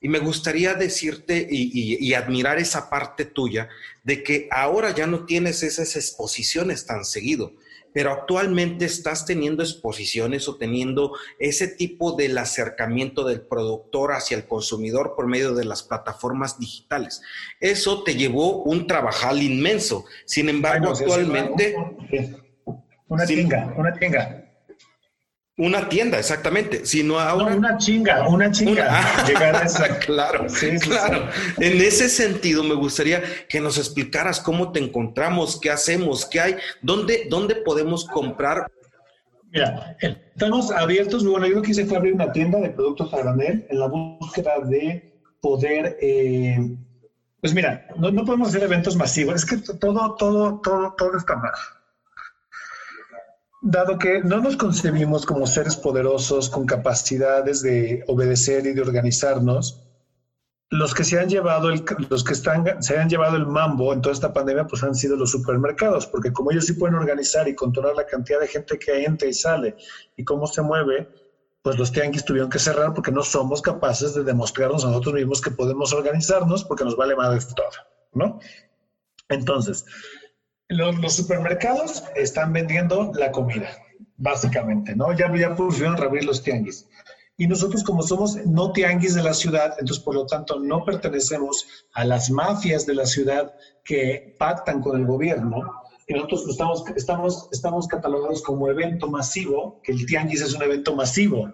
Y 0.00 0.08
me 0.08 0.18
gustaría 0.18 0.74
decirte 0.74 1.46
y, 1.50 2.12
admirar 2.14 2.58
esa 2.58 2.90
parte 2.90 3.24
tuya 3.24 3.68
de 4.04 4.22
que 4.22 4.46
ahora 4.52 4.94
ya 4.94 5.06
no 5.06 5.24
tienes 5.24 5.62
esas 5.62 5.96
exposiciones 5.96 6.86
tan 6.86 7.04
seguido 7.04 7.52
pero 7.96 8.12
actualmente 8.12 8.84
estás 8.84 9.24
teniendo 9.24 9.62
exposiciones 9.62 10.46
o 10.50 10.56
teniendo 10.58 11.12
ese 11.38 11.66
tipo 11.66 12.12
del 12.12 12.36
acercamiento 12.36 13.24
del 13.24 13.40
productor 13.40 14.12
hacia 14.12 14.36
el 14.36 14.44
consumidor 14.44 15.14
por 15.16 15.26
medio 15.26 15.54
de 15.54 15.64
las 15.64 15.82
plataformas 15.82 16.58
digitales. 16.58 17.22
Eso 17.58 18.02
te 18.02 18.14
llevó 18.14 18.64
un 18.64 18.86
trabajal 18.86 19.42
inmenso. 19.42 20.04
Sin 20.26 20.50
embargo, 20.50 20.90
actualmente... 20.90 21.74
Una 23.08 23.24
chinga, 23.24 23.72
una 23.78 23.98
chinga. 23.98 24.45
Una 25.58 25.88
tienda, 25.88 26.18
exactamente. 26.18 26.84
Sino 26.84 27.18
ahora. 27.18 27.56
una 27.56 27.78
chinga, 27.78 28.28
una 28.28 28.50
chinga. 28.50 28.88
Ah, 28.90 29.24
claro, 30.04 30.48
sí, 30.50 30.78
claro. 30.78 31.28
En 31.58 31.80
ese 31.80 32.10
sentido, 32.10 32.62
me 32.62 32.74
gustaría 32.74 33.22
que 33.48 33.60
nos 33.60 33.78
explicaras 33.78 34.38
cómo 34.40 34.70
te 34.70 34.80
encontramos, 34.80 35.58
qué 35.58 35.70
hacemos, 35.70 36.26
qué 36.26 36.40
hay, 36.40 36.56
dónde, 36.82 37.26
dónde 37.30 37.56
podemos 37.56 38.04
comprar. 38.04 38.70
Mira, 39.50 39.96
estamos 40.00 40.70
abiertos. 40.70 41.24
Bueno, 41.24 41.46
yo 41.46 41.56
lo 41.56 41.62
que 41.62 41.70
hice 41.70 41.86
fue 41.86 41.96
abrir 41.96 42.12
una 42.12 42.32
tienda 42.32 42.58
de 42.58 42.70
productos 42.70 43.14
a 43.14 43.18
granel 43.18 43.66
en 43.70 43.80
la 43.80 43.86
búsqueda 43.86 44.60
de 44.62 45.18
poder. 45.40 45.96
Eh, 46.02 46.76
pues 47.40 47.54
mira, 47.54 47.86
no, 47.96 48.10
no 48.10 48.26
podemos 48.26 48.48
hacer 48.48 48.62
eventos 48.62 48.94
masivos. 48.94 49.36
Es 49.36 49.46
que 49.46 49.56
todo, 49.56 50.16
todo, 50.16 50.60
todo, 50.60 50.94
todo 50.98 51.16
está 51.16 51.36
mal 51.36 51.52
dado 53.68 53.98
que 53.98 54.22
no 54.22 54.40
nos 54.40 54.56
concebimos 54.56 55.26
como 55.26 55.44
seres 55.44 55.76
poderosos 55.76 56.48
con 56.48 56.66
capacidades 56.66 57.62
de 57.62 58.04
obedecer 58.06 58.64
y 58.64 58.72
de 58.72 58.80
organizarnos, 58.80 59.82
los 60.70 60.94
que 60.94 61.02
se 61.02 61.18
han 61.18 61.28
llevado 61.28 61.70
el, 61.70 61.84
los 62.08 62.22
que 62.22 62.32
están, 62.32 62.80
se 62.80 62.96
han 62.96 63.08
llevado 63.08 63.36
el 63.36 63.46
mambo 63.46 63.92
en 63.92 64.00
toda 64.00 64.12
esta 64.12 64.32
pandemia, 64.32 64.68
pues 64.68 64.84
han 64.84 64.94
sido 64.94 65.16
los 65.16 65.32
supermercados, 65.32 66.06
porque 66.06 66.32
como 66.32 66.52
ellos 66.52 66.66
sí 66.66 66.74
pueden 66.74 66.94
organizar 66.94 67.48
y 67.48 67.56
controlar 67.56 67.96
la 67.96 68.06
cantidad 68.06 68.38
de 68.38 68.46
gente 68.46 68.78
que 68.78 69.04
entra 69.04 69.28
y 69.28 69.32
sale 69.32 69.76
y 70.16 70.24
cómo 70.24 70.46
se 70.46 70.62
mueve, 70.62 71.08
pues 71.62 71.76
los 71.76 71.90
tianguis 71.90 72.24
tuvieron 72.24 72.50
que 72.50 72.60
cerrar 72.60 72.94
porque 72.94 73.10
no 73.10 73.24
somos 73.24 73.62
capaces 73.62 74.14
de 74.14 74.22
demostrarnos 74.22 74.84
a 74.84 74.88
nosotros 74.88 75.14
mismos 75.14 75.40
que 75.40 75.50
podemos 75.50 75.92
organizarnos 75.92 76.62
porque 76.62 76.84
nos 76.84 76.96
vale 76.96 77.16
más 77.16 77.48
de 77.48 77.54
todo, 77.54 77.68
¿no? 78.12 78.38
Entonces, 79.28 79.84
los, 80.68 81.14
supermercados 81.14 82.04
están 82.14 82.52
vendiendo 82.52 83.12
la 83.14 83.30
comida, 83.30 83.68
básicamente, 84.16 84.94
¿no? 84.94 85.12
Ya, 85.12 85.34
ya 85.36 85.54
pusieron 85.54 85.96
a 85.96 86.04
abrir 86.04 86.24
los 86.24 86.42
tianguis. 86.42 86.88
Y 87.38 87.46
nosotros 87.46 87.84
como 87.84 88.02
somos 88.02 88.36
no 88.46 88.72
tianguis 88.72 89.14
de 89.14 89.22
la 89.22 89.34
ciudad, 89.34 89.74
entonces 89.78 90.02
por 90.02 90.14
lo 90.14 90.26
tanto 90.26 90.58
no 90.58 90.84
pertenecemos 90.84 91.66
a 91.92 92.04
las 92.04 92.30
mafias 92.30 92.86
de 92.86 92.94
la 92.94 93.04
ciudad 93.04 93.54
que 93.84 94.34
pactan 94.38 94.80
con 94.80 94.98
el 94.98 95.06
gobierno. 95.06 95.82
Y 96.08 96.14
nosotros 96.14 96.46
estamos, 96.48 96.84
estamos, 96.96 97.48
estamos 97.52 97.88
catalogados 97.88 98.42
como 98.42 98.70
evento 98.70 99.08
masivo, 99.08 99.80
que 99.82 99.92
el 99.92 100.06
tianguis 100.06 100.40
es 100.40 100.54
un 100.54 100.62
evento 100.62 100.94
masivo, 100.94 101.50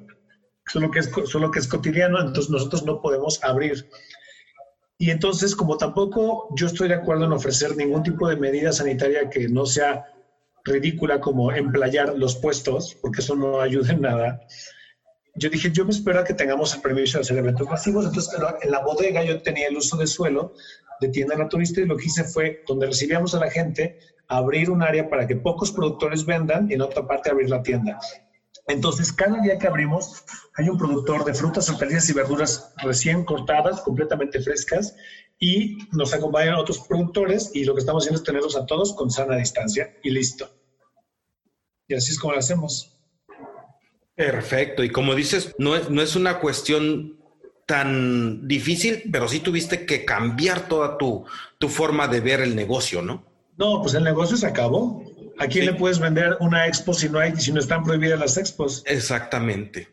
solo 0.67 0.91
que 0.91 1.01
es, 1.01 1.11
solo 1.25 1.51
que 1.51 1.59
es 1.59 1.67
cotidiano, 1.67 2.21
entonces 2.21 2.51
nosotros 2.51 2.85
no 2.85 3.01
podemos 3.01 3.43
abrir. 3.43 3.89
Y 5.03 5.11
entonces, 5.11 5.57
como 5.57 5.77
tampoco 5.77 6.47
yo 6.55 6.69
estoy 6.69 6.87
de 6.87 6.95
acuerdo 6.95 7.25
en 7.25 7.33
ofrecer 7.33 7.77
ningún 7.77 8.05
tipo 8.05 8.29
de 8.29 8.37
medida 8.37 8.71
sanitaria 8.71 9.29
que 9.29 9.49
no 9.49 9.67
sea 9.67 10.05
ridícula 10.65 11.21
como 11.21 11.51
emplayar 11.51 12.17
los 12.17 12.37
puestos, 12.37 12.97
porque 13.03 13.21
eso 13.21 13.35
no 13.35 13.61
ayuda 13.61 13.95
en 13.95 14.03
nada, 14.03 14.41
yo 15.35 15.51
dije, 15.51 15.73
yo 15.73 15.85
me 15.85 15.91
espero 15.91 16.23
que 16.23 16.35
tengamos 16.35 16.73
el 16.77 16.83
permiso 16.83 17.19
de 17.19 17.23
hacer 17.23 17.37
eventos 17.37 17.69
masivos. 17.69 18.07
Entonces, 18.07 18.33
en 18.63 18.71
la 18.71 18.79
bodega 18.85 19.25
yo 19.25 19.43
tenía 19.43 19.67
el 19.67 19.77
uso 19.77 19.97
de 19.97 20.07
suelo 20.07 20.55
de 21.01 21.09
tienda 21.09 21.35
naturista 21.35 21.81
y 21.81 21.87
lo 21.87 21.97
que 21.97 22.05
hice 22.05 22.23
fue, 22.23 22.63
donde 22.69 22.87
recibíamos 22.87 23.35
a 23.35 23.41
la 23.41 23.51
gente, 23.51 23.99
abrir 24.29 24.71
un 24.71 24.85
área 24.85 25.11
para 25.11 25.27
que 25.27 25.35
pocos 25.35 25.73
productores 25.73 26.25
vendan 26.25 26.71
y 26.71 26.75
en 26.75 26.81
otra 26.81 27.05
parte 27.09 27.29
abrir 27.29 27.51
la 27.51 27.61
tienda. 27.61 27.99
Entonces, 28.69 29.13
cada 29.13 29.41
día 29.41 29.59
que 29.59 29.67
abrimos, 29.67 30.25
hay 30.55 30.69
un 30.69 30.79
productor 30.79 31.25
de 31.25 31.35
frutas, 31.35 31.69
hortalizas 31.69 32.09
y 32.09 32.13
verduras 32.13 32.73
recién 32.83 33.25
cortadas, 33.25 33.81
completamente 33.81 34.41
frescas, 34.41 34.95
y 35.39 35.79
nos 35.91 36.15
acompañan 36.15 36.55
otros 36.55 36.79
productores 36.81 37.51
y 37.53 37.65
lo 37.65 37.75
que 37.75 37.81
estamos 37.81 38.05
haciendo 38.05 38.21
es 38.21 38.25
tenerlos 38.25 38.57
a 38.57 38.65
todos 38.65 38.95
con 38.95 39.11
sana 39.11 39.37
distancia 39.37 39.97
y 40.03 40.11
listo. 40.11 40.49
Y 41.89 41.95
así 41.95 42.13
es 42.13 42.19
como 42.19 42.35
lo 42.35 42.39
hacemos. 42.39 42.97
Perfecto. 44.15 44.85
Y 44.85 44.91
como 44.91 45.17
dices, 45.17 45.53
no 45.59 45.75
es, 45.75 45.91
no 45.91 46.01
es 46.01 46.15
una 46.15 46.39
cuestión 46.39 47.19
tan 47.67 48.47
difícil, 48.47 49.03
pero 49.11 49.27
sí 49.27 49.41
tuviste 49.41 49.85
que 49.85 50.05
cambiar 50.05 50.69
toda 50.69 50.97
tu, 50.97 51.25
tu 51.59 51.69
forma 51.69 52.07
de 52.07 52.21
ver 52.21 52.41
el 52.41 52.55
negocio, 52.55 53.03
¿no? 53.03 53.25
No, 53.57 53.81
pues 53.83 53.95
el 53.95 54.05
negocio 54.05 54.37
se 54.37 54.47
acabó. 54.47 55.03
¿A 55.39 55.47
quién 55.47 55.67
le 55.67 55.75
puedes 55.75 55.99
vender 55.99 56.37
una 56.41 56.67
expo 56.67 56.95
si 56.95 57.09
no 57.09 57.19
hay, 57.19 57.37
si 57.37 57.53
no 57.53 57.61
están 57.61 57.83
prohibidas 57.83 58.19
las 58.19 58.37
expos? 58.37 58.83
Exactamente. 58.87 59.89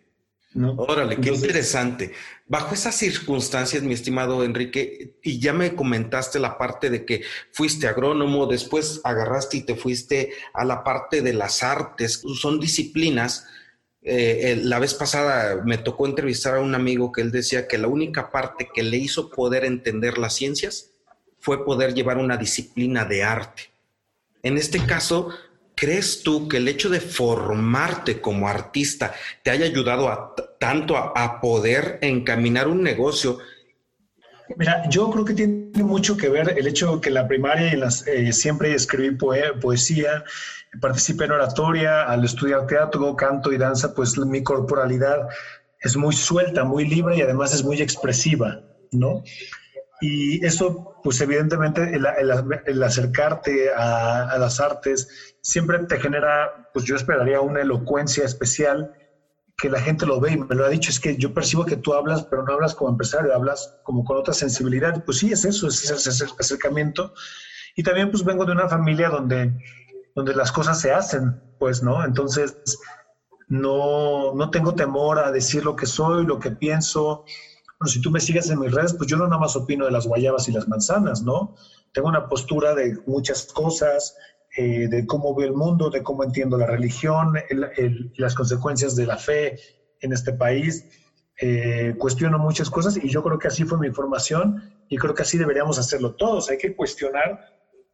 Órale, 0.56 1.18
qué 1.18 1.30
interesante. 1.30 2.12
Bajo 2.48 2.74
esas 2.74 2.96
circunstancias, 2.96 3.84
mi 3.84 3.94
estimado 3.94 4.44
Enrique, 4.44 5.14
y 5.22 5.40
ya 5.40 5.54
me 5.54 5.76
comentaste 5.76 6.40
la 6.40 6.58
parte 6.58 6.90
de 6.90 7.06
que 7.06 7.22
fuiste 7.52 7.88
agrónomo, 7.88 8.48
después 8.48 9.00
agarraste 9.04 9.58
y 9.58 9.62
te 9.62 9.76
fuiste 9.76 10.32
a 10.54 10.66
la 10.66 10.84
parte 10.84 11.22
de 11.22 11.34
las 11.34 11.62
artes, 11.62 12.24
son 12.40 12.60
disciplinas. 12.60 13.46
Eh, 14.02 14.60
la 14.64 14.80
vez 14.80 14.96
pasada 14.96 15.62
me 15.64 15.78
tocó 15.78 16.08
entrevistar 16.08 16.56
a 16.56 16.62
un 16.62 16.74
amigo 16.74 17.12
que 17.12 17.22
él 17.22 17.32
decía 17.32 17.68
que 17.68 17.78
la 17.78 17.88
única 17.88 18.32
parte 18.32 18.70
que 18.74 18.82
le 18.82 18.98
hizo 18.98 19.30
poder 19.30 19.66
entender 19.66 20.18
las 20.18 20.34
ciencias 20.34 20.92
fue 21.38 21.64
poder 21.64 21.94
llevar 21.94 22.18
una 22.18 22.38
disciplina 22.38 23.06
de 23.06 23.24
arte. 23.24 23.72
En 24.44 24.58
este 24.58 24.86
caso, 24.86 25.30
¿crees 25.76 26.24
tú 26.24 26.48
que 26.48 26.58
el 26.58 26.68
hecho 26.68 26.90
de 26.90 27.00
formarte 27.00 28.22
como 28.22 28.48
artista 28.48 29.14
te 29.44 29.52
haya 29.52 29.66
ayudado 29.66 30.36
tanto 30.60 30.98
a, 30.98 31.42
poder 31.42 32.00
encaminar 32.02 32.68
un 32.68 32.84
negocio? 32.84 33.40
Mira, 34.58 34.90
yo 34.90 35.10
creo 35.12 35.26
que 35.26 35.34
tiene 35.34 35.84
mucho 35.84 36.18
que 36.18 36.30
ver 36.30 36.58
el 36.58 36.68
hecho 36.68 37.00
que 37.00 37.12
la 37.12 37.28
primaria 37.28 37.72
eh, 38.08 38.34
siempre 38.34 38.74
escribí 38.74 39.16
poesía, 39.62 40.24
participé 40.82 41.26
en 41.26 41.32
oratoria, 41.32 42.04
al 42.04 42.26
estudiar 42.26 42.66
teatro, 42.68 43.16
canto 43.16 43.52
y 43.52 43.58
danza, 43.58 43.94
pues 43.94 44.18
mi 44.18 44.44
corporalidad 44.44 45.28
es 45.82 45.96
muy 45.96 46.16
suelta, 46.16 46.64
muy 46.64 46.86
libre 46.86 47.18
y 47.18 47.22
además 47.22 47.54
es 47.54 47.64
muy 47.64 47.82
expresiva, 47.82 48.62
¿no? 48.92 49.24
Y 50.02 50.44
eso, 50.46 50.94
pues 51.04 51.20
evidentemente, 51.22 51.92
el, 51.94 52.84
acercarte 52.84 53.70
a, 53.76 54.38
las 54.40 54.60
artes 54.60 55.08
siempre 55.42 55.80
te 55.86 56.00
genera, 56.00 56.50
pues 56.74 56.86
yo 56.86 56.96
esperaría 56.96 57.42
una 57.42 57.62
elocuencia 57.62 58.24
especial 58.24 58.90
que 59.58 59.70
la 59.70 59.82
gente 59.82 60.06
lo 60.06 60.22
ve 60.22 60.32
y 60.32 60.38
me 60.38 60.56
lo 60.56 60.66
ha 60.66 60.70
dicho, 60.70 60.90
es 60.90 61.02
que 61.02 61.18
yo 61.18 61.34
percibo 61.34 61.66
que 61.66 61.76
tú 61.76 61.94
hablas, 61.94 62.26
pero 62.30 62.44
no 62.44 62.54
hablas 62.54 62.74
como 62.74 62.92
empresario, 62.92 63.36
hablas 63.36 63.70
como 63.84 64.06
con 64.06 64.16
otra 64.16 64.34
sensibilidad. 64.34 65.04
Pues 65.06 65.18
sí, 65.18 65.34
es 65.34 65.44
eso, 65.44 65.68
es 65.68 65.84
ese 65.84 66.26
acercamiento. 66.40 67.12
Y 67.76 67.84
también 67.84 68.10
pues 68.10 68.24
vengo 68.24 68.46
de 68.46 68.54
una 68.54 68.70
familia 68.70 69.10
donde, 69.10 69.52
donde 70.16 70.34
las 70.34 70.52
cosas 70.52 70.80
se 70.80 70.92
hacen, 70.92 71.42
pues, 71.58 71.84
¿no? 71.84 72.06
Entonces, 72.06 72.54
no, 73.50 74.34
no 74.34 74.50
tengo 74.50 74.74
temor 74.76 75.20
a 75.20 75.32
decir 75.32 75.66
lo 75.66 75.76
que 75.76 75.88
soy, 75.88 76.26
lo 76.26 76.40
que 76.40 76.52
pienso, 76.52 77.24
bueno, 77.80 77.92
si 77.92 78.02
tú 78.02 78.12
me 78.12 78.20
sigues 78.20 78.50
en 78.50 78.60
mis 78.60 78.74
redes, 78.74 78.94
pues 78.94 79.10
yo 79.10 79.16
no 79.16 79.26
nada 79.26 79.40
más 79.40 79.56
opino 79.56 79.86
de 79.86 79.92
las 79.92 80.06
guayabas 80.06 80.50
y 80.50 80.52
las 80.52 80.68
manzanas, 80.68 81.22
¿no? 81.22 81.56
Tengo 81.94 82.10
una 82.10 82.28
postura 82.28 82.76
de 82.76 82.98
muchas 83.06 83.46
cosas, 83.54 84.16
eh, 84.58 84.90
de 84.90 85.06
cómo 85.06 85.34
veo 85.34 85.48
el 85.48 85.54
mundo, 85.54 85.90
de 85.90 86.04
cómo 86.04 86.26
entiendo 86.26 86.58
la 86.58 86.66
religión, 86.66 87.34
las 88.18 88.36
consecuencias 88.36 88.96
de 88.96 89.06
la 89.06 89.18
fe 89.18 89.56
en 90.02 90.12
este 90.12 90.34
país. 90.34 90.86
Eh, 91.40 91.96
cuestiono 91.98 92.38
muchas 92.38 92.70
cosas 92.70 92.98
y 92.98 93.08
yo 93.08 93.24
creo 93.24 93.40
que 93.40 93.48
así 93.48 93.64
fue 93.64 93.80
mi 93.80 93.92
formación 93.92 94.62
y 94.90 94.98
creo 94.98 95.14
que 95.14 95.22
así 95.22 95.38
deberíamos 95.38 95.80
hacerlo 95.80 96.16
todos. 96.16 96.50
Hay 96.50 96.58
que 96.58 96.76
cuestionar 96.76 97.40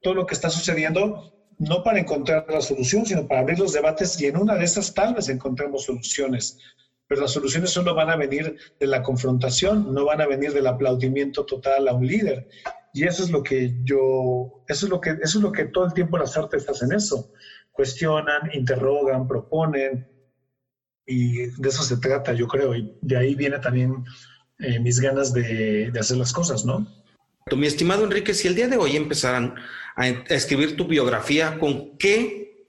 todo 0.02 0.16
lo 0.16 0.26
que 0.26 0.34
está 0.34 0.50
sucediendo, 0.50 1.32
no 1.60 1.84
para 1.84 2.00
encontrar 2.00 2.44
la 2.48 2.62
solución, 2.62 3.06
sino 3.06 3.28
para 3.28 3.42
abrir 3.42 3.60
los 3.60 3.74
debates 3.74 4.20
y 4.20 4.26
en 4.26 4.38
una 4.38 4.56
de 4.56 4.64
esas 4.64 4.92
tal 4.96 5.14
vez 5.14 5.30
encontremos 5.30 5.84
soluciones 5.84 6.58
pero 7.08 7.22
las 7.22 7.32
soluciones 7.32 7.72
solo 7.72 7.94
van 7.94 8.10
a 8.10 8.16
venir 8.16 8.58
de 8.80 8.88
la 8.88 9.04
confrontación, 9.04 9.94
no 9.94 10.06
van 10.06 10.22
a 10.22 10.28
venir 10.28 10.54
del 10.54 10.68
aplaudimiento 10.68 11.46
total 11.46 11.88
a 11.88 11.94
un 11.94 12.08
líder. 12.08 12.48
Y 12.94 13.04
eso 13.04 13.24
es 13.24 13.30
lo 13.30 13.44
que 13.44 13.76
yo, 13.84 14.64
eso 14.68 14.86
es 14.86 14.90
lo 14.90 15.02
que, 15.02 15.12
eso 15.22 15.38
es 15.38 15.44
lo 15.44 15.52
que 15.52 15.66
todo 15.66 15.86
el 15.86 15.94
tiempo 15.94 16.18
las 16.18 16.38
artes 16.38 16.68
hacen 16.68 16.92
eso. 16.94 17.32
Cuestionan, 17.72 18.50
interrogan, 18.54 19.28
proponen, 19.28 20.08
y 21.06 21.48
de 21.48 21.70
eso 21.70 21.84
se 21.84 21.98
trata, 21.98 22.34
yo 22.34 22.48
creo. 22.48 22.76
Y 22.76 22.98
de 23.02 23.18
ahí 23.18 23.36
viene 23.36 23.60
también 23.60 24.04
eh, 24.60 24.80
mis 24.80 25.00
ganas 25.00 25.34
de, 25.34 25.92
hacer 26.00 26.18
las 26.18 26.34
cosas, 26.34 26.66
¿no? 26.66 26.88
Mi 27.56 27.68
estimado 27.68 28.04
Enrique, 28.04 28.34
si 28.34 28.48
el 28.48 28.56
día 28.56 28.68
de 28.68 28.78
hoy 28.78 28.96
empezaran 28.96 29.56
a 29.96 30.08
escribir 30.08 30.76
tu 30.76 30.88
biografía, 30.88 31.60
¿con 31.60 31.98
qué 31.98 32.68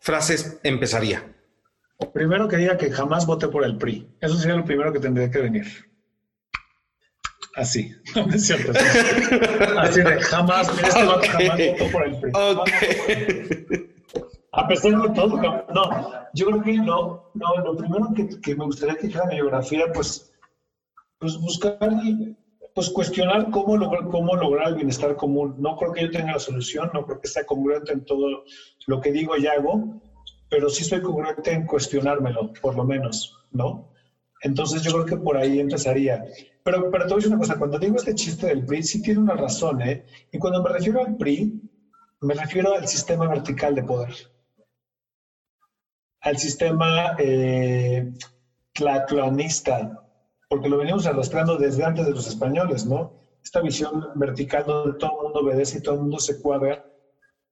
frases 0.00 0.58
empezaría? 0.64 1.32
Primero 2.12 2.48
que 2.48 2.56
diga 2.56 2.76
que 2.76 2.90
jamás 2.90 3.26
voté 3.26 3.48
por 3.48 3.64
el 3.64 3.76
PRI. 3.76 4.08
Eso 4.20 4.36
sería 4.36 4.56
lo 4.56 4.64
primero 4.64 4.92
que 4.92 5.00
tendría 5.00 5.30
que 5.30 5.40
venir. 5.40 5.66
Así. 7.56 7.94
No, 8.14 8.26
es 8.32 8.46
cierto. 8.46 8.72
Así 9.78 10.00
de 10.00 10.20
jamás, 10.20 10.68
este 10.68 10.90
jamás 10.90 11.58
votó 11.58 11.92
por 11.92 12.06
el 12.06 12.20
PRI. 12.20 12.32
A 14.52 14.66
pesar 14.66 15.00
de 15.00 15.08
todo, 15.10 15.40
no, 15.72 16.12
yo 16.34 16.46
creo 16.46 16.62
que 16.62 16.72
no, 16.78 17.30
no 17.34 17.56
lo 17.64 17.76
primero 17.76 18.08
que, 18.16 18.28
que 18.40 18.56
me 18.56 18.64
gustaría 18.64 18.96
que 18.96 19.06
dijera 19.06 19.26
mi 19.26 19.36
biografía, 19.36 19.84
pues, 19.92 20.32
pues 21.18 21.38
buscar 21.38 21.78
pues 22.74 22.90
cuestionar 22.90 23.50
cómo 23.50 23.76
lograr, 23.76 24.08
cómo 24.08 24.36
lograr 24.36 24.68
el 24.68 24.74
bienestar 24.76 25.16
común. 25.16 25.56
No 25.58 25.76
creo 25.76 25.92
que 25.92 26.02
yo 26.02 26.10
tenga 26.10 26.32
la 26.32 26.38
solución, 26.38 26.90
no 26.94 27.04
creo 27.04 27.20
que 27.20 27.28
sea 27.28 27.44
congruente 27.44 27.92
en 27.92 28.04
todo 28.04 28.44
lo 28.86 29.00
que 29.00 29.12
digo 29.12 29.36
y 29.36 29.46
hago, 29.46 30.00
pero 30.50 30.68
sí 30.68 30.84
soy 30.84 31.00
congruente 31.00 31.52
en 31.52 31.64
cuestionármelo, 31.64 32.52
por 32.60 32.74
lo 32.74 32.84
menos, 32.84 33.32
¿no? 33.52 33.88
Entonces 34.42 34.82
yo 34.82 34.92
creo 34.92 35.04
que 35.04 35.16
por 35.16 35.36
ahí 35.36 35.60
empezaría. 35.60 36.24
Pero, 36.64 36.90
pero 36.90 37.04
te 37.04 37.10
voy 37.10 37.14
a 37.14 37.16
decir 37.16 37.30
una 37.30 37.38
cosa, 37.38 37.58
cuando 37.58 37.78
digo 37.78 37.96
este 37.96 38.14
chiste 38.14 38.48
del 38.48 38.66
PRI, 38.66 38.82
sí 38.82 39.00
tiene 39.00 39.20
una 39.20 39.36
razón, 39.36 39.80
¿eh? 39.82 40.04
Y 40.32 40.38
cuando 40.38 40.62
me 40.62 40.70
refiero 40.70 41.04
al 41.04 41.16
PRI, 41.16 41.60
me 42.22 42.34
refiero 42.34 42.74
al 42.74 42.86
sistema 42.88 43.28
vertical 43.28 43.74
de 43.74 43.82
poder. 43.82 44.14
Al 46.22 46.36
sistema 46.36 47.16
eh, 47.18 48.12
porque 50.48 50.68
lo 50.68 50.78
venimos 50.78 51.06
arrastrando 51.06 51.56
desde 51.56 51.84
antes 51.84 52.06
de 52.06 52.12
los 52.12 52.26
españoles, 52.26 52.86
¿no? 52.86 53.14
Esta 53.42 53.60
visión 53.60 54.08
vertical 54.16 54.64
donde 54.66 54.98
todo 54.98 55.12
el 55.12 55.24
mundo 55.24 55.40
obedece 55.40 55.78
y 55.78 55.82
todo 55.82 55.94
el 55.94 56.00
mundo 56.02 56.18
se 56.18 56.40
cuadra 56.40 56.89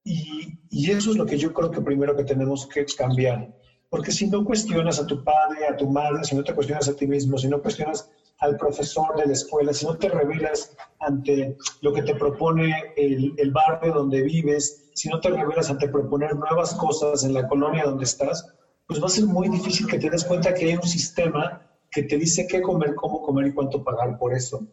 y, 0.03 0.57
eso 0.91 1.11
es 1.11 1.17
lo 1.17 1.25
que 1.25 1.37
yo 1.37 1.53
creo 1.53 1.71
que 1.71 1.81
primero 1.81 2.15
que 2.15 2.23
tenemos 2.23 2.67
que 2.67 2.85
cambiar. 2.97 3.53
Porque 3.89 4.11
si 4.11 4.27
no 4.27 4.43
cuestionas 4.43 4.99
a 4.99 5.05
tu 5.05 5.23
padre, 5.23 5.65
a 5.67 5.75
tu 5.75 5.87
madre, 5.89 6.23
si 6.23 6.35
no 6.35 6.43
te 6.43 6.53
cuestionas 6.53 6.87
a 6.87 6.95
ti 6.95 7.07
mismo, 7.07 7.37
si 7.37 7.47
no 7.47 7.61
cuestionas 7.61 8.09
al 8.39 8.55
profesor 8.55 9.15
de 9.17 9.25
la 9.25 9.33
escuela, 9.33 9.73
si 9.73 9.85
no 9.85 9.97
te 9.97 10.09
revelas 10.09 10.75
ante 10.99 11.57
lo 11.81 11.91
que 11.91 12.03
te 12.03 12.15
propone 12.15 12.73
el, 12.95 13.33
el 13.37 13.51
barrio 13.51 13.93
donde 13.93 14.21
vives, 14.21 14.89
si 14.93 15.09
no 15.09 15.19
te 15.19 15.29
revelas 15.29 15.69
ante 15.69 15.89
proponer 15.89 16.35
nuevas 16.35 16.73
cosas 16.75 17.23
en 17.23 17.33
la 17.33 17.47
colonia 17.47 17.85
donde 17.85 18.05
estás, 18.05 18.45
pues 18.87 19.01
va 19.01 19.05
a 19.05 19.09
ser 19.09 19.25
muy 19.25 19.49
difícil 19.49 19.87
que 19.87 19.99
te 19.99 20.09
des 20.09 20.23
cuenta 20.23 20.53
que 20.53 20.65
hay 20.65 20.75
un 20.75 20.83
sistema 20.83 21.61
que 21.91 22.03
te 22.03 22.17
dice 22.17 22.47
qué 22.47 22.61
comer, 22.61 22.95
cómo 22.95 23.21
comer 23.21 23.47
y 23.47 23.53
cuánto 23.53 23.83
pagar 23.83 24.17
por 24.17 24.33
eso. 24.33 24.65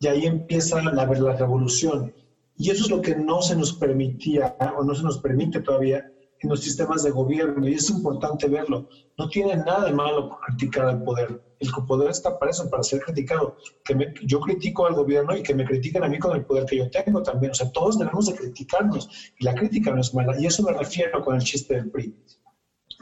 Y 0.00 0.06
ahí 0.06 0.26
empieza 0.26 0.82
la, 0.82 0.92
la 0.92 1.36
revolución. 1.36 2.12
Y 2.56 2.70
eso 2.70 2.84
es 2.84 2.90
lo 2.90 3.00
que 3.00 3.16
no 3.16 3.42
se 3.42 3.56
nos 3.56 3.72
permitía 3.72 4.56
o 4.76 4.84
no 4.84 4.94
se 4.94 5.02
nos 5.02 5.18
permite 5.18 5.60
todavía 5.60 6.10
en 6.40 6.50
los 6.50 6.60
sistemas 6.60 7.02
de 7.02 7.10
gobierno 7.10 7.66
y 7.68 7.74
es 7.74 7.90
importante 7.90 8.48
verlo. 8.48 8.88
No 9.18 9.28
tiene 9.28 9.56
nada 9.56 9.86
de 9.86 9.92
malo 9.92 10.38
criticar 10.46 10.86
al 10.86 11.02
poder. 11.02 11.42
El 11.58 11.70
poder 11.86 12.10
está 12.10 12.38
para 12.38 12.50
eso, 12.50 12.68
para 12.68 12.82
ser 12.82 13.00
criticado. 13.00 13.56
Que 13.84 14.12
yo 14.24 14.40
critico 14.40 14.86
al 14.86 14.94
gobierno 14.94 15.34
y 15.36 15.42
que 15.42 15.54
me 15.54 15.64
critiquen 15.64 16.04
a 16.04 16.08
mí 16.08 16.18
con 16.18 16.36
el 16.36 16.44
poder 16.44 16.66
que 16.66 16.76
yo 16.76 16.90
tengo 16.90 17.22
también. 17.22 17.52
O 17.52 17.54
sea, 17.54 17.70
todos 17.70 17.98
debemos 17.98 18.26
de 18.26 18.34
criticarnos 18.34 19.08
y 19.38 19.44
la 19.44 19.54
crítica 19.54 19.92
no 19.92 20.00
es 20.00 20.12
mala. 20.14 20.38
Y 20.38 20.46
eso 20.46 20.62
me 20.62 20.72
refiero 20.72 21.22
con 21.22 21.36
el 21.36 21.42
chiste 21.42 21.74
del 21.74 21.90
PRI. 21.90 22.14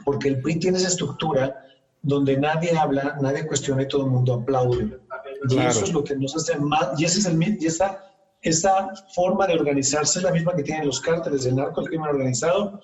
Porque 0.05 0.29
el 0.29 0.41
PRI 0.41 0.59
tiene 0.59 0.77
esa 0.77 0.87
estructura 0.87 1.63
donde 2.01 2.37
nadie 2.37 2.77
habla, 2.77 3.17
nadie 3.21 3.47
cuestiona 3.47 3.83
y 3.83 3.87
todo 3.87 4.05
el 4.05 4.11
mundo 4.11 4.33
aplaude. 4.33 4.99
Y 5.49 5.57
eso 5.57 5.83
es 5.83 5.93
lo 5.93 6.03
que 6.03 6.15
nos 6.15 6.35
hace 6.35 6.57
más, 6.57 6.99
y, 6.99 7.05
ese 7.05 7.19
es 7.19 7.25
el, 7.25 7.41
y 7.59 7.65
esa, 7.65 8.03
esa 8.43 8.93
forma 9.15 9.47
de 9.47 9.53
organizarse 9.53 10.19
es 10.19 10.23
la 10.23 10.31
misma 10.31 10.55
que 10.55 10.63
tienen 10.63 10.85
los 10.85 10.99
cárteles 10.99 11.45
del 11.45 11.55
narco, 11.55 11.81
el 11.81 11.87
crimen 11.87 12.09
organizado, 12.09 12.81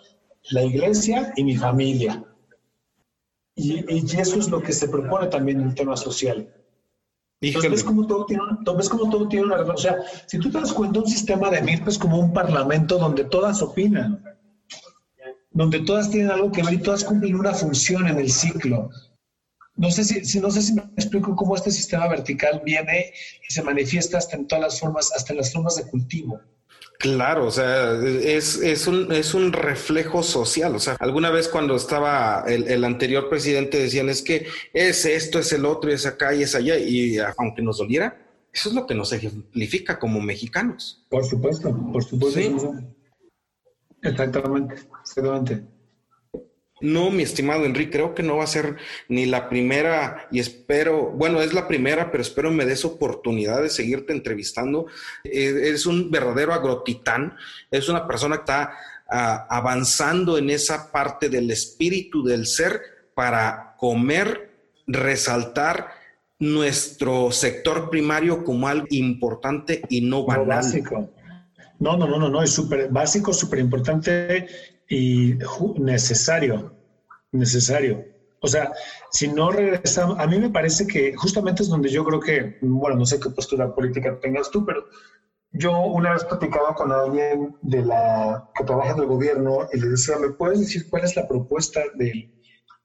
la 0.51 0.63
iglesia 0.63 1.33
y 1.35 1.43
mi 1.43 1.55
familia. 1.55 2.23
Y, 3.55 3.83
eso 4.17 4.39
es 4.39 4.49
lo 4.49 4.61
que 4.61 4.71
se 4.71 4.87
propone 4.87 5.27
también 5.27 5.59
en 5.59 5.67
el 5.67 5.75
tema 5.75 5.97
social. 5.97 6.49
Entonces, 7.41 7.71
ves 7.71 7.83
como, 7.83 8.07
todo 8.07 8.25
tiene, 8.25 8.43
ves 8.75 8.89
como 8.89 9.09
todo 9.09 9.27
tiene 9.27 9.45
una... 9.47 9.61
O 9.61 9.77
sea, 9.77 9.97
si 10.27 10.39
tú 10.39 10.49
te 10.49 10.59
das 10.59 10.73
cuenta, 10.73 10.99
un 10.99 11.07
sistema 11.07 11.49
de 11.49 11.61
MIRP 11.61 11.87
es 11.87 11.97
como 11.97 12.19
un 12.19 12.33
parlamento 12.33 12.97
donde 12.97 13.25
todas 13.25 13.61
opinan, 13.61 14.23
donde 15.51 15.79
todas 15.81 16.09
tienen 16.09 16.31
algo 16.31 16.51
que 16.51 16.63
ver 16.63 16.73
y 16.73 16.81
todas 16.81 17.03
cumplen 17.03 17.35
una 17.35 17.53
función 17.53 18.07
en 18.07 18.17
el 18.17 18.29
ciclo. 18.29 18.89
No 19.79 19.89
sé 19.89 20.03
si, 20.03 20.39
no 20.41 20.51
sé 20.51 20.61
si 20.61 20.73
me 20.73 20.81
explico 20.97 21.33
cómo 21.37 21.55
este 21.55 21.71
sistema 21.71 22.09
vertical 22.09 22.61
viene 22.65 23.13
y 23.47 23.53
se 23.53 23.63
manifiesta 23.63 24.17
hasta 24.17 24.35
en 24.35 24.45
todas 24.45 24.61
las 24.61 24.79
formas, 24.79 25.09
hasta 25.15 25.31
en 25.31 25.37
las 25.37 25.53
formas 25.53 25.77
de 25.77 25.83
cultivo. 25.83 26.41
Claro, 26.97 27.47
o 27.47 27.51
sea, 27.51 27.93
es, 27.93 28.57
es, 28.57 28.87
un, 28.87 29.09
es 29.13 29.33
un 29.33 29.53
reflejo 29.53 30.21
social. 30.21 30.75
O 30.75 30.79
sea, 30.79 30.97
alguna 30.99 31.29
vez 31.29 31.47
cuando 31.47 31.77
estaba 31.77 32.43
el, 32.45 32.83
anterior 32.83 33.29
presidente 33.29 33.79
decían 33.79 34.09
es 34.09 34.21
que 34.21 34.47
es 34.73 35.05
esto, 35.05 35.39
es 35.39 35.53
el 35.53 35.63
otro, 35.63 35.93
es 35.93 36.05
acá 36.05 36.35
y 36.35 36.43
es 36.43 36.55
allá. 36.55 36.77
Y 36.77 37.17
aunque 37.37 37.61
nos 37.61 37.77
doliera, 37.77 38.17
eso 38.51 38.67
es 38.67 38.75
lo 38.75 38.85
que 38.85 38.95
nos 38.95 39.13
ejemplifica 39.13 39.97
como 39.97 40.19
mexicanos. 40.19 41.05
Por 41.09 41.23
supuesto, 41.23 41.73
por 41.93 42.03
supuesto. 42.03 42.75
Exactamente, 44.01 44.75
exactamente. 45.01 45.78
No, 46.81 47.11
mi 47.11 47.23
estimado 47.23 47.65
Enrique, 47.65 47.91
creo 47.91 48.15
que 48.15 48.23
no 48.23 48.37
va 48.37 48.45
a 48.45 48.47
ser 48.47 48.77
ni 49.07 49.25
la 49.25 49.49
primera 49.49 50.27
y 50.31 50.39
espero, 50.39 51.11
bueno, 51.11 51.41
es 51.41 51.53
la 51.53 51.67
primera, 51.67 52.11
pero 52.11 52.21
espero 52.21 52.51
me 52.51 52.65
des 52.65 52.85
oportunidad 52.85 53.61
de 53.61 53.69
seguirte 53.69 54.13
entrevistando. 54.13 54.87
Eh, 55.23 55.71
es 55.73 55.85
un 55.85 56.09
verdadero 56.09 56.53
agrotitán, 56.53 57.35
es 57.69 57.89
una 57.89 58.07
persona 58.07 58.37
que 58.37 58.41
está 58.41 58.73
ah, 59.09 59.47
avanzando 59.49 60.37
en 60.37 60.49
esa 60.49 60.91
parte 60.91 61.29
del 61.29 61.51
espíritu 61.51 62.23
del 62.23 62.45
ser 62.45 62.81
para 63.13 63.75
comer, 63.77 64.51
resaltar 64.87 65.89
nuestro 66.39 67.31
sector 67.31 67.89
primario 67.89 68.45
como 68.45 68.67
algo 68.67 68.87
importante 68.91 69.81
y 69.89 70.01
no 70.01 70.25
banal. 70.25 70.47
No, 70.47 70.55
básico. 70.55 71.09
No, 71.79 71.95
no, 71.95 72.07
no, 72.07 72.19
no, 72.19 72.29
no, 72.29 72.43
es 72.43 72.51
súper 72.51 72.89
básico, 72.89 73.33
súper 73.33 73.59
importante 73.59 74.47
y 74.89 75.37
necesario, 75.77 76.75
necesario. 77.31 78.03
O 78.41 78.47
sea, 78.47 78.71
si 79.11 79.27
no 79.27 79.51
regresamos, 79.51 80.17
a 80.17 80.25
mí 80.25 80.39
me 80.39 80.49
parece 80.49 80.87
que 80.87 81.13
justamente 81.15 81.63
es 81.63 81.69
donde 81.69 81.89
yo 81.89 82.03
creo 82.03 82.19
que, 82.19 82.57
bueno, 82.61 82.97
no 82.97 83.05
sé 83.05 83.19
qué 83.19 83.29
postura 83.29 83.73
política 83.73 84.17
tengas 84.19 84.49
tú, 84.49 84.65
pero 84.65 84.83
yo 85.51 85.77
una 85.81 86.13
vez 86.13 86.23
platicaba 86.23 86.73
con 86.73 86.91
alguien 86.91 87.55
de 87.61 87.83
la 87.83 88.49
que 88.55 88.63
trabaja 88.63 88.93
en 88.93 88.99
el 88.99 89.07
gobierno 89.07 89.67
y 89.73 89.79
le 89.79 89.89
decía, 89.89 90.17
¿me 90.17 90.29
puedes 90.29 90.59
decir 90.59 90.89
cuál 90.89 91.03
es 91.03 91.15
la 91.15 91.27
propuesta 91.27 91.81
de, 91.95 92.31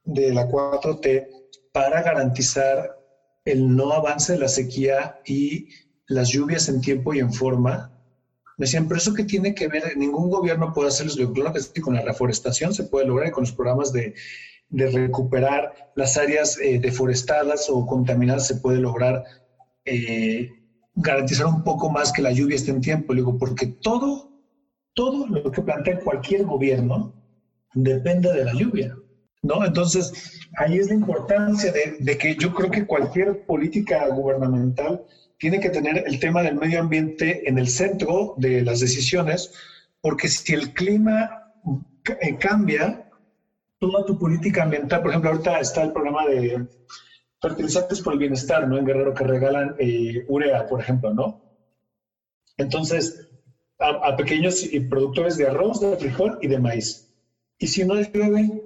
de 0.04 0.34
la 0.34 0.48
4T 0.48 1.26
para 1.72 2.02
garantizar 2.02 2.96
el 3.44 3.74
no 3.74 3.92
avance 3.92 4.32
de 4.32 4.38
la 4.38 4.48
sequía 4.48 5.20
y 5.24 5.68
las 6.08 6.30
lluvias 6.30 6.68
en 6.68 6.80
tiempo 6.80 7.14
y 7.14 7.20
en 7.20 7.32
forma? 7.32 7.93
Me 8.56 8.66
decían, 8.66 8.86
pero 8.86 8.98
eso 8.98 9.14
que 9.14 9.24
tiene 9.24 9.54
que 9.54 9.68
ver, 9.68 9.96
ningún 9.96 10.30
gobierno 10.30 10.72
puede 10.72 10.88
hacerlo, 10.88 11.12
yo 11.14 11.32
creo 11.32 11.52
que 11.52 11.80
con 11.80 11.94
la 11.94 12.02
reforestación 12.02 12.72
se 12.72 12.84
puede 12.84 13.06
lograr 13.06 13.28
y 13.28 13.32
con 13.32 13.42
los 13.42 13.52
programas 13.52 13.92
de, 13.92 14.14
de 14.68 14.90
recuperar 14.90 15.92
las 15.96 16.16
áreas 16.16 16.58
eh, 16.58 16.78
deforestadas 16.78 17.68
o 17.68 17.86
contaminadas 17.86 18.46
se 18.46 18.56
puede 18.56 18.78
lograr 18.80 19.24
eh, 19.84 20.50
garantizar 20.94 21.46
un 21.46 21.62
poco 21.62 21.90
más 21.90 22.12
que 22.12 22.22
la 22.22 22.32
lluvia 22.32 22.56
esté 22.56 22.70
en 22.70 22.80
tiempo. 22.80 23.12
Le 23.12 23.20
digo, 23.20 23.38
porque 23.38 23.66
todo, 23.66 24.30
todo 24.94 25.26
lo 25.26 25.50
que 25.50 25.62
plantea 25.62 26.00
cualquier 26.00 26.44
gobierno 26.44 27.12
depende 27.74 28.32
de 28.32 28.44
la 28.44 28.54
lluvia. 28.54 28.96
¿No? 29.42 29.62
Entonces, 29.62 30.40
ahí 30.56 30.78
es 30.78 30.88
la 30.88 30.94
importancia 30.94 31.70
de, 31.70 31.96
de 32.00 32.16
que 32.16 32.34
yo 32.34 32.54
creo 32.54 32.70
que 32.70 32.86
cualquier 32.86 33.44
política 33.44 34.08
gubernamental 34.08 35.04
tiene 35.38 35.60
que 35.60 35.70
tener 35.70 36.04
el 36.06 36.18
tema 36.18 36.42
del 36.42 36.56
medio 36.56 36.80
ambiente 36.80 37.48
en 37.48 37.58
el 37.58 37.68
centro 37.68 38.34
de 38.36 38.62
las 38.62 38.80
decisiones, 38.80 39.52
porque 40.00 40.28
si 40.28 40.54
el 40.54 40.72
clima 40.72 41.52
eh, 42.20 42.36
cambia, 42.38 43.08
toda 43.78 44.04
tu 44.04 44.18
política 44.18 44.62
ambiental, 44.62 45.00
por 45.00 45.10
ejemplo, 45.10 45.30
ahorita 45.30 45.60
está 45.60 45.82
el 45.82 45.92
programa 45.92 46.26
de 46.26 46.66
fertilizantes 47.40 48.00
por 48.00 48.14
el 48.14 48.18
bienestar, 48.18 48.66
¿no? 48.66 48.78
En 48.78 48.86
Guerrero 48.86 49.12
que 49.12 49.24
regalan 49.24 49.74
eh, 49.78 50.24
urea, 50.28 50.66
por 50.66 50.80
ejemplo, 50.80 51.12
¿no? 51.12 51.42
Entonces, 52.56 53.28
a, 53.78 54.16
pequeños 54.16 54.64
productores 54.88 55.36
de 55.36 55.48
arroz, 55.48 55.80
de 55.80 55.96
frijol 55.96 56.38
y 56.40 56.48
de 56.48 56.58
maíz. 56.58 57.12
Y 57.58 57.66
si 57.66 57.84
no 57.84 58.00
llueve, 58.00 58.62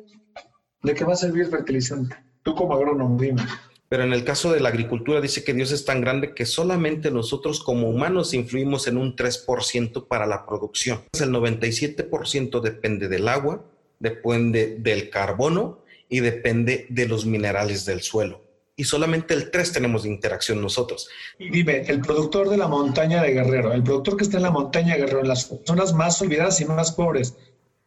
¿de 0.82 0.94
qué 0.94 1.04
va 1.04 1.14
a 1.14 1.16
servir 1.16 1.46
fertilizante? 1.46 2.16
Tú 2.42 2.54
como 2.54 2.74
agrónomo, 2.74 3.18
dime. 3.20 3.42
Pero 3.88 4.02
en 4.02 4.12
el 4.12 4.24
caso 4.24 4.52
de 4.52 4.60
la 4.60 4.68
agricultura 4.68 5.20
dice 5.20 5.44
que 5.44 5.54
Dios 5.54 5.72
es 5.72 5.84
tan 5.84 6.00
grande 6.02 6.34
que 6.34 6.44
solamente 6.44 7.10
nosotros 7.10 7.62
como 7.62 7.88
humanos 7.88 8.34
influimos 8.34 8.86
en 8.86 8.98
un 8.98 9.16
3% 9.16 10.06
para 10.06 10.26
la 10.26 10.44
producción. 10.44 11.02
El 11.18 11.30
97% 11.30 12.60
depende 12.60 13.08
del 13.08 13.28
agua, 13.28 13.64
depende 13.98 14.76
del 14.78 15.08
carbono 15.08 15.80
y 16.08 16.20
depende 16.20 16.86
de 16.90 17.08
los 17.08 17.24
minerales 17.24 17.86
del 17.86 18.02
suelo. 18.02 18.42
Y 18.76 18.84
solamente 18.84 19.34
el 19.34 19.50
3 19.50 19.72
tenemos 19.72 20.06
interacción 20.06 20.60
nosotros. 20.60 21.08
Dime, 21.38 21.80
el 21.88 22.00
productor 22.00 22.48
de 22.48 22.58
la 22.58 22.68
montaña 22.68 23.22
de 23.22 23.32
Guerrero, 23.32 23.72
el 23.72 23.82
productor 23.82 24.16
que 24.16 24.24
está 24.24 24.36
en 24.36 24.44
la 24.44 24.52
montaña 24.52 24.94
de 24.94 25.00
Guerrero, 25.00 25.20
en 25.20 25.28
las 25.28 25.52
zonas 25.64 25.94
más 25.94 26.22
olvidadas 26.22 26.60
y 26.60 26.64
más 26.64 26.92
pobres, 26.92 27.34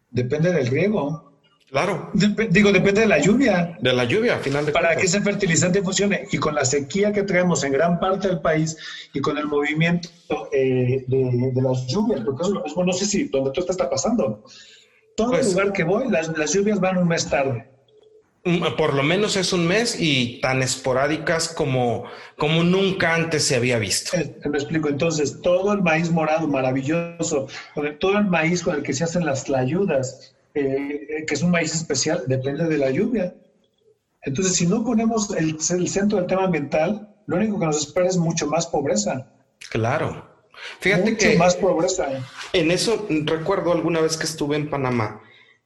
depende 0.10 0.52
del 0.52 0.68
riego. 0.68 1.31
Claro. 1.72 2.12
digo, 2.50 2.74
depende 2.74 3.00
de 3.00 3.08
la 3.08 3.18
lluvia. 3.18 3.78
De 3.80 3.94
la 3.94 4.04
lluvia, 4.04 4.36
al 4.36 4.42
final 4.42 4.66
de 4.66 4.74
Para 4.74 4.94
que 4.98 5.06
ese 5.06 5.22
fertilizante 5.22 5.82
funcione. 5.82 6.28
Y 6.30 6.38
con 6.38 6.54
la 6.54 6.66
sequía 6.66 7.14
que 7.14 7.24
traemos 7.24 7.64
en 7.64 7.72
gran 7.72 7.98
parte 7.98 8.28
del 8.28 8.42
país 8.42 8.76
y 9.14 9.22
con 9.22 9.38
el 9.38 9.48
movimiento 9.48 10.10
eh, 10.52 11.06
de, 11.08 11.62
las 11.62 11.88
lluvias, 11.88 12.22
porque 12.26 12.44
eso, 12.44 12.66
es 12.66 12.76
no 12.76 12.92
sé 12.92 13.06
si 13.06 13.24
donde 13.30 13.52
tú 13.52 13.64
te 13.64 13.72
está 13.72 13.90
pasando. 13.90 14.44
Todo 15.16 15.30
pues 15.30 15.54
lugar 15.54 15.72
que 15.72 15.86
voy, 15.86 16.10
las, 16.10 16.38
las 16.38 16.52
lluvias 16.54 16.82
van 16.82 16.98
un 16.98 17.08
mes 17.08 17.30
tarde. 17.30 17.72
Mm, 18.44 18.76
por 18.76 18.94
lo 18.94 19.04
menos 19.04 19.38
es 19.38 19.54
un 19.54 19.66
mes 19.66 19.96
y 19.98 20.42
tan 20.42 20.62
esporádicas 20.64 21.48
como, 21.48 22.04
como 22.38 22.64
nunca 22.64 23.16
antes 23.16 23.46
se 23.46 23.56
había 23.56 23.78
visto. 23.78 24.18
Eh, 24.18 24.36
me 24.50 24.58
explico. 24.58 24.90
Entonces, 24.90 25.40
todo 25.42 25.72
el 25.72 25.82
maíz 25.84 26.12
morado 26.12 26.50
maravilloso, 26.50 27.48
todo 28.00 28.18
el 28.18 28.26
maíz 28.26 28.62
con 28.62 28.76
el 28.76 28.84
que 28.84 28.94
se 28.94 29.06
hacen 29.06 29.26
las 29.26 29.46
tlayudas, 29.46 30.31
eh, 30.54 31.26
que 31.28 31.34
es 31.34 31.42
un 31.42 31.52
maíz 31.52 31.74
especial, 31.74 32.24
depende 32.28 32.66
de 32.66 32.78
la 32.78 32.92
lluvia. 32.92 33.34
Entonces, 34.24 34.56
si 34.56 34.68
no 34.68 34.84
ponemos 34.84 35.36
el, 35.36 35.58
el, 35.70 35.90
centro 35.90 36.18
del 36.18 36.28
tema 36.28 36.44
ambiental, 36.44 37.16
lo 37.26 37.38
único 37.38 37.60
que 37.60 37.66
nos 37.66 37.78
espera 37.78 38.08
es 38.08 38.18
mucho 38.18 38.48
más 38.48 38.68
pobreza. 38.68 39.32
Claro. 39.70 40.30
Fíjate 40.80 41.12
mucho 41.12 41.38
más 41.38 41.56
pobreza. 41.56 42.08
En 42.54 42.72
eso 42.72 43.08
recuerdo 43.10 43.72
alguna 43.72 44.02
vez 44.02 44.18
que 44.18 44.26
estuve 44.26 44.58
en 44.58 44.70
Panamá 44.70 45.22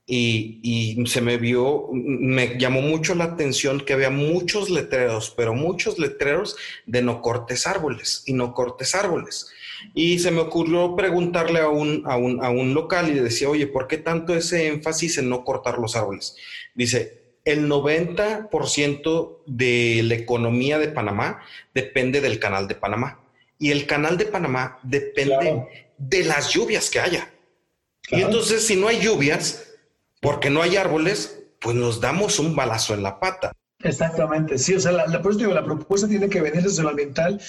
y, 0.05 0.59
y, 0.63 1.05
se 1.07 1.19
me 1.21 1.37
vio, 1.37 1.89
me 1.91 2.57
llamó 2.59 2.81
mucho 2.81 3.15
la 3.15 3.25
atención 3.25 3.81
que 3.81 3.93
había 3.93 4.11
muchos 4.11 4.69
letreros, 4.69 5.33
pero 5.35 5.53
muchos 5.53 5.97
letreros 5.97 6.55
de 6.85 7.01
no 7.01 7.21
cortes 7.21 7.65
árboles 7.65 8.23
y 8.25 8.33
no 8.33 8.53
cortes 8.53 8.93
árboles. 8.95 9.47
Y 9.93 10.19
se 10.19 10.31
me 10.31 10.41
ocurrió 10.41 10.95
preguntarle 10.95 11.59
a 11.59 11.69
un, 11.69 12.03
a 12.05 12.17
un, 12.17 12.43
a 12.43 12.49
un 12.49 12.73
local 12.73 13.09
y 13.09 13.13
le 13.13 13.21
decía, 13.21 13.49
oye, 13.49 13.67
¿por 13.67 13.87
qué 13.87 13.97
tanto 13.97 14.35
ese 14.35 14.67
énfasis 14.67 15.17
en 15.17 15.29
no 15.29 15.43
cortar 15.43 15.77
los 15.77 15.95
árboles? 15.95 16.35
Dice, 16.73 17.25
el 17.45 17.69
90% 17.69 19.37
de 19.45 20.01
la 20.03 20.15
economía 20.15 20.79
de 20.79 20.87
Panamá 20.87 21.41
depende 21.73 22.19
del 22.19 22.39
canal 22.39 22.67
de 22.67 22.75
Panamá. 22.75 23.19
Y 23.59 23.71
el 23.71 23.85
canal 23.85 24.17
de 24.17 24.25
Panamá 24.25 24.79
depende 24.83 25.67
de 25.97 26.23
las 26.23 26.49
lluvias 26.49 26.89
que 26.89 26.99
haya. 26.99 27.31
Y 28.09 28.21
entonces, 28.21 28.65
si 28.65 28.75
no 28.75 28.87
hay 28.87 28.99
lluvias, 28.99 29.73
porque 30.21 30.49
no 30.49 30.61
hay 30.61 30.75
árboles, 30.75 31.43
pues 31.59 31.75
nos 31.75 32.01
damos 32.01 32.39
un 32.39 32.55
balazo 32.55 32.93
en 32.93 33.03
la 33.03 33.19
pata. 33.19 33.51
Exactamente, 33.83 34.57
sí, 34.57 34.73
o 34.73 34.79
sea, 34.79 34.91
la, 34.91 35.05
la, 35.05 35.21
la 35.21 35.63
propuesta 35.63 36.07
tiene 36.07 36.29
que 36.29 36.41
venir 36.41 36.63
desde 36.63 36.81
lo 36.81 36.89
ambiental, 36.89 37.39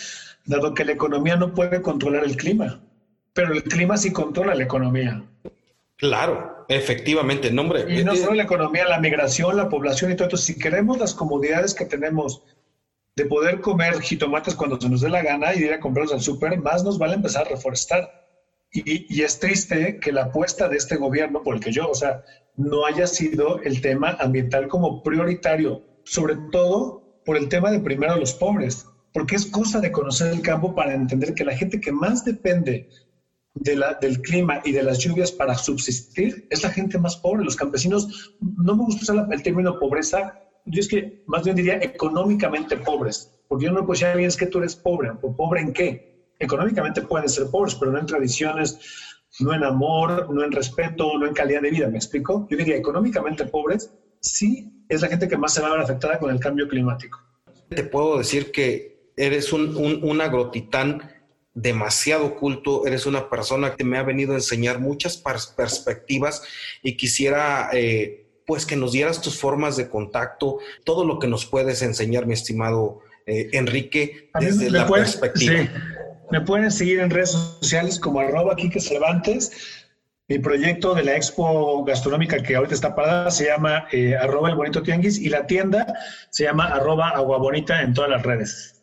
dado 0.47 0.74
que 0.74 0.84
la 0.84 0.92
economía 0.92 1.36
no 1.36 1.55
puede 1.55 1.82
controlar 1.82 2.24
el 2.24 2.36
clima, 2.36 2.80
pero 3.32 3.53
el 3.53 3.62
clima 3.64 3.97
sí 3.97 4.12
controla 4.12 4.55
la 4.55 4.64
economía. 4.64 5.24
Claro, 5.97 6.66
efectivamente, 6.68 7.51
nombre. 7.51 7.86
Y 7.88 8.05
no 8.05 8.14
solo 8.14 8.34
la 8.34 8.42
economía, 8.42 8.86
la 8.86 9.01
migración, 9.01 9.57
la 9.57 9.68
población 9.68 10.12
y 10.12 10.16
todo 10.16 10.28
esto. 10.28 10.36
Si 10.36 10.59
queremos 10.59 10.99
las 10.99 11.14
comodidades 11.14 11.74
que 11.74 11.86
tenemos 11.86 12.42
de 13.16 13.24
poder 13.24 13.61
comer 13.61 14.01
jitomates 14.01 14.55
cuando 14.55 14.78
se 14.78 14.88
nos 14.90 15.01
dé 15.01 15.09
la 15.09 15.22
gana 15.22 15.55
y 15.55 15.64
ir 15.64 15.72
a 15.72 15.80
comprarlos 15.80 16.12
al 16.12 16.20
súper, 16.20 16.59
más 16.59 16.84
nos 16.84 16.99
vale 16.99 17.14
empezar 17.14 17.47
a 17.47 17.51
reforestar. 17.51 18.11
Y, 18.72 19.07
y, 19.14 19.22
es 19.22 19.38
triste 19.38 19.99
que 20.01 20.12
la 20.12 20.24
apuesta 20.24 20.68
de 20.68 20.76
este 20.76 20.97
gobierno, 20.97 21.42
por 21.42 21.55
el 21.55 21.61
que 21.62 21.72
yo, 21.72 21.88
o 21.88 21.94
sea, 21.94 22.22
no 22.57 22.84
haya 22.84 23.07
sido 23.07 23.62
el 23.62 23.80
tema 23.80 24.16
ambiental 24.20 24.68
como 24.68 25.03
prioritario, 25.03 25.82
sobre 26.05 26.36
todo 26.53 27.20
por 27.24 27.38
el 27.38 27.49
tema 27.49 27.70
de 27.70 27.80
primero 27.80 28.16
los 28.16 28.34
pobres, 28.34 28.86
porque 29.16 29.36
es 29.36 29.46
cosa 29.46 29.80
de 29.80 29.90
conocer 29.90 30.30
el 30.30 30.42
campo 30.42 30.74
para 30.74 30.92
entender 30.92 31.32
que 31.32 31.42
la 31.42 31.56
gente 31.56 31.80
que 31.80 31.90
más 31.90 32.22
depende 32.22 32.90
de 33.54 33.74
la, 33.74 33.94
del 33.94 34.20
clima 34.20 34.60
y 34.62 34.72
de 34.72 34.82
las 34.82 34.98
lluvias 34.98 35.32
para 35.32 35.54
subsistir 35.54 36.46
es 36.50 36.62
la 36.62 36.68
gente 36.68 36.98
más 36.98 37.16
pobre, 37.16 37.42
los 37.42 37.56
campesinos, 37.56 38.34
no 38.58 38.76
me 38.76 38.84
gusta 38.84 39.14
usar 39.14 39.26
el 39.32 39.42
término 39.42 39.78
pobreza, 39.78 40.38
yo 40.66 40.80
es 40.80 40.88
que 40.88 41.24
más 41.28 41.44
bien 41.44 41.56
diría 41.56 41.78
económicamente 41.78 42.76
pobres, 42.76 43.34
porque 43.48 43.64
yo 43.64 43.72
no 43.72 43.86
puedo 43.86 43.98
decir 43.98 44.20
es 44.20 44.36
que 44.36 44.48
tú 44.48 44.58
eres 44.58 44.76
pobre, 44.76 45.12
¿o 45.22 45.34
pobre 45.34 45.62
en 45.62 45.72
qué? 45.72 46.26
Económicamente 46.38 47.00
pueden 47.00 47.30
ser 47.30 47.46
pobres, 47.46 47.74
pero 47.74 47.92
no 47.92 47.98
en 47.98 48.04
tradiciones, 48.04 48.78
no 49.40 49.54
en 49.54 49.64
amor, 49.64 50.30
no 50.30 50.44
en 50.44 50.52
respeto, 50.52 51.16
no 51.18 51.26
en 51.26 51.32
calidad 51.32 51.62
de 51.62 51.70
vida, 51.70 51.88
¿me 51.88 51.96
explico? 51.96 52.46
Yo 52.50 52.58
diría 52.58 52.76
económicamente 52.76 53.46
pobres, 53.46 53.90
sí 54.20 54.84
es 54.90 55.00
la 55.00 55.08
gente 55.08 55.26
que 55.26 55.38
más 55.38 55.54
se 55.54 55.62
va 55.62 55.68
a 55.68 55.72
ver 55.72 55.80
afectada 55.80 56.18
con 56.18 56.30
el 56.30 56.38
cambio 56.38 56.68
climático. 56.68 57.18
Te 57.70 57.82
puedo 57.82 58.18
decir 58.18 58.52
que 58.52 58.95
eres 59.16 59.52
un, 59.52 59.76
un, 59.76 60.00
un 60.02 60.20
agrotitán 60.20 61.10
demasiado 61.56 62.36
culto, 62.36 62.86
eres 62.86 63.06
una 63.06 63.30
persona 63.30 63.74
que 63.74 63.84
me 63.84 63.96
ha 63.96 64.02
venido 64.02 64.32
a 64.32 64.36
enseñar 64.36 64.78
muchas 64.78 65.16
perspectivas 65.16 66.42
y 66.82 66.98
quisiera 66.98 67.70
eh, 67.72 68.26
pues 68.46 68.66
que 68.66 68.76
nos 68.76 68.92
dieras 68.92 69.22
tus 69.22 69.38
formas 69.38 69.76
de 69.76 69.88
contacto, 69.88 70.58
todo 70.84 71.04
lo 71.04 71.18
que 71.18 71.26
nos 71.26 71.46
puedes 71.46 71.80
enseñar, 71.80 72.26
mi 72.26 72.34
estimado 72.34 73.00
eh, 73.26 73.48
Enrique, 73.52 74.30
desde 74.38 74.70
la 74.70 74.86
perspectiva. 74.86 75.62
Sí. 75.62 75.68
Me 76.30 76.42
pueden 76.42 76.70
seguir 76.70 77.00
en 77.00 77.10
redes 77.10 77.30
sociales 77.30 77.98
como 77.98 78.20
arroba 78.20 78.54
Quique 78.54 78.80
Cervantes. 78.80 79.50
Mi 80.28 80.38
proyecto 80.38 80.94
de 80.94 81.04
la 81.04 81.16
expo 81.16 81.84
gastronómica 81.84 82.42
que 82.42 82.56
ahorita 82.56 82.74
está 82.74 82.94
parada 82.94 83.30
se 83.30 83.46
llama 83.46 83.86
eh, 83.92 84.16
arroba 84.16 84.50
el 84.50 84.56
bonito 84.56 84.82
tianguis 84.82 85.18
y 85.18 85.28
la 85.28 85.46
tienda 85.46 85.86
se 86.30 86.44
llama 86.44 86.66
arroba 86.66 87.10
agua 87.10 87.38
bonita 87.38 87.80
en 87.80 87.94
todas 87.94 88.10
las 88.10 88.22
redes. 88.24 88.75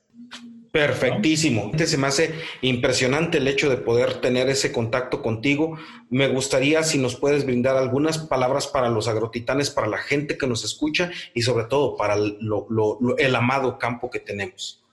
Perfectísimo. 0.74 1.72
Se 1.78 1.98
me 1.98 2.08
hace 2.08 2.34
impresionante 2.64 3.38
el 3.38 3.48
hecho 3.48 3.70
de 3.70 3.78
poder 3.78 4.22
tener 4.22 4.50
ese 4.50 4.72
contacto 4.72 5.22
contigo. 5.22 5.78
Me 6.10 6.28
gustaría 6.30 6.82
si 6.82 6.98
nos 6.98 7.16
puedes 7.16 7.46
brindar 7.46 7.78
algunas 7.78 8.18
palabras 8.18 8.66
para 8.66 8.90
los 8.90 9.08
agrotitanes, 9.08 9.70
para 9.70 9.86
la 9.86 10.00
gente 10.00 10.36
que 10.36 10.48
nos 10.48 10.64
escucha 10.64 11.12
y 11.36 11.44
sobre 11.44 11.66
todo 11.66 11.96
para 11.96 12.16
el 12.16 13.36
amado 13.36 13.78
campo 13.78 14.10
que 14.10 14.20
tenemos. 14.20 14.84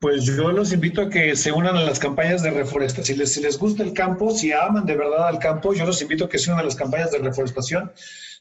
Pues 0.00 0.24
yo 0.24 0.50
los 0.50 0.72
invito 0.72 1.02
a 1.02 1.10
que 1.10 1.36
se 1.36 1.52
unan 1.52 1.76
a 1.76 1.82
las 1.82 1.98
campañas 1.98 2.42
de 2.42 2.50
reforestación. 2.50 3.04
Si 3.04 3.14
les, 3.16 3.32
si 3.32 3.40
les 3.42 3.58
gusta 3.58 3.82
el 3.82 3.92
campo, 3.92 4.30
si 4.30 4.52
aman 4.52 4.86
de 4.86 4.96
verdad 4.96 5.28
al 5.28 5.38
campo, 5.38 5.74
yo 5.74 5.84
los 5.84 6.00
invito 6.00 6.24
a 6.24 6.28
que 6.28 6.38
se 6.38 6.50
unan 6.50 6.60
a 6.60 6.64
las 6.64 6.76
campañas 6.76 7.10
de 7.10 7.18
reforestación 7.18 7.92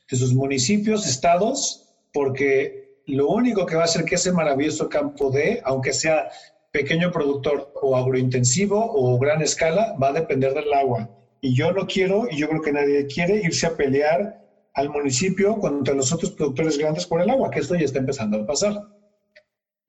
de 0.09 0.18
sus 0.18 0.34
municipios, 0.34 1.05
estados, 1.05 1.95
porque 2.11 2.82
lo 3.06 3.28
único 3.28 3.66
que 3.66 3.76
va 3.76 3.82
a 3.82 3.86
hacer 3.86 4.06
que 4.06 4.16
ese 4.16 4.32
maravilloso 4.32 4.89
campo 4.89 5.30
de, 5.30 5.62
aunque 5.66 5.93
sea 5.93 6.30
pequeño 6.72 7.12
productor 7.12 7.72
o 7.82 7.95
agrointensivo 7.95 8.80
o 8.80 9.20
gran 9.20 9.41
escala, 9.41 9.95
va 10.01 10.10
a 10.10 10.14
depender 10.14 10.54
del 10.54 10.74
agua. 10.74 11.10
Y 11.41 11.56
yo 11.56 11.72
no 11.72 11.86
quiero, 11.86 12.28
y 12.30 12.38
yo 12.38 12.47
creo 12.47 12.62
que 12.62 12.72
nadie 12.72 13.06
quiere, 13.06 13.36
irse 13.43 13.68
a 13.68 13.76
pelear 13.76 14.41
al 14.74 14.89
municipio 14.89 15.60
contra 15.60 15.93
los 15.93 16.12
otros 16.12 16.32
productores 16.32 16.78
grandes 16.78 17.06
por 17.06 17.22
el 17.22 17.30
agua, 17.30 17.51
que 17.51 17.60
esto 17.60 17.76
ya 17.76 17.86
está 17.86 17.99
empezando 17.99 18.41
a 18.41 18.47
pasar. 18.47 18.82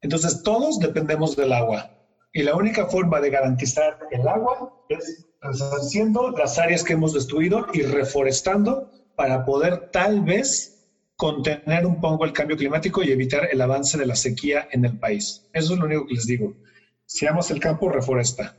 Entonces, 0.03 0.43
todos 0.43 0.79
dependemos 0.79 1.37
del 1.37 1.53
agua. 1.53 1.91
Y 2.33 2.43
la 2.43 2.55
única 2.57 2.87
forma 2.87 3.21
de 3.21 3.31
garantizar 3.31 3.99
el 4.11 4.27
agua 4.27 4.75
es 4.89 5.27
haciendo 5.41 6.31
las 6.31 6.59
áreas 6.59 6.83
que 6.83 6.95
hemos 6.95 7.15
destruido 7.15 7.67
y 7.73 7.83
reforestando 7.83 8.91
para 9.17 9.45
poder 9.45 9.91
tal 9.93 10.21
vez 10.23 10.74
contener 11.17 11.87
un 11.87 12.01
poco 12.01 12.25
el 12.25 12.33
cambio 12.33 12.57
climático 12.57 13.03
y 13.03 13.13
evitar 13.13 13.49
el 13.51 13.61
avance 13.61 13.97
de 13.99 14.07
la 14.07 14.17
sequía 14.17 14.69
en 14.73 14.85
el 14.85 14.99
país. 14.99 15.47
Eso 15.53 15.75
es 15.75 15.79
lo 15.79 15.87
único 15.87 16.07
que 16.07 16.15
les 16.15 16.27
digo. 16.27 16.55
Si 17.07 17.27
amas 17.27 17.51
el 17.51 17.61
campo, 17.61 17.89
reforesta. 17.89 18.57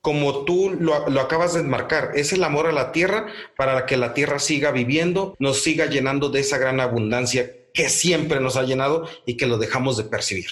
Como 0.00 0.44
tú 0.44 0.70
lo, 0.70 1.08
lo, 1.08 1.20
acabas 1.20 1.54
de 1.54 1.60
enmarcar, 1.60 2.12
es 2.14 2.32
el 2.32 2.44
amor 2.44 2.66
a 2.66 2.72
la 2.72 2.92
tierra 2.92 3.26
para 3.56 3.84
que 3.84 3.96
la 3.96 4.14
tierra 4.14 4.38
siga 4.38 4.70
viviendo, 4.70 5.36
nos 5.38 5.62
siga 5.62 5.86
llenando 5.86 6.30
de 6.30 6.40
esa 6.40 6.56
gran 6.56 6.80
abundancia 6.80 7.52
que 7.74 7.88
siempre 7.88 8.40
nos 8.40 8.56
ha 8.56 8.62
llenado 8.62 9.08
y 9.26 9.36
que 9.36 9.46
lo 9.46 9.58
dejamos 9.58 9.96
de 9.96 10.04
percibir. 10.04 10.46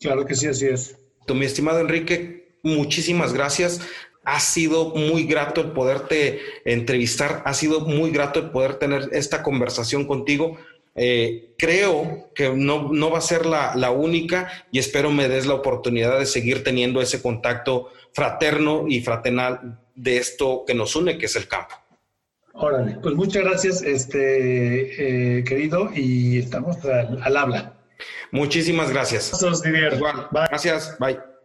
Claro 0.00 0.26
que 0.26 0.34
sí, 0.34 0.46
así 0.46 0.66
es. 0.66 0.96
Mi 1.28 1.44
estimado 1.44 1.80
Enrique, 1.80 2.58
muchísimas 2.62 3.32
gracias 3.32 3.80
ha 4.26 4.40
sido 4.40 4.90
muy 4.90 5.24
grato 5.24 5.60
el 5.60 5.68
poderte 5.68 6.40
entrevistar, 6.64 7.42
ha 7.46 7.54
sido 7.54 7.80
muy 7.80 8.10
grato 8.10 8.40
el 8.40 8.50
poder 8.50 8.74
tener 8.74 9.08
esta 9.12 9.42
conversación 9.42 10.04
contigo. 10.04 10.58
Eh, 10.96 11.54
creo 11.56 12.30
que 12.34 12.50
no, 12.50 12.92
no, 12.92 13.10
va 13.10 13.18
a 13.18 13.22
ser 13.22 13.46
la, 13.46 13.76
la, 13.76 13.90
única 13.90 14.50
y 14.72 14.78
espero 14.78 15.10
me 15.10 15.28
des 15.28 15.46
la 15.46 15.54
oportunidad 15.54 16.18
de 16.18 16.26
seguir 16.26 16.64
teniendo 16.64 17.00
ese 17.00 17.22
contacto 17.22 17.92
fraterno 18.12 18.86
y 18.88 19.00
fraternal 19.00 19.78
de 19.94 20.16
esto 20.16 20.64
que 20.66 20.74
nos 20.74 20.96
une, 20.96 21.18
que 21.18 21.26
es 21.26 21.36
el 21.36 21.46
campo. 21.46 21.76
Órale, 22.54 22.98
pues 23.02 23.14
muchas 23.14 23.44
gracias, 23.44 23.82
este, 23.82 25.38
eh, 25.38 25.44
querido, 25.44 25.90
y 25.94 26.38
estamos 26.38 26.82
al, 26.84 27.22
al, 27.22 27.36
habla. 27.36 27.74
Muchísimas 28.32 28.90
gracias. 28.90 29.32
Igual. 29.94 30.28
Bye. 30.32 30.46
Gracias, 30.48 30.96
bye. 30.98 31.35